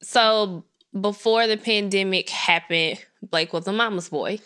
so 0.04 0.66
before 1.00 1.48
the 1.48 1.56
pandemic 1.58 2.30
happened, 2.30 3.00
Blake 3.24 3.54
was 3.54 3.66
a 3.68 3.72
mama's 3.74 4.10
boy. 4.10 4.40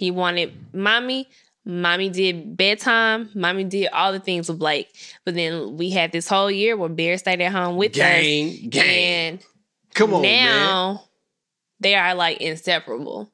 He 0.00 0.10
wanted 0.10 0.52
mommy. 0.72 1.28
Mommy 1.66 2.08
did 2.08 2.56
bedtime. 2.56 3.28
Mommy 3.34 3.64
did 3.64 3.88
all 3.92 4.12
the 4.12 4.18
things 4.18 4.48
with 4.48 4.58
Blake. 4.58 4.88
But 5.26 5.34
then 5.34 5.76
we 5.76 5.90
had 5.90 6.10
this 6.10 6.26
whole 6.26 6.50
year 6.50 6.74
where 6.74 6.88
Bear 6.88 7.18
stayed 7.18 7.42
at 7.42 7.52
home 7.52 7.76
with 7.76 7.92
Gang, 7.92 8.48
us. 8.48 8.56
gang. 8.70 8.88
And 8.88 9.44
Come 9.94 10.14
on, 10.14 10.22
man. 10.22 10.46
now 10.46 11.04
they 11.80 11.94
are 11.96 12.14
like 12.14 12.40
inseparable. 12.40 13.30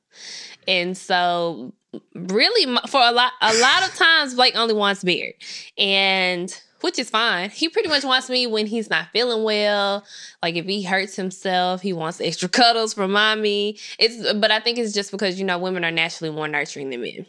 And 0.66 0.98
so 0.98 1.72
really 2.14 2.76
for 2.88 3.00
a 3.00 3.12
lot 3.12 3.32
a 3.40 3.54
lot 3.54 3.88
of 3.88 3.94
times 3.94 4.34
Blake 4.34 4.56
only 4.56 4.74
wants 4.74 5.04
beard. 5.04 5.34
And 5.78 6.52
which 6.87 7.01
is 7.01 7.11
fine. 7.11 7.51
He 7.51 7.68
pretty 7.68 7.89
much 7.89 8.05
wants 8.05 8.30
me 8.30 8.47
when 8.47 8.68
he's 8.68 8.89
not 8.89 9.09
feeling 9.12 9.43
well. 9.43 10.05
Like 10.41 10.55
if 10.55 10.66
he 10.66 10.84
hurts 10.84 11.16
himself, 11.16 11.82
he 11.82 11.93
wants 11.93 12.20
extra 12.20 12.49
cuddles 12.61 12.95
from 12.95 13.11
mommy. 13.11 13.76
It's 13.99 14.32
but 14.34 14.53
I 14.53 14.61
think 14.61 14.78
it's 14.78 14.93
just 14.93 15.11
because 15.11 15.37
you 15.37 15.45
know 15.45 15.59
women 15.59 15.84
are 15.84 15.91
naturally 15.91 16.32
more 16.32 16.47
nurturing 16.47 16.91
than 16.91 17.01
men. 17.01 17.26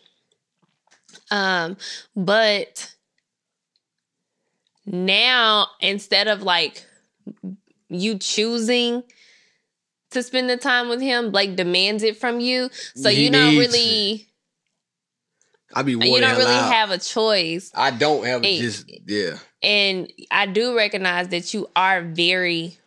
Um, 1.31 1.77
but 2.15 2.93
now 4.85 5.69
instead 5.81 6.27
of 6.27 6.43
like 6.43 6.85
you 7.89 8.19
choosing 8.19 9.01
to 10.11 10.21
spend 10.21 10.51
the 10.51 10.57
time 10.57 10.87
with 10.87 11.01
him, 11.01 11.31
Blake 11.31 11.55
demands 11.55 12.03
it 12.03 12.17
from 12.17 12.39
you. 12.39 12.69
So 12.95 13.09
He 13.09 13.23
you 13.23 13.31
don't 13.31 13.57
really 13.57 14.27
I 15.73 15.83
be 15.83 15.91
you 15.91 15.99
don't 15.99 16.37
really 16.37 16.55
have 16.55 16.91
a 16.91 16.97
choice. 16.97 17.71
I 17.75 17.91
don't 17.91 18.25
have 18.25 18.43
Hey. 18.43 18.59
just 18.59 18.89
yeah. 19.05 19.37
And 19.61 20.11
I 20.31 20.45
do 20.45 20.75
recognize 20.75 21.29
that 21.29 21.53
you 21.53 21.69
are 21.75 22.01
very 22.03 22.77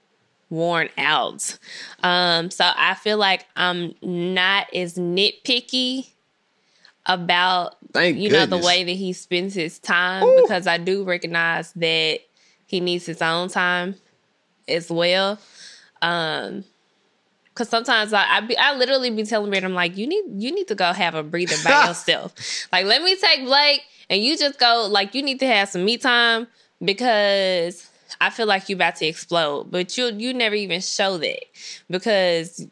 worn 0.48 0.88
out. 0.98 1.58
Um, 2.02 2.50
so 2.50 2.68
I 2.76 2.94
feel 2.94 3.18
like 3.18 3.46
I'm 3.56 3.94
not 4.02 4.72
as 4.74 4.94
nitpicky 4.94 6.08
about 7.06 7.76
Thank 7.92 8.18
you 8.18 8.28
know 8.28 8.46
the 8.46 8.58
way 8.58 8.84
that 8.84 8.92
he 8.92 9.12
spends 9.12 9.54
his 9.54 9.78
time 9.78 10.26
because 10.36 10.66
I 10.66 10.76
do 10.78 11.02
recognize 11.02 11.72
that 11.72 12.20
he 12.66 12.78
needs 12.80 13.06
his 13.06 13.22
own 13.22 13.48
time 13.48 13.96
as 14.68 14.90
well. 14.90 15.38
Um 16.02 16.64
Cause 17.60 17.68
sometimes 17.68 18.14
I 18.14 18.24
I, 18.26 18.40
be, 18.40 18.56
I 18.56 18.74
literally 18.74 19.10
be 19.10 19.22
telling 19.22 19.50
Brandon, 19.50 19.72
I'm 19.72 19.74
like, 19.74 19.94
you 19.94 20.06
need 20.06 20.24
you 20.38 20.50
need 20.50 20.66
to 20.68 20.74
go 20.74 20.94
have 20.94 21.14
a 21.14 21.22
breather 21.22 21.56
by 21.62 21.84
yourself. 21.88 22.34
Like, 22.72 22.86
let 22.86 23.02
me 23.02 23.16
take 23.16 23.44
Blake 23.44 23.82
and 24.08 24.24
you 24.24 24.38
just 24.38 24.58
go. 24.58 24.88
Like, 24.90 25.14
you 25.14 25.22
need 25.22 25.40
to 25.40 25.46
have 25.46 25.68
some 25.68 25.84
me 25.84 25.98
time 25.98 26.46
because 26.82 27.86
I 28.18 28.30
feel 28.30 28.46
like 28.46 28.70
you're 28.70 28.78
about 28.78 28.96
to 28.96 29.06
explode. 29.06 29.70
But 29.70 29.98
you 29.98 30.06
you 30.06 30.32
never 30.32 30.54
even 30.54 30.80
show 30.80 31.18
that 31.18 31.40
because. 31.90 32.66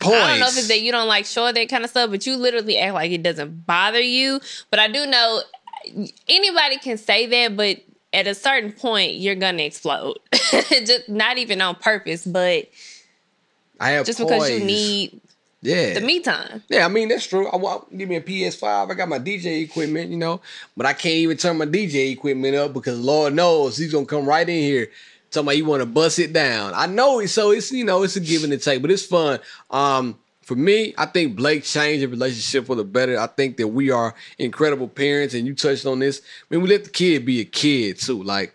I 0.00 0.06
don't 0.06 0.40
know 0.40 0.46
if 0.46 0.56
it's 0.56 0.68
that 0.68 0.80
you 0.80 0.90
don't 0.90 1.08
like 1.08 1.26
show 1.26 1.52
that 1.52 1.68
kind 1.68 1.84
of 1.84 1.90
stuff, 1.90 2.08
but 2.08 2.24
you 2.26 2.36
literally 2.36 2.78
act 2.78 2.94
like 2.94 3.10
it 3.10 3.22
doesn't 3.22 3.66
bother 3.66 4.00
you. 4.00 4.40
But 4.70 4.78
I 4.78 4.88
do 4.88 5.04
know 5.04 5.42
anybody 6.26 6.78
can 6.78 6.96
say 6.96 7.26
that, 7.26 7.54
but 7.54 7.82
at 8.14 8.26
a 8.26 8.34
certain 8.34 8.72
point, 8.72 9.16
you're 9.16 9.34
gonna 9.34 9.64
explode. 9.64 10.16
just 10.32 11.10
not 11.10 11.36
even 11.36 11.60
on 11.60 11.74
purpose, 11.74 12.24
but 12.24 12.70
I 13.78 13.90
have 13.90 14.06
just 14.06 14.18
because 14.18 14.50
you 14.50 14.60
need 14.60 15.20
yeah 15.62 15.94
the 15.94 16.00
me 16.00 16.20
time. 16.20 16.62
Yeah, 16.68 16.84
I 16.84 16.88
mean 16.88 17.08
that's 17.08 17.26
true. 17.26 17.48
I 17.48 17.56
want 17.56 17.96
give 17.96 18.08
me 18.08 18.16
a 18.16 18.20
PS5. 18.20 18.90
I 18.90 18.94
got 18.94 19.08
my 19.08 19.18
DJ 19.18 19.62
equipment, 19.62 20.10
you 20.10 20.16
know, 20.16 20.40
but 20.76 20.86
I 20.86 20.92
can't 20.92 21.14
even 21.14 21.36
turn 21.36 21.58
my 21.58 21.66
DJ 21.66 22.12
equipment 22.12 22.54
up 22.56 22.72
because 22.72 22.98
Lord 22.98 23.34
knows 23.34 23.76
he's 23.76 23.92
gonna 23.92 24.06
come 24.06 24.26
right 24.26 24.48
in 24.48 24.62
here 24.62 24.90
talking 25.30 25.46
about 25.46 25.56
you 25.56 25.64
want 25.64 25.82
to 25.82 25.86
bust 25.86 26.18
it 26.18 26.32
down. 26.32 26.72
I 26.74 26.86
know 26.86 27.20
it, 27.20 27.28
so 27.28 27.50
it's 27.50 27.72
you 27.72 27.84
know 27.84 28.02
it's 28.02 28.16
a 28.16 28.20
give 28.20 28.44
and 28.44 28.52
a 28.52 28.58
take, 28.58 28.82
but 28.82 28.90
it's 28.90 29.04
fun. 29.04 29.40
Um, 29.70 30.18
for 30.42 30.54
me, 30.54 30.94
I 30.96 31.06
think 31.06 31.34
Blake 31.34 31.64
changed 31.64 32.04
the 32.04 32.08
relationship 32.08 32.66
for 32.66 32.76
the 32.76 32.84
better. 32.84 33.18
I 33.18 33.26
think 33.26 33.56
that 33.56 33.68
we 33.68 33.90
are 33.90 34.14
incredible 34.38 34.88
parents, 34.88 35.34
and 35.34 35.46
you 35.46 35.54
touched 35.54 35.86
on 35.86 35.98
this. 35.98 36.20
I 36.20 36.54
mean, 36.54 36.62
we 36.62 36.68
let 36.68 36.84
the 36.84 36.90
kid 36.90 37.24
be 37.26 37.40
a 37.40 37.44
kid 37.44 37.98
too. 37.98 38.22
Like, 38.22 38.54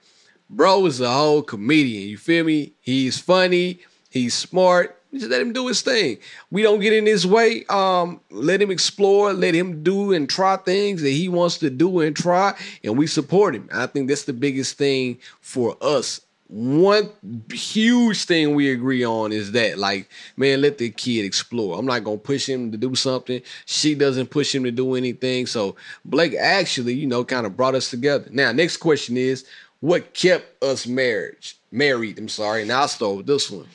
bro 0.50 0.86
is 0.86 1.02
a 1.02 1.12
whole 1.12 1.42
comedian. 1.42 2.08
You 2.08 2.18
feel 2.18 2.46
me? 2.46 2.74
He's 2.80 3.20
funny. 3.20 3.80
He's 4.10 4.34
smart. 4.34 5.01
Just 5.14 5.30
let 5.30 5.42
him 5.42 5.52
do 5.52 5.68
his 5.68 5.82
thing. 5.82 6.20
We 6.52 6.62
don't 6.62 6.80
get 6.80 6.94
in 6.94 7.06
his 7.06 7.28
way. 7.28 7.66
Um, 7.70 8.22
let 8.30 8.62
him 8.62 8.72
explore. 8.72 9.34
Let 9.34 9.54
him 9.54 9.84
do 9.84 10.14
and 10.14 10.30
try 10.30 10.56
things 10.56 11.02
that 11.02 11.10
he 11.10 11.28
wants 11.28 11.58
to 11.60 11.70
do 11.70 12.00
and 12.00 12.16
try, 12.16 12.58
and 12.84 12.98
we 12.98 13.08
support 13.08 13.56
him. 13.56 13.70
I 13.74 13.88
think 13.88 14.08
that's 14.08 14.24
the 14.24 14.34
biggest 14.34 14.78
thing 14.78 15.20
for 15.42 15.76
us. 15.82 16.22
One 16.48 17.10
huge 17.50 18.26
thing 18.26 18.56
we 18.56 18.72
agree 18.72 19.06
on 19.06 19.32
is 19.32 19.54
that, 19.54 19.78
like, 19.78 20.10
man, 20.36 20.62
let 20.62 20.78
the 20.78 20.90
kid 20.90 21.24
explore. 21.24 21.80
I'm 21.80 21.86
not 21.86 22.04
gonna 22.04 22.18
push 22.18 22.48
him 22.48 22.72
to 22.72 22.78
do 22.78 22.94
something. 22.94 23.42
She 23.66 23.96
doesn't 23.96 24.30
push 24.30 24.54
him 24.54 24.66
to 24.66 24.72
do 24.72 24.96
anything. 24.96 25.46
So 25.46 25.78
Blake 26.04 26.36
actually, 26.36 26.94
you 26.94 27.08
know, 27.08 27.24
kind 27.24 27.46
of 27.46 27.56
brought 27.56 27.76
us 27.76 27.90
together. 27.90 28.28
Now, 28.32 28.52
next 28.52 28.78
question 28.78 29.16
is, 29.16 29.46
what 29.80 30.14
kept 30.14 30.62
us 30.64 30.86
marriage 30.86 31.58
married? 31.72 32.20
I'm 32.20 32.30
sorry. 32.30 32.66
Now 32.66 32.84
I 32.84 32.86
stole 32.88 33.24
this 33.24 33.50
one. 33.50 33.68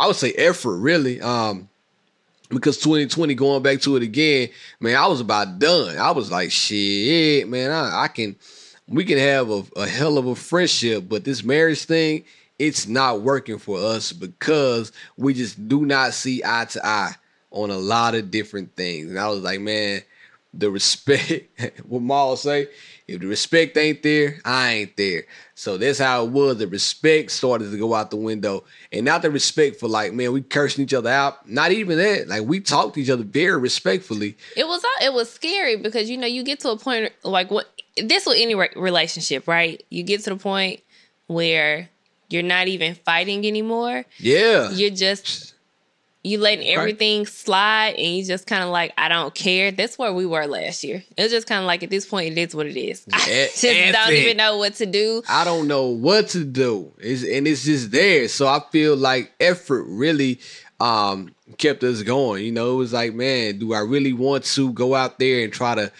I 0.00 0.06
would 0.06 0.16
say 0.16 0.32
effort, 0.32 0.78
really. 0.78 1.20
Um, 1.20 1.68
because 2.48 2.78
2020, 2.78 3.34
going 3.34 3.62
back 3.62 3.80
to 3.82 3.96
it 3.96 4.02
again, 4.02 4.48
man, 4.80 4.96
I 4.96 5.06
was 5.06 5.20
about 5.20 5.58
done. 5.58 5.98
I 5.98 6.10
was 6.12 6.30
like, 6.30 6.50
shit, 6.50 7.46
man, 7.46 7.70
I, 7.70 8.04
I 8.04 8.08
can, 8.08 8.34
we 8.88 9.04
can 9.04 9.18
have 9.18 9.50
a, 9.50 9.62
a 9.76 9.86
hell 9.86 10.16
of 10.16 10.26
a 10.26 10.34
friendship, 10.34 11.04
but 11.08 11.24
this 11.24 11.44
marriage 11.44 11.84
thing, 11.84 12.24
it's 12.58 12.88
not 12.88 13.20
working 13.20 13.58
for 13.58 13.78
us 13.78 14.12
because 14.12 14.90
we 15.18 15.34
just 15.34 15.68
do 15.68 15.84
not 15.84 16.14
see 16.14 16.42
eye 16.44 16.64
to 16.70 16.84
eye 16.84 17.14
on 17.50 17.70
a 17.70 17.78
lot 17.78 18.14
of 18.14 18.30
different 18.30 18.74
things. 18.76 19.10
And 19.10 19.18
I 19.18 19.28
was 19.28 19.40
like, 19.40 19.60
man, 19.60 20.00
the 20.54 20.70
respect, 20.70 21.60
what 21.86 22.02
Maul 22.02 22.36
say, 22.36 22.68
if 23.10 23.20
the 23.20 23.26
respect 23.26 23.76
ain't 23.76 24.04
there, 24.04 24.38
I 24.44 24.72
ain't 24.72 24.96
there. 24.96 25.24
So 25.56 25.76
that's 25.76 25.98
how 25.98 26.24
it 26.24 26.30
was. 26.30 26.58
The 26.58 26.68
respect 26.68 27.32
started 27.32 27.72
to 27.72 27.76
go 27.76 27.92
out 27.92 28.12
the 28.12 28.16
window. 28.16 28.62
And 28.92 29.04
not 29.04 29.22
the 29.22 29.32
respect 29.32 29.80
for 29.80 29.88
like, 29.88 30.12
man, 30.12 30.32
we 30.32 30.42
cursing 30.42 30.84
each 30.84 30.94
other 30.94 31.10
out. 31.10 31.48
Not 31.48 31.72
even 31.72 31.98
that. 31.98 32.28
Like 32.28 32.42
we 32.44 32.60
talked 32.60 32.94
to 32.94 33.00
each 33.00 33.10
other 33.10 33.24
very 33.24 33.58
respectfully. 33.58 34.36
It 34.56 34.68
was 34.68 34.84
uh, 34.84 35.04
it 35.04 35.12
was 35.12 35.28
scary 35.28 35.74
because 35.74 36.08
you 36.08 36.18
know 36.18 36.28
you 36.28 36.44
get 36.44 36.60
to 36.60 36.70
a 36.70 36.76
point 36.76 37.12
like 37.24 37.50
what 37.50 37.66
this 37.96 38.26
with 38.26 38.36
any 38.38 38.54
re- 38.54 38.70
relationship, 38.76 39.48
right? 39.48 39.84
You 39.90 40.04
get 40.04 40.22
to 40.24 40.30
the 40.30 40.36
point 40.36 40.80
where 41.26 41.88
you're 42.28 42.44
not 42.44 42.68
even 42.68 42.94
fighting 42.94 43.44
anymore. 43.44 44.04
Yeah. 44.18 44.70
You're 44.70 44.90
just 44.90 45.54
you 46.22 46.38
letting 46.38 46.66
everything 46.66 47.24
slide 47.24 47.94
and 47.96 48.16
you 48.16 48.24
just 48.24 48.46
kind 48.46 48.62
of 48.62 48.68
like 48.70 48.92
I 48.98 49.08
don't 49.08 49.34
care. 49.34 49.70
That's 49.70 49.98
where 49.98 50.12
we 50.12 50.26
were 50.26 50.46
last 50.46 50.84
year. 50.84 51.02
It 51.16 51.22
was 51.22 51.32
just 51.32 51.46
kind 51.46 51.60
of 51.60 51.66
like 51.66 51.82
at 51.82 51.90
this 51.90 52.06
point 52.06 52.32
it 52.32 52.38
is 52.38 52.54
what 52.54 52.66
it 52.66 52.76
is. 52.76 53.06
I 53.12 53.18
just 53.18 53.64
F 53.64 53.94
don't 53.94 54.12
it. 54.12 54.18
even 54.18 54.36
know 54.36 54.58
what 54.58 54.74
to 54.74 54.86
do. 54.86 55.22
I 55.28 55.44
don't 55.44 55.66
know 55.66 55.86
what 55.86 56.28
to 56.28 56.44
do. 56.44 56.92
It's, 56.98 57.22
and 57.22 57.46
it's 57.46 57.64
just 57.64 57.90
there. 57.90 58.28
So 58.28 58.46
I 58.46 58.60
feel 58.70 58.96
like 58.96 59.32
effort 59.40 59.84
really 59.84 60.40
um, 60.78 61.34
kept 61.56 61.82
us 61.84 62.02
going. 62.02 62.44
You 62.44 62.52
know, 62.52 62.72
it 62.72 62.76
was 62.76 62.92
like, 62.92 63.14
man, 63.14 63.58
do 63.58 63.72
I 63.72 63.80
really 63.80 64.12
want 64.12 64.44
to 64.44 64.72
go 64.72 64.94
out 64.94 65.18
there 65.18 65.42
and 65.42 65.52
try 65.52 65.74
to 65.74 65.90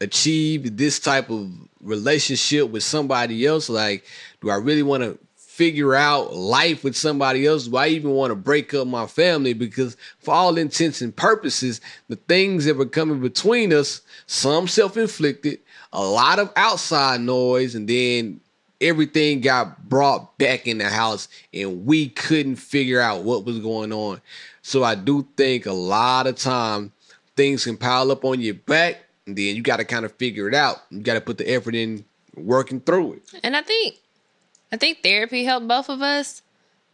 achieve 0.00 0.76
this 0.76 1.00
type 1.00 1.28
of 1.28 1.50
relationship 1.80 2.70
with 2.70 2.84
somebody 2.84 3.44
else? 3.44 3.68
Like, 3.68 4.04
do 4.40 4.50
I 4.50 4.56
really 4.56 4.84
want 4.84 5.02
to 5.02 5.18
figure 5.56 5.94
out 5.94 6.34
life 6.34 6.84
with 6.84 6.94
somebody 6.94 7.46
else? 7.46 7.66
Do 7.66 7.76
I 7.78 7.88
even 7.88 8.10
want 8.10 8.30
to 8.30 8.34
break 8.36 8.74
up 8.74 8.86
my 8.86 9.06
family? 9.06 9.54
Because 9.54 9.96
for 10.18 10.34
all 10.34 10.58
intents 10.58 11.00
and 11.00 11.16
purposes, 11.16 11.80
the 12.08 12.16
things 12.16 12.66
that 12.66 12.76
were 12.76 12.84
coming 12.84 13.20
between 13.20 13.72
us, 13.72 14.02
some 14.26 14.68
self-inflicted, 14.68 15.58
a 15.94 16.04
lot 16.04 16.38
of 16.38 16.52
outside 16.56 17.22
noise, 17.22 17.74
and 17.74 17.88
then 17.88 18.38
everything 18.82 19.40
got 19.40 19.88
brought 19.88 20.36
back 20.36 20.66
in 20.66 20.76
the 20.76 20.88
house 20.88 21.28
and 21.54 21.86
we 21.86 22.10
couldn't 22.10 22.56
figure 22.56 23.00
out 23.00 23.22
what 23.22 23.46
was 23.46 23.58
going 23.58 23.94
on. 23.94 24.20
So 24.60 24.84
I 24.84 24.94
do 24.94 25.26
think 25.38 25.64
a 25.64 25.72
lot 25.72 26.26
of 26.26 26.36
time 26.36 26.92
things 27.34 27.64
can 27.64 27.78
pile 27.78 28.12
up 28.12 28.26
on 28.26 28.42
your 28.42 28.54
back 28.54 28.98
and 29.26 29.34
then 29.34 29.56
you 29.56 29.62
got 29.62 29.78
to 29.78 29.86
kind 29.86 30.04
of 30.04 30.12
figure 30.16 30.48
it 30.48 30.54
out. 30.54 30.82
You 30.90 31.00
got 31.00 31.14
to 31.14 31.22
put 31.22 31.38
the 31.38 31.50
effort 31.50 31.74
in 31.74 32.04
working 32.34 32.80
through 32.80 33.14
it. 33.14 33.40
And 33.42 33.56
I 33.56 33.62
think 33.62 33.96
I 34.72 34.76
think 34.76 35.02
therapy 35.02 35.44
helped 35.44 35.68
both 35.68 35.88
of 35.88 36.02
us 36.02 36.42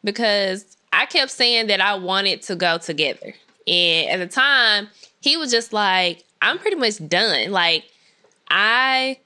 because 0.04 0.76
I 0.92 1.06
kept 1.06 1.30
saying 1.30 1.68
that 1.68 1.80
I 1.80 1.94
wanted 1.94 2.42
to 2.42 2.56
go 2.56 2.78
together. 2.78 3.34
And 3.66 4.10
at 4.10 4.28
the 4.28 4.32
time, 4.32 4.88
he 5.20 5.36
was 5.36 5.50
just 5.50 5.72
like, 5.72 6.24
I'm 6.40 6.58
pretty 6.58 6.76
much 6.76 7.06
done. 7.08 7.50
Like, 7.52 7.84
I 8.50 9.20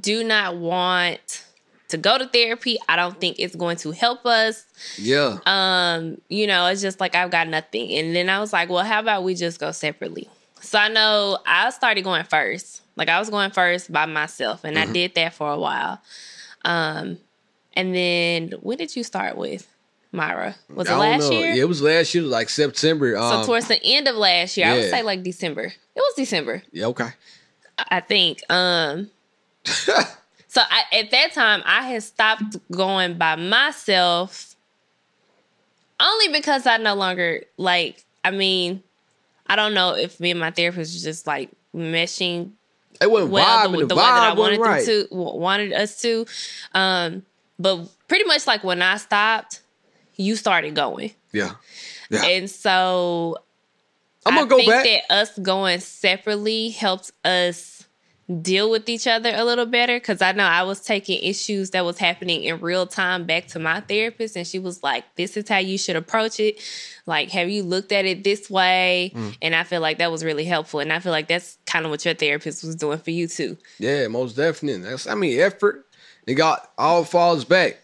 do 0.00 0.24
not 0.24 0.56
want 0.56 1.44
to 1.88 1.96
go 1.96 2.18
to 2.18 2.26
therapy. 2.26 2.78
I 2.88 2.96
don't 2.96 3.18
think 3.20 3.36
it's 3.38 3.54
going 3.54 3.76
to 3.78 3.92
help 3.92 4.26
us. 4.26 4.64
Yeah. 4.98 5.38
Um, 5.46 6.20
you 6.28 6.46
know, 6.46 6.66
it's 6.66 6.82
just 6.82 7.00
like 7.00 7.14
I've 7.14 7.30
got 7.30 7.48
nothing. 7.48 7.92
And 7.92 8.14
then 8.14 8.28
I 8.28 8.40
was 8.40 8.52
like, 8.52 8.68
well, 8.68 8.84
how 8.84 9.00
about 9.00 9.22
we 9.24 9.34
just 9.34 9.60
go 9.60 9.70
separately? 9.70 10.28
So 10.60 10.78
I 10.78 10.88
know 10.88 11.38
I 11.46 11.70
started 11.70 12.02
going 12.02 12.24
first. 12.24 12.82
Like 12.96 13.08
I 13.08 13.18
was 13.18 13.30
going 13.30 13.50
first 13.50 13.92
by 13.92 14.06
myself, 14.06 14.64
and 14.64 14.78
I 14.78 14.86
did 14.86 15.14
that 15.14 15.34
for 15.34 15.50
a 15.50 15.58
while. 15.58 16.00
Um, 16.64 17.18
and 17.76 17.94
then 17.94 18.52
when 18.60 18.78
did 18.78 18.96
you 18.96 19.04
start 19.04 19.36
with 19.36 19.66
Myra? 20.12 20.56
Was 20.74 20.88
it 20.88 20.94
last 20.94 21.30
know. 21.30 21.38
year? 21.38 21.50
Yeah, 21.52 21.62
it 21.62 21.68
was 21.68 21.82
last 21.82 22.14
year, 22.14 22.24
like 22.24 22.48
September. 22.48 23.14
So 23.16 23.22
Um, 23.22 23.44
towards 23.46 23.68
the 23.68 23.80
end 23.84 24.08
of 24.08 24.16
last 24.16 24.56
year, 24.56 24.66
I 24.66 24.72
would 24.74 24.90
say 24.90 25.02
like 25.02 25.22
December. 25.22 25.64
It 25.64 25.74
was 25.96 26.14
December. 26.16 26.62
yeah, 26.72 26.86
okay. 26.86 27.10
I 27.78 28.00
think. 28.00 28.40
Um 28.50 29.10
so 29.64 29.92
I, 30.56 30.82
at 31.00 31.10
that 31.10 31.32
time 31.34 31.62
I 31.66 31.82
had 31.82 32.02
stopped 32.02 32.56
going 32.70 33.18
by 33.18 33.36
myself 33.36 34.54
only 36.00 36.28
because 36.28 36.66
I 36.66 36.76
no 36.78 36.94
longer 36.94 37.42
like 37.56 38.04
I 38.24 38.30
mean, 38.30 38.82
I 39.46 39.56
don't 39.56 39.74
know 39.74 39.94
if 39.94 40.18
me 40.20 40.30
and 40.32 40.40
my 40.40 40.50
therapist 40.50 40.94
was 40.94 41.02
just 41.02 41.26
like 41.26 41.50
meshing 41.74 42.52
It 43.00 43.10
wasn't 43.10 43.32
well 43.32 43.68
vibing. 43.68 43.72
the, 43.72 43.78
The, 43.80 43.86
the 43.88 43.96
way 43.96 44.02
that 44.02 44.30
I 44.30 44.34
wanted 44.34 44.60
right. 44.60 44.84
them 44.86 45.06
to 45.10 45.14
wanted 45.14 45.72
us 45.72 46.00
to. 46.02 46.26
Um 46.74 47.24
but 47.58 47.86
pretty 48.08 48.24
much 48.24 48.46
like 48.46 48.64
when 48.64 48.82
I 48.82 48.96
stopped, 48.96 49.60
you 50.16 50.36
started 50.36 50.74
going. 50.74 51.12
Yeah. 51.32 51.52
Yeah. 52.10 52.24
And 52.24 52.50
so 52.50 53.36
I'm 54.24 54.34
gonna 54.34 54.46
go 54.46 54.56
think 54.56 54.70
back. 54.70 54.84
that 54.84 55.12
us 55.14 55.38
going 55.38 55.80
separately 55.80 56.70
helps 56.70 57.12
us 57.24 57.76
deal 58.42 58.68
with 58.70 58.88
each 58.88 59.06
other 59.06 59.30
a 59.32 59.44
little 59.44 59.66
better 59.66 59.98
because 59.98 60.20
I 60.20 60.32
know 60.32 60.44
I 60.44 60.64
was 60.64 60.80
taking 60.80 61.22
issues 61.22 61.70
that 61.70 61.84
was 61.84 61.98
happening 61.98 62.42
in 62.42 62.60
real 62.60 62.86
time 62.86 63.24
back 63.24 63.46
to 63.48 63.60
my 63.60 63.80
therapist, 63.80 64.36
and 64.36 64.46
she 64.46 64.58
was 64.58 64.82
like, 64.82 65.04
"This 65.14 65.36
is 65.36 65.48
how 65.48 65.58
you 65.58 65.78
should 65.78 65.94
approach 65.94 66.40
it. 66.40 66.60
Like, 67.06 67.30
have 67.30 67.48
you 67.48 67.62
looked 67.62 67.92
at 67.92 68.04
it 68.04 68.24
this 68.24 68.50
way?" 68.50 69.12
Mm. 69.14 69.36
And 69.42 69.54
I 69.54 69.62
feel 69.62 69.80
like 69.80 69.98
that 69.98 70.10
was 70.10 70.24
really 70.24 70.44
helpful, 70.44 70.80
and 70.80 70.92
I 70.92 70.98
feel 70.98 71.12
like 71.12 71.28
that's 71.28 71.58
kind 71.66 71.84
of 71.84 71.90
what 71.90 72.04
your 72.04 72.14
therapist 72.14 72.64
was 72.64 72.74
doing 72.74 72.98
for 72.98 73.12
you 73.12 73.28
too. 73.28 73.56
Yeah, 73.78 74.08
most 74.08 74.34
definitely. 74.34 74.82
That's 74.82 75.06
I 75.06 75.14
mean, 75.14 75.38
effort. 75.38 75.85
It 76.26 76.34
got 76.34 76.70
all 76.76 77.04
falls 77.04 77.44
back. 77.44 77.78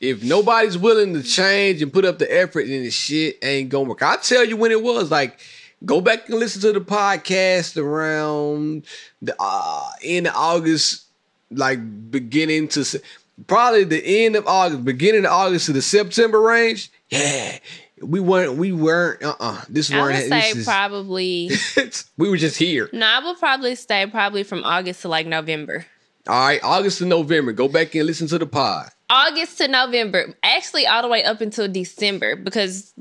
If 0.00 0.22
nobody's 0.22 0.76
willing 0.76 1.14
to 1.14 1.22
change 1.22 1.80
and 1.82 1.92
put 1.92 2.04
up 2.04 2.18
the 2.18 2.30
effort, 2.32 2.66
then 2.66 2.82
the 2.82 2.90
shit 2.90 3.38
ain't 3.42 3.70
gonna 3.70 3.88
work. 3.88 4.02
I 4.02 4.16
tell 4.16 4.44
you 4.44 4.56
when 4.56 4.70
it 4.72 4.82
was 4.82 5.10
like. 5.10 5.38
Go 5.84 6.00
back 6.00 6.30
and 6.30 6.38
listen 6.40 6.62
to 6.62 6.72
the 6.72 6.80
podcast 6.80 7.76
around 7.76 8.86
the 9.20 9.36
uh, 9.38 9.90
end 10.02 10.26
of 10.26 10.34
August, 10.34 11.04
like 11.50 12.10
beginning 12.10 12.68
to 12.68 13.02
probably 13.46 13.84
the 13.84 14.02
end 14.24 14.36
of 14.36 14.46
August, 14.46 14.86
beginning 14.86 15.26
of 15.26 15.32
August 15.32 15.66
to 15.66 15.74
the 15.74 15.82
September 15.82 16.40
range. 16.40 16.90
Yeah, 17.10 17.58
we 18.00 18.20
weren't. 18.20 18.54
We 18.56 18.72
weren't. 18.72 19.22
Uh. 19.22 19.36
uh 19.38 19.60
This 19.68 19.92
I 19.92 19.96
would 19.96 20.02
weren't. 20.14 20.28
say 20.30 20.50
is- 20.52 20.64
probably 20.64 21.50
we 22.16 22.30
were 22.30 22.38
just 22.38 22.56
here. 22.56 22.88
no. 22.94 23.04
I 23.06 23.22
would 23.22 23.38
probably 23.38 23.74
stay 23.74 24.06
probably 24.06 24.44
from 24.44 24.64
August 24.64 25.02
to 25.02 25.08
like 25.08 25.26
November. 25.26 25.84
All 26.28 26.46
right, 26.46 26.60
August 26.62 26.98
to 26.98 27.06
November. 27.06 27.52
Go 27.52 27.68
back 27.68 27.94
and 27.94 28.06
listen 28.06 28.26
to 28.28 28.38
the 28.38 28.46
pod. 28.46 28.90
August 29.08 29.58
to 29.58 29.68
November, 29.68 30.34
actually 30.42 30.86
all 30.86 31.02
the 31.02 31.08
way 31.08 31.22
up 31.22 31.40
until 31.40 31.68
December 31.68 32.34
because 32.34 32.92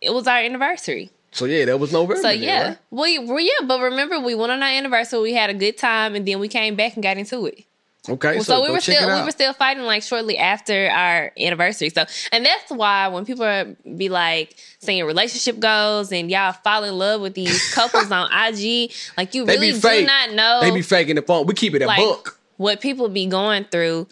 it 0.00 0.14
was 0.14 0.26
our 0.26 0.38
anniversary. 0.38 1.10
So 1.32 1.44
yeah, 1.44 1.66
that 1.66 1.78
was 1.78 1.92
November. 1.92 2.16
So 2.16 2.28
then, 2.28 2.40
yeah, 2.40 2.68
right? 2.68 2.78
we, 2.90 3.18
we 3.18 3.44
yeah, 3.44 3.66
but 3.66 3.80
remember 3.80 4.18
we 4.18 4.34
went 4.34 4.50
on 4.50 4.62
our 4.62 4.68
anniversary, 4.68 5.20
we 5.20 5.34
had 5.34 5.50
a 5.50 5.54
good 5.54 5.76
time, 5.76 6.14
and 6.14 6.26
then 6.26 6.40
we 6.40 6.48
came 6.48 6.74
back 6.74 6.94
and 6.94 7.02
got 7.02 7.18
into 7.18 7.44
it. 7.46 7.64
Okay, 8.08 8.38
so, 8.38 8.42
so, 8.42 8.62
we 8.62 8.70
were 8.70 8.80
still 8.80 9.06
we 9.06 9.22
were 9.22 9.30
still 9.30 9.52
fighting 9.52 9.82
like 9.82 10.02
shortly 10.02 10.38
after 10.38 10.88
our 10.88 11.32
anniversary. 11.38 11.90
So 11.90 12.04
and 12.32 12.44
that's 12.44 12.70
why 12.70 13.08
when 13.08 13.24
people 13.26 13.44
are- 13.44 13.76
be 13.96 14.08
like 14.08 14.56
saying 14.78 15.04
relationship 15.04 15.58
goals 15.58 16.10
and 16.12 16.30
y'all 16.30 16.52
fall 16.52 16.84
in 16.84 16.96
love 16.96 17.20
with 17.20 17.34
these 17.34 17.74
couples 17.74 18.10
on 18.10 18.30
IG, 18.32 18.92
like 19.16 19.34
you 19.34 19.44
really 19.44 19.72
do 19.78 20.06
not 20.06 20.32
know 20.32 20.60
They 20.62 20.70
be 20.70 20.82
faking 20.82 21.16
the 21.16 21.22
phone. 21.22 21.46
We 21.46 21.54
keep 21.54 21.74
it 21.74 21.82
a 21.82 21.86
like 21.86 21.98
book. 21.98 22.38
what 22.56 22.80
people 22.80 23.08
be 23.08 23.26
going 23.26 23.64
through. 23.64 24.06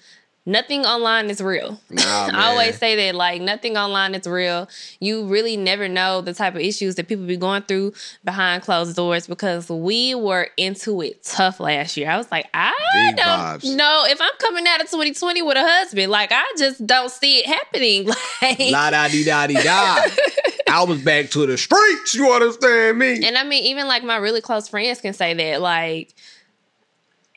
Nothing 0.48 0.86
online 0.86 1.28
is 1.28 1.40
real. 1.40 1.80
Nah. 1.90 2.02
I 2.32 2.50
always 2.50 2.78
say 2.78 2.94
that 2.94 3.16
like 3.16 3.42
nothing 3.42 3.76
online 3.76 4.14
is 4.14 4.28
real. 4.28 4.68
You 5.00 5.26
really 5.26 5.56
never 5.56 5.88
know 5.88 6.20
the 6.20 6.32
type 6.32 6.54
of 6.54 6.60
issues 6.60 6.94
that 6.94 7.08
people 7.08 7.26
be 7.26 7.36
going 7.36 7.62
through 7.62 7.94
behind 8.24 8.62
closed 8.62 8.94
doors 8.94 9.26
because 9.26 9.68
we 9.68 10.14
were 10.14 10.48
into 10.56 11.02
it 11.02 11.24
tough 11.24 11.58
last 11.58 11.96
year. 11.96 12.08
I 12.08 12.16
was 12.16 12.30
like, 12.30 12.46
I 12.54 12.72
don't 13.16 13.26
vibes. 13.26 13.76
know 13.76 14.04
if 14.06 14.20
I'm 14.20 14.36
coming 14.38 14.66
out 14.68 14.80
of 14.80 14.86
2020 14.88 15.42
with 15.42 15.56
a 15.56 15.62
husband. 15.62 16.12
Like 16.12 16.30
I 16.30 16.44
just 16.56 16.86
don't 16.86 17.10
see 17.10 17.38
it 17.38 17.46
happening. 17.46 18.08
Like 18.42 18.58
La 18.70 18.90
da 18.90 19.08
di 19.08 19.24
da 19.24 19.46
di 19.46 19.54
da. 19.54 19.98
I 20.68 20.84
was 20.84 21.00
back 21.00 21.30
to 21.30 21.46
the 21.46 21.56
streets. 21.56 22.14
You 22.14 22.30
understand 22.30 22.98
me? 22.98 23.24
And 23.26 23.36
I 23.38 23.44
mean, 23.44 23.64
even 23.64 23.88
like 23.88 24.04
my 24.04 24.16
really 24.16 24.40
close 24.40 24.68
friends 24.68 25.00
can 25.00 25.14
say 25.14 25.32
that. 25.32 25.60
Like, 25.60 26.14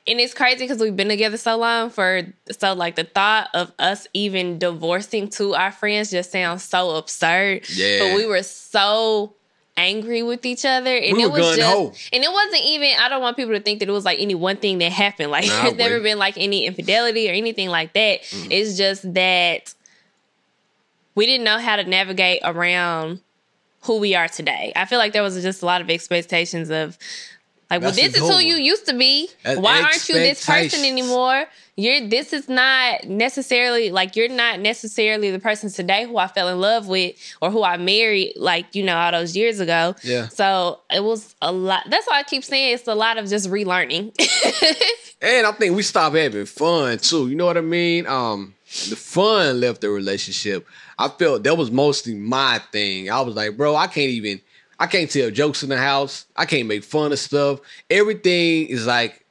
and 0.09 0.19
it's 0.19 0.33
crazy 0.33 0.59
because 0.65 0.79
we've 0.79 0.95
been 0.95 1.07
together 1.09 1.37
so 1.37 1.57
long. 1.57 1.89
For 1.89 2.23
so 2.51 2.73
like 2.73 2.95
the 2.95 3.03
thought 3.03 3.49
of 3.53 3.71
us 3.79 4.07
even 4.13 4.59
divorcing 4.59 5.29
to 5.31 5.53
our 5.55 5.71
friends 5.71 6.11
just 6.11 6.31
sounds 6.31 6.63
so 6.63 6.95
absurd. 6.97 7.69
Yeah. 7.69 7.99
But 7.99 8.15
we 8.15 8.25
were 8.25 8.43
so 8.43 9.33
angry 9.77 10.23
with 10.23 10.45
each 10.45 10.65
other, 10.65 10.93
and 10.93 11.15
We 11.15 11.23
it 11.23 11.31
was 11.31 11.55
just, 11.55 12.13
and 12.13 12.23
it 12.23 12.31
wasn't 12.31 12.63
even. 12.65 12.91
I 12.99 13.07
don't 13.07 13.21
want 13.21 13.37
people 13.37 13.53
to 13.53 13.61
think 13.61 13.79
that 13.79 13.87
it 13.87 13.93
was 13.93 14.03
like 14.03 14.19
any 14.19 14.35
one 14.35 14.57
thing 14.57 14.79
that 14.79 14.91
happened. 14.91 15.31
Like, 15.31 15.47
Nah, 15.47 15.61
there's 15.63 15.75
never 15.77 15.95
wait. 15.95 16.03
been 16.03 16.17
like 16.19 16.37
any 16.37 16.65
infidelity 16.65 17.29
or 17.29 17.33
anything 17.33 17.69
like 17.69 17.93
that. 17.93 18.23
Mm. 18.23 18.47
It's 18.51 18.77
just 18.77 19.13
that 19.13 19.73
we 21.15 21.25
didn't 21.25 21.43
know 21.45 21.59
how 21.59 21.75
to 21.77 21.83
navigate 21.83 22.41
around 22.43 23.21
who 23.83 23.99
we 23.99 24.15
are 24.15 24.27
today. 24.27 24.73
I 24.75 24.85
feel 24.85 24.97
like 24.97 25.13
there 25.13 25.23
was 25.23 25.41
just 25.41 25.61
a 25.61 25.65
lot 25.65 25.81
of 25.81 25.89
expectations 25.89 26.69
of 26.69 26.97
like, 27.69 27.81
well, 27.81 27.91
this 27.91 28.15
is 28.15 28.19
who 28.19 28.39
you 28.39 28.55
used 28.55 28.87
to 28.87 28.93
be. 28.97 29.29
Why 29.43 29.81
aren't 29.81 30.09
you 30.09 30.15
this 30.15 30.45
person 30.45 30.83
anymore? 30.85 31.45
You're 31.75 32.09
this 32.09 32.33
is 32.33 32.49
not 32.49 33.05
necessarily 33.05 33.89
like 33.89 34.17
you're 34.17 34.27
not 34.27 34.59
necessarily 34.59 35.31
the 35.31 35.39
person 35.39 35.71
today 35.71 36.05
who 36.05 36.17
I 36.17 36.27
fell 36.27 36.49
in 36.49 36.59
love 36.59 36.87
with 36.87 37.15
or 37.41 37.51
who 37.51 37.63
I 37.63 37.77
married 37.77 38.33
like, 38.35 38.75
you 38.75 38.83
know, 38.83 38.97
all 38.97 39.13
those 39.13 39.37
years 39.37 39.61
ago. 39.61 39.95
Yeah. 40.03 40.27
So 40.27 40.81
it 40.89 41.03
was 41.03 41.35
a 41.41 41.53
lot 41.53 41.85
that's 41.89 42.05
why 42.07 42.19
I 42.19 42.23
keep 42.23 42.43
saying 42.43 42.73
it's 42.73 42.87
a 42.87 42.95
lot 42.95 43.17
of 43.17 43.29
just 43.29 43.49
relearning. 43.49 44.13
And 45.21 45.45
I 45.45 45.51
think 45.51 45.75
we 45.75 45.83
stopped 45.83 46.15
having 46.15 46.45
fun 46.45 46.97
too. 46.97 47.27
You 47.27 47.35
know 47.35 47.45
what 47.45 47.57
I 47.57 47.61
mean? 47.61 48.07
Um, 48.07 48.55
the 48.89 48.95
fun 48.95 49.59
left 49.59 49.81
the 49.81 49.89
relationship. 49.89 50.65
I 50.97 51.09
felt 51.09 51.43
that 51.43 51.57
was 51.57 51.71
mostly 51.71 52.15
my 52.15 52.61
thing. 52.71 53.09
I 53.09 53.19
was 53.21 53.35
like, 53.35 53.57
bro, 53.57 53.75
I 53.75 53.87
can't 53.87 54.11
even 54.11 54.39
I 54.79 54.87
can't 54.87 55.11
tell 55.11 55.29
jokes 55.29 55.61
in 55.63 55.69
the 55.69 55.77
house. 55.77 56.25
I 56.35 56.45
can't 56.45 56.67
make 56.67 56.83
fun 56.83 57.11
of 57.11 57.19
stuff. 57.19 57.59
Everything 57.89 58.67
is 58.67 58.87
like 58.87 59.25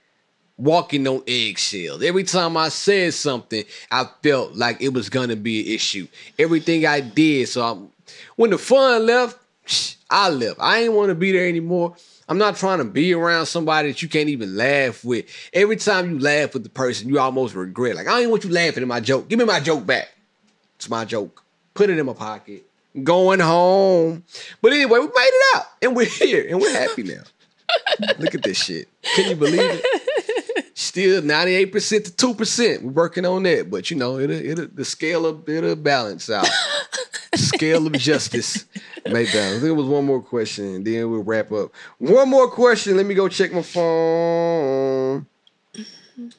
walking 0.59 1.07
on 1.07 1.23
eggshells. 1.27 2.03
Every 2.03 2.25
time 2.25 2.57
I 2.57 2.69
said 2.69 3.15
something, 3.15 3.65
I 3.91 4.07
felt 4.23 4.55
like 4.55 4.83
it 4.83 4.93
was 4.93 5.09
gonna 5.09 5.37
be 5.37 5.61
an 5.61 5.75
issue. 5.75 6.07
Everything 6.39 6.85
I 6.85 7.01
did. 7.01 7.49
So 7.49 7.63
I'm, 7.63 7.89
when 8.37 8.51
the 8.51 8.59
fun 8.59 9.07
left, 9.07 9.39
I 10.11 10.31
left. 10.31 10.59
I 10.61 10.81
ain't 10.81 10.93
want 10.93 11.11
to 11.11 11.15
be 11.15 11.33
there 11.33 11.47
anymore. 11.47 11.95
I'm 12.29 12.39
not 12.39 12.57
trying 12.57 12.79
to 12.79 12.85
be 12.85 13.15
around 13.15 13.47
somebody 13.47 13.89
that 13.89 14.03
you 14.03 14.09
can't 14.09 14.29
even 14.29 14.57
laugh 14.57 15.05
with. 15.05 15.27
Every 15.53 15.77
time 15.77 16.11
you 16.11 16.19
laugh 16.19 16.53
with 16.55 16.63
the 16.63 16.71
person, 16.71 17.09
you 17.09 17.19
almost 17.19 17.55
regret. 17.55 17.97
Like, 17.97 18.07
I 18.07 18.21
ain't 18.21 18.31
want 18.31 18.45
you 18.45 18.51
laughing 18.51 18.83
at 18.83 18.89
my 18.89 19.01
joke. 19.01 19.29
Give 19.29 19.39
me 19.39 19.45
my 19.45 19.61
joke 19.61 19.87
back. 19.87 20.09
It's 20.77 20.91
my 20.91 21.05
joke. 21.05 21.43
Put 21.75 21.91
it 21.91 21.99
in 21.99 22.07
my 22.07 22.13
pocket. 22.13 22.68
Going 23.03 23.41
home. 23.41 24.25
But 24.63 24.73
anyway, 24.73 24.99
we 25.01 25.07
made 25.07 25.13
it 25.17 25.57
out 25.57 25.67
and 25.83 25.97
we're 25.97 26.07
here 26.07 26.47
and 26.49 26.61
we're 26.61 26.73
happy 26.73 27.03
now. 27.05 27.23
Look 28.19 28.35
at 28.35 28.43
this 28.43 28.63
shit. 28.63 28.89
Can 29.15 29.31
you 29.31 29.37
believe 29.37 29.61
it? 29.61 29.85
Still 30.75 31.23
98% 31.23 32.17
to 32.17 32.35
2%. 32.35 32.83
We're 32.83 32.91
working 32.93 33.27
on 33.27 33.43
that. 33.43 33.71
But 33.71 33.91
you 33.91 33.97
know, 33.97 34.19
it'll, 34.19 34.37
it'll 34.37 34.69
the 34.69 34.85
scale 34.85 35.27
of 35.27 35.49
it'll 35.49 35.77
balance 35.77 36.31
out. 36.31 36.47
scale 37.35 37.87
of 37.87 37.93
justice 37.95 38.65
may 39.05 39.25
balance. 39.25 39.35
I 39.35 39.61
think 39.61 39.65
it 39.65 39.73
was 39.73 39.87
one 39.87 40.07
more 40.07 40.23
question, 40.23 40.77
and 40.77 40.85
then 40.87 41.11
we'll 41.11 41.23
wrap 41.23 41.53
up. 41.53 41.73
One 41.99 42.29
more 42.31 42.49
question. 42.51 42.97
Let 42.97 43.07
me 43.07 43.15
go 43.15 43.29
check 43.29 43.53
my 43.53 43.63
phone. 43.63 45.27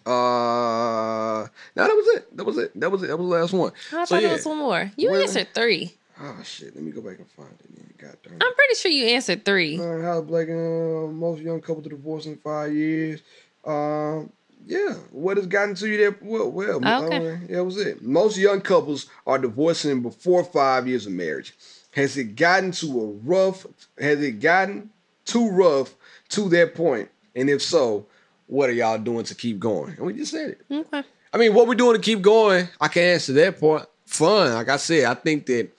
Uh 0.06 1.48
no, 1.76 1.84
that 1.88 1.96
was 1.96 2.08
it. 2.18 2.38
That 2.38 2.44
was 2.44 2.58
it. 2.58 2.80
That 2.80 2.92
was 2.92 3.04
it. 3.04 3.08
That 3.08 3.18
was 3.18 3.28
the 3.30 3.36
last 3.36 3.54
one. 3.54 3.72
I 3.94 4.04
So, 4.06 4.16
thought 4.16 4.22
yeah. 4.22 4.28
there 4.30 4.38
was 4.38 4.46
one 4.46 4.58
more. 4.58 4.92
You 4.98 5.12
Where- 5.12 5.22
answered 5.22 5.48
three. 5.54 5.96
Oh 6.22 6.38
shit. 6.44 6.76
Let 6.76 6.84
me 6.84 6.92
go 6.92 7.02
back 7.02 7.18
and 7.20 7.30
find 7.32 7.50
it. 7.64 7.78
Man. 7.78 7.94
God 7.98 8.18
darn 8.24 8.36
it. 8.36 8.44
I'm 8.44 8.54
pretty 8.56 8.76
sure 8.76 8.92
you 8.92 9.06
answered 9.08 9.46
three. 9.46 9.80
Uh, 9.80 10.02
how 10.02 10.22
black 10.22 10.50
uh, 10.50 11.08
most 11.08 11.42
young 11.42 11.62
couple 11.62 11.82
to 11.84 11.90
divorce 11.90 12.26
in 12.26 12.38
five 12.38 12.74
years. 12.74 13.22
Um, 13.66 14.32
yeah, 14.66 14.94
what 15.12 15.38
has 15.38 15.48
gotten 15.48 15.76
to 15.76 15.88
you 15.88 15.98
there? 15.98 16.18
Well, 16.22 16.52
well 16.52 16.76
Okay. 16.86 17.34
uh, 17.34 17.38
that 17.50 17.64
was 17.64 17.78
it. 17.78 18.02
Most 18.02 18.38
young 18.38 18.62
couples 18.62 19.08
are 19.26 19.38
divorcing 19.38 20.02
before 20.02 20.44
five 20.44 20.88
years 20.88 21.06
of 21.06 21.14
marriage. 21.14 21.54
Has 21.92 22.18
it 22.18 22.36
gotten 22.36 22.72
to 22.74 23.02
a 23.02 23.06
rough? 23.28 23.66
Has 23.98 24.22
it 24.22 24.40
gotten 24.40 24.90
too 25.26 25.50
rough 25.50 25.96
to 26.30 26.50
that 26.50 26.76
point? 26.76 27.10
And 27.36 27.50
if 27.50 27.62
so, 27.62 28.06
what 28.48 28.70
are 28.70 28.74
y'all 28.74 28.98
doing 28.98 29.24
to 29.26 29.36
keep 29.36 29.60
going? 29.60 29.92
And 29.96 30.06
we 30.06 30.14
just 30.14 30.32
said 30.32 30.52
it. 30.52 30.62
Okay. 30.70 31.04
I 31.34 31.38
mean, 31.38 31.54
what 31.54 31.68
we're 31.68 31.76
doing 31.76 31.96
to 31.96 32.02
keep 32.02 32.22
going, 32.22 32.68
I 32.82 32.88
can 32.90 33.04
answer 33.04 33.34
that 33.34 33.60
part. 33.60 33.90
Fun, 34.06 34.54
like 34.54 34.70
I 34.70 34.78
said, 34.78 35.06
I 35.06 35.14
think 35.14 35.46
that 35.46 35.70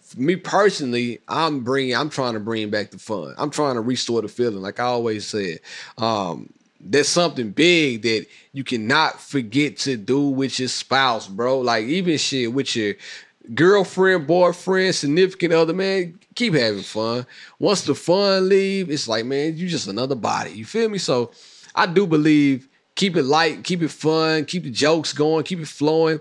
for 0.00 0.20
me 0.20 0.36
personally, 0.36 1.20
I'm 1.28 1.60
bringing, 1.60 1.96
I'm 1.96 2.10
trying 2.10 2.34
to 2.34 2.40
bring 2.40 2.70
back 2.70 2.90
the 2.90 2.98
fun. 2.98 3.34
I'm 3.38 3.50
trying 3.50 3.74
to 3.74 3.80
restore 3.80 4.22
the 4.22 4.28
feeling, 4.28 4.60
like 4.60 4.80
I 4.80 4.84
always 4.84 5.26
said. 5.26 5.60
Um, 5.96 6.52
there's 6.80 7.08
something 7.08 7.50
big 7.50 8.02
that 8.02 8.26
you 8.52 8.64
cannot 8.64 9.20
forget 9.20 9.78
to 9.78 9.96
do 9.96 10.28
with 10.28 10.58
your 10.58 10.68
spouse, 10.68 11.26
bro. 11.26 11.60
Like 11.60 11.84
even 11.86 12.18
shit 12.18 12.52
with 12.52 12.76
your 12.76 12.94
girlfriend, 13.54 14.26
boyfriend, 14.26 14.94
significant 14.94 15.52
other, 15.52 15.72
man. 15.72 16.18
Keep 16.34 16.54
having 16.54 16.82
fun. 16.82 17.26
Once 17.58 17.82
the 17.82 17.94
fun 17.94 18.48
leave, 18.48 18.90
it's 18.90 19.08
like, 19.08 19.24
man, 19.24 19.56
you 19.56 19.68
just 19.68 19.88
another 19.88 20.14
body. 20.14 20.52
You 20.52 20.64
feel 20.64 20.88
me? 20.88 20.98
So 20.98 21.32
I 21.74 21.86
do 21.86 22.06
believe 22.06 22.68
keep 22.94 23.16
it 23.16 23.22
light, 23.24 23.64
keep 23.64 23.82
it 23.82 23.90
fun, 23.90 24.44
keep 24.44 24.64
the 24.64 24.70
jokes 24.70 25.12
going, 25.12 25.44
keep 25.44 25.60
it 25.60 25.68
flowing. 25.68 26.20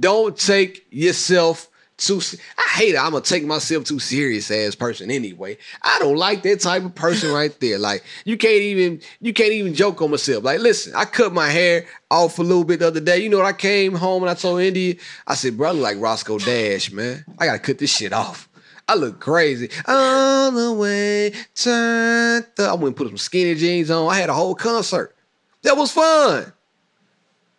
Don't 0.00 0.36
take 0.36 0.86
yourself 0.90 1.68
too. 1.98 2.20
I 2.58 2.78
hate 2.78 2.94
it. 2.94 2.98
I'm 2.98 3.12
gonna 3.12 3.22
take 3.22 3.44
myself 3.44 3.84
too 3.84 3.98
serious 3.98 4.50
as 4.50 4.74
person 4.74 5.10
anyway. 5.10 5.56
I 5.82 5.98
don't 5.98 6.16
like 6.16 6.42
that 6.42 6.60
type 6.60 6.84
of 6.84 6.94
person 6.94 7.32
right 7.32 7.58
there. 7.60 7.78
Like 7.78 8.04
you 8.24 8.36
can't 8.36 8.62
even 8.62 9.00
you 9.20 9.32
can't 9.32 9.52
even 9.52 9.74
joke 9.74 10.00
on 10.02 10.10
myself. 10.10 10.44
Like 10.44 10.60
listen, 10.60 10.94
I 10.94 11.04
cut 11.04 11.32
my 11.32 11.48
hair 11.48 11.86
off 12.10 12.38
a 12.38 12.42
little 12.42 12.64
bit 12.64 12.80
the 12.80 12.88
other 12.88 13.00
day. 13.00 13.18
You 13.18 13.28
know 13.28 13.38
what? 13.38 13.46
I 13.46 13.52
came 13.52 13.94
home 13.94 14.22
and 14.22 14.30
I 14.30 14.34
told 14.34 14.60
India, 14.60 14.96
I 15.26 15.34
said, 15.34 15.56
bro, 15.56 15.68
I 15.68 15.72
look 15.72 15.82
like 15.82 16.00
Roscoe 16.00 16.38
Dash, 16.38 16.90
man. 16.92 17.24
I 17.38 17.46
gotta 17.46 17.58
cut 17.58 17.78
this 17.78 17.94
shit 17.94 18.12
off. 18.12 18.48
I 18.88 18.94
look 18.94 19.18
crazy. 19.18 19.68
All 19.86 20.52
the 20.52 20.72
way 20.72 21.32
turned. 21.54 22.46
I 22.58 22.74
went 22.74 22.86
and 22.86 22.96
put 22.96 23.08
some 23.08 23.16
skinny 23.16 23.54
jeans 23.54 23.90
on. 23.90 24.08
I 24.08 24.16
had 24.16 24.30
a 24.30 24.34
whole 24.34 24.54
concert. 24.54 25.14
That 25.62 25.76
was 25.76 25.90
fun. 25.90 26.52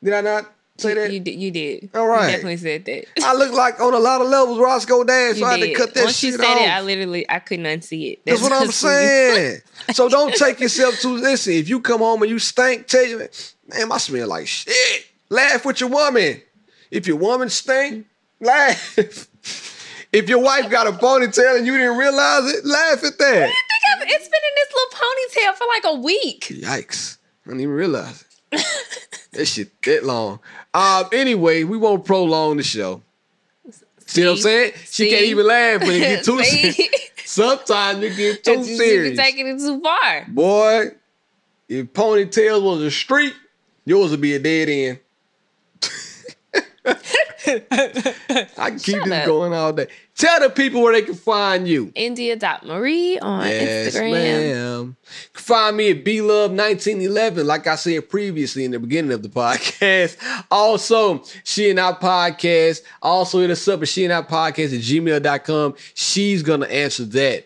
Did 0.01 0.13
I 0.13 0.21
not 0.21 0.53
say 0.77 0.93
that? 0.93 1.11
You 1.11 1.19
did. 1.19 1.39
You 1.39 1.51
did. 1.51 1.89
All 1.93 2.07
right. 2.07 2.25
You 2.25 2.31
definitely 2.31 2.57
said 2.57 2.85
that. 2.85 3.05
I 3.23 3.33
look 3.33 3.53
like 3.53 3.79
on 3.79 3.93
a 3.93 3.99
lot 3.99 4.21
of 4.21 4.27
levels 4.27 4.59
Roscoe 4.59 5.03
Dash, 5.03 5.33
so 5.39 5.39
You 5.39 5.45
I 5.45 5.51
had 5.57 5.59
to 5.61 5.73
cut 5.73 5.93
that 5.93 6.03
Once 6.05 6.17
shit 6.17 6.31
you 6.33 6.37
said 6.37 6.45
off. 6.45 6.61
it, 6.61 6.69
I 6.69 6.81
literally 6.81 7.29
I 7.29 7.39
couldn't 7.39 7.65
unsee 7.65 8.13
it. 8.13 8.19
That's 8.25 8.41
what 8.41 8.51
I'm 8.51 8.71
saying. 8.71 9.61
so 9.91 10.09
don't 10.09 10.33
take 10.35 10.59
yourself 10.59 10.95
too. 10.99 11.15
Listen, 11.17 11.53
if 11.53 11.67
you 11.69 11.79
come 11.81 11.99
home 11.99 12.21
and 12.21 12.31
you 12.31 12.39
stink, 12.39 12.87
tell 12.87 13.05
you, 13.05 13.17
man, 13.19 13.91
I 13.91 13.97
smell 13.97 14.27
like 14.27 14.47
shit. 14.47 15.05
Laugh 15.29 15.65
with 15.65 15.79
your 15.81 15.89
woman. 15.89 16.41
If 16.89 17.05
your 17.07 17.17
woman 17.17 17.49
stink, 17.49 18.05
laugh. 18.39 18.97
if 20.13 20.29
your 20.29 20.39
wife 20.39 20.69
got 20.69 20.87
a 20.87 20.91
ponytail 20.91 21.57
and 21.57 21.65
you 21.67 21.77
didn't 21.77 21.97
realize 21.97 22.45
it, 22.53 22.65
laugh 22.65 23.03
at 23.03 23.17
that. 23.17 23.43
I 23.43 23.45
think 23.45 23.55
I've- 24.01 24.05
it's 24.13 24.27
been 24.27 24.41
in 24.47 24.55
this 24.55 24.73
little 24.73 25.51
ponytail 25.51 25.57
for 25.57 25.67
like 25.67 25.83
a 25.85 25.99
week. 25.99 26.41
Yikes. 26.49 27.17
I 27.45 27.49
didn't 27.49 27.61
even 27.61 27.73
realize 27.75 28.23
it. 28.51 28.65
that 29.33 29.45
shit 29.45 29.81
that 29.83 30.05
long. 30.05 30.39
Um, 30.73 31.05
anyway, 31.11 31.63
we 31.63 31.77
won't 31.77 32.05
prolong 32.05 32.57
the 32.57 32.63
show. 32.63 33.01
See 34.05 34.23
what 34.23 34.31
I'm 34.31 34.35
See? 34.37 34.41
saying? 34.43 34.73
She 34.89 35.09
can't 35.09 35.25
even 35.25 35.45
laugh 35.47 35.81
when 35.81 35.91
it 35.91 35.99
get 35.99 36.23
too 36.25 36.41
serious. 36.43 36.77
Sometimes 37.25 38.03
it 38.03 38.15
get 38.15 38.43
too 38.43 38.51
You- 38.51 38.57
You 38.59 38.77
serious. 38.77 39.09
be 39.11 39.15
taking 39.17 39.47
it 39.47 39.57
too 39.59 39.81
far. 39.81 40.25
Boy, 40.29 40.91
if 41.67 41.87
ponytails 41.87 42.61
was 42.63 42.81
a 42.83 42.91
street, 42.91 43.33
yours 43.85 44.11
would 44.11 44.21
be 44.21 44.33
a 44.35 44.39
dead 44.39 44.69
end. 44.69 44.99
I 47.47 48.69
can 48.69 48.79
keep 48.79 48.95
Shut 48.95 49.05
this 49.05 49.13
up. 49.13 49.25
going 49.25 49.53
all 49.53 49.73
day. 49.73 49.87
Tell 50.15 50.39
the 50.39 50.49
people 50.49 50.81
where 50.81 50.93
they 50.93 51.01
can 51.03 51.13
find 51.15 51.67
you. 51.67 51.91
India.Marie 51.95 53.19
on 53.19 53.47
Yes, 53.47 53.95
Instagram. 53.95 54.11
ma'am. 54.11 54.97
Find 55.33 55.77
me 55.77 55.91
at 55.91 56.03
B 56.03 56.21
Love 56.21 56.51
1911, 56.51 57.45
like 57.45 57.67
I 57.67 57.75
said 57.75 58.09
previously 58.09 58.65
in 58.65 58.71
the 58.71 58.79
beginning 58.79 59.11
of 59.11 59.21
the 59.23 59.29
podcast. 59.29 60.17
Also, 60.49 61.23
She 61.43 61.69
and 61.69 61.79
I 61.79 61.93
podcast. 61.93 62.81
Also, 63.01 63.39
hit 63.41 63.51
us 63.51 63.67
up 63.67 63.81
at 63.81 63.87
She 63.87 64.03
and 64.05 64.13
I 64.13 64.21
podcast 64.23 64.73
at 64.75 64.81
gmail.com. 64.81 65.75
She's 65.93 66.41
going 66.43 66.61
to 66.61 66.71
answer 66.73 67.05
that 67.05 67.45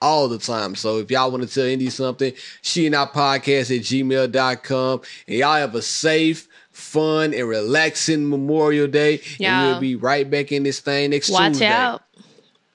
all 0.00 0.28
the 0.28 0.38
time. 0.38 0.74
So 0.74 0.98
if 0.98 1.10
y'all 1.10 1.30
want 1.30 1.42
to 1.48 1.52
tell 1.52 1.64
Indy 1.64 1.90
something, 1.90 2.32
She 2.62 2.86
and 2.86 2.94
I 2.96 3.04
podcast 3.06 3.76
at 3.76 3.82
gmail.com. 3.84 5.00
And 5.28 5.36
y'all 5.36 5.54
have 5.56 5.74
a 5.74 5.82
safe, 5.82 6.48
fun, 6.72 7.32
and 7.34 7.48
relaxing 7.48 8.28
Memorial 8.28 8.86
Day. 8.86 9.20
And 9.40 9.66
we'll 9.68 9.80
be 9.80 9.96
right 9.96 10.28
back 10.28 10.52
in 10.52 10.62
this 10.62 10.80
thing 10.80 11.10
next 11.10 11.28
week. 11.28 11.38
Watch 11.38 11.52
Tuesday. 11.52 11.66
out. 11.66 12.02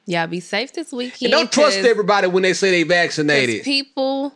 Y'all 0.05 0.27
be 0.27 0.39
safe 0.39 0.71
this 0.71 0.93
weekend. 0.93 1.21
And 1.23 1.31
don't 1.31 1.51
trust 1.51 1.79
everybody 1.79 2.27
when 2.27 2.43
they 2.43 2.53
say 2.53 2.71
they 2.71 2.83
vaccinated. 2.83 3.63
people 3.63 4.33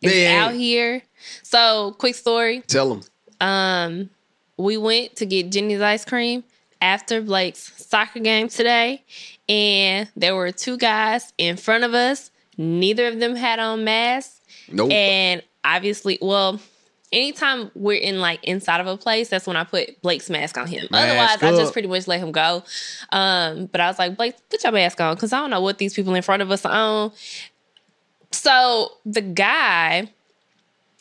is 0.00 0.26
out 0.28 0.54
here. 0.54 1.02
So, 1.42 1.94
quick 1.98 2.14
story. 2.14 2.62
Tell 2.62 2.88
them. 2.88 3.02
Um, 3.40 4.10
we 4.56 4.78
went 4.78 5.16
to 5.16 5.26
get 5.26 5.50
Jenny's 5.50 5.82
ice 5.82 6.04
cream 6.06 6.42
after 6.80 7.20
Blake's 7.20 7.72
soccer 7.86 8.20
game 8.20 8.48
today, 8.48 9.02
and 9.48 10.08
there 10.16 10.34
were 10.34 10.52
two 10.52 10.78
guys 10.78 11.32
in 11.36 11.56
front 11.56 11.84
of 11.84 11.92
us. 11.92 12.30
Neither 12.56 13.08
of 13.08 13.18
them 13.18 13.36
had 13.36 13.58
on 13.58 13.84
masks, 13.84 14.40
Nope. 14.72 14.90
and 14.90 15.42
obviously, 15.64 16.18
well, 16.22 16.60
anytime 17.16 17.70
we're 17.74 17.98
in 17.98 18.20
like 18.20 18.44
inside 18.44 18.80
of 18.80 18.86
a 18.86 18.96
place, 18.96 19.30
that's 19.30 19.46
when 19.46 19.56
I 19.56 19.64
put 19.64 20.00
Blake's 20.02 20.28
mask 20.28 20.58
on 20.58 20.66
him. 20.68 20.86
Mask 20.90 21.04
Otherwise, 21.08 21.42
I 21.42 21.56
just 21.58 21.72
pretty 21.72 21.88
much 21.88 22.06
let 22.06 22.20
him 22.20 22.30
go. 22.30 22.62
Um, 23.10 23.66
but 23.66 23.80
I 23.80 23.88
was 23.88 23.98
like, 23.98 24.16
Blake, 24.16 24.34
put 24.50 24.62
your 24.62 24.72
mask 24.72 25.00
on 25.00 25.14
because 25.16 25.32
I 25.32 25.38
don't 25.40 25.50
know 25.50 25.62
what 25.62 25.78
these 25.78 25.94
people 25.94 26.14
in 26.14 26.22
front 26.22 26.42
of 26.42 26.50
us 26.50 26.64
are 26.64 26.72
on. 26.72 27.12
So 28.32 28.92
the 29.06 29.22
guy 29.22 30.12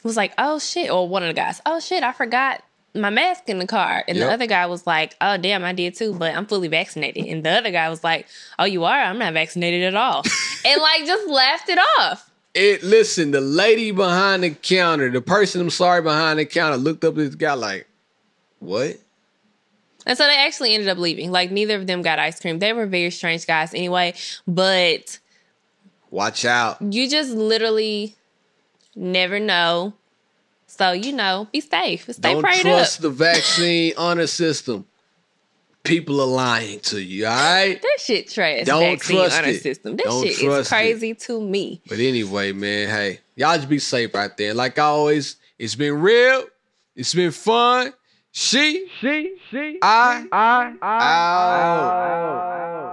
was 0.03 0.15
like, 0.15 0.33
"Oh 0.37 0.57
shit!" 0.57 0.89
Or 0.89 1.07
one 1.07 1.21
of 1.23 1.27
the 1.27 1.33
guys, 1.33 1.61
"Oh 1.65 1.79
shit! 1.79 2.01
I 2.01 2.13
forgot 2.13 2.63
my 2.93 3.09
mask 3.09 3.43
in 3.49 3.59
the 3.59 3.67
car." 3.67 4.05
And 4.07 4.17
Yep. 4.17 4.27
the 4.27 4.33
other 4.33 4.47
guy 4.47 4.65
was 4.67 4.87
like, 4.87 5.15
"Oh 5.19 5.35
damn, 5.35 5.65
I 5.65 5.73
did 5.73 5.95
too, 5.95 6.13
but 6.13 6.33
I'm 6.33 6.45
fully 6.45 6.69
vaccinated." 6.69 7.25
And 7.25 7.43
the 7.43 7.49
other 7.49 7.71
guy 7.71 7.89
was 7.89 8.03
like, 8.03 8.27
"Oh, 8.57 8.63
you 8.65 8.85
are? 8.85 8.97
I'm 9.01 9.19
not 9.19 9.33
vaccinated 9.33 9.83
at 9.83 9.95
all," 9.95 10.23
and 10.65 10.81
like 10.81 11.05
just 11.05 11.27
laughed 11.27 11.67
it 11.67 11.79
off. 11.99 12.31
It 12.55 12.83
listen, 12.83 13.31
the 13.31 13.41
lady 13.41 13.91
behind 13.91 14.43
the 14.43 14.51
counter, 14.51 15.11
the 15.11 15.21
person 15.21 15.59
I'm 15.61 15.69
sorry 15.69 16.01
behind 16.01 16.39
the 16.39 16.45
counter 16.45 16.77
looked 16.77 17.03
up 17.03 17.11
at 17.11 17.17
this 17.17 17.35
guy 17.35 17.53
like, 17.53 17.87
what? 18.59 18.97
And 20.05 20.17
so 20.17 20.25
they 20.25 20.37
actually 20.37 20.73
ended 20.73 20.87
up 20.87 20.97
leaving. 20.97 21.31
Like 21.31 21.51
neither 21.51 21.75
of 21.75 21.85
them 21.85 22.01
got 22.01 22.17
ice 22.17 22.39
cream. 22.39 22.59
They 22.59 22.71
were 22.73 22.85
very 22.85 23.11
strange 23.11 23.45
guys 23.45 23.73
anyway. 23.73 24.13
But 24.47 25.19
Watch 26.11 26.45
out. 26.45 26.77
you 26.81 27.09
just 27.09 27.31
literally 27.31 28.15
never 28.95 29.39
know. 29.39 29.93
So 30.67 30.91
you 30.93 31.11
know, 31.11 31.47
be 31.51 31.59
safe. 31.59 32.03
Stay 32.03 32.33
Don't 32.33 32.41
prayed 32.41 32.61
trust 32.61 32.99
up. 32.99 33.01
the 33.03 33.09
vaccine 33.09 33.93
honor 33.97 34.27
system. 34.27 34.85
People 35.85 36.19
are 36.21 36.27
lying 36.27 36.79
to 36.81 37.01
you, 37.01 37.25
all 37.27 37.33
right? 37.33 37.81
That 37.81 37.97
shit 37.99 38.29
trash. 38.29 38.65
Don't 38.65 38.81
vaccine 38.81 39.17
trust 39.17 39.37
honor 39.37 39.47
it. 39.49 39.61
system. 39.61 39.95
That 39.97 40.05
Don't 40.05 40.25
shit 40.25 40.37
trust 40.37 40.61
is 40.61 40.67
crazy 40.67 41.13
to 41.13 41.41
me. 41.41 41.81
But 41.87 41.99
anyway, 41.99 42.51
man, 42.51 42.89
hey, 42.89 43.19
y'all 43.35 43.55
just 43.55 43.69
be 43.69 43.79
safe 43.79 44.13
out 44.15 44.37
there. 44.37 44.53
Like 44.53 44.77
always, 44.79 45.37
it's 45.57 45.75
been 45.75 46.01
real. 46.01 46.45
It's 46.95 47.13
been 47.13 47.31
fun. 47.31 47.93
She, 48.31 48.89
she, 48.99 49.37
she, 49.49 49.79
I, 49.81 50.27
I, 50.31 50.73
I, 50.81 50.97
out. 51.03 52.84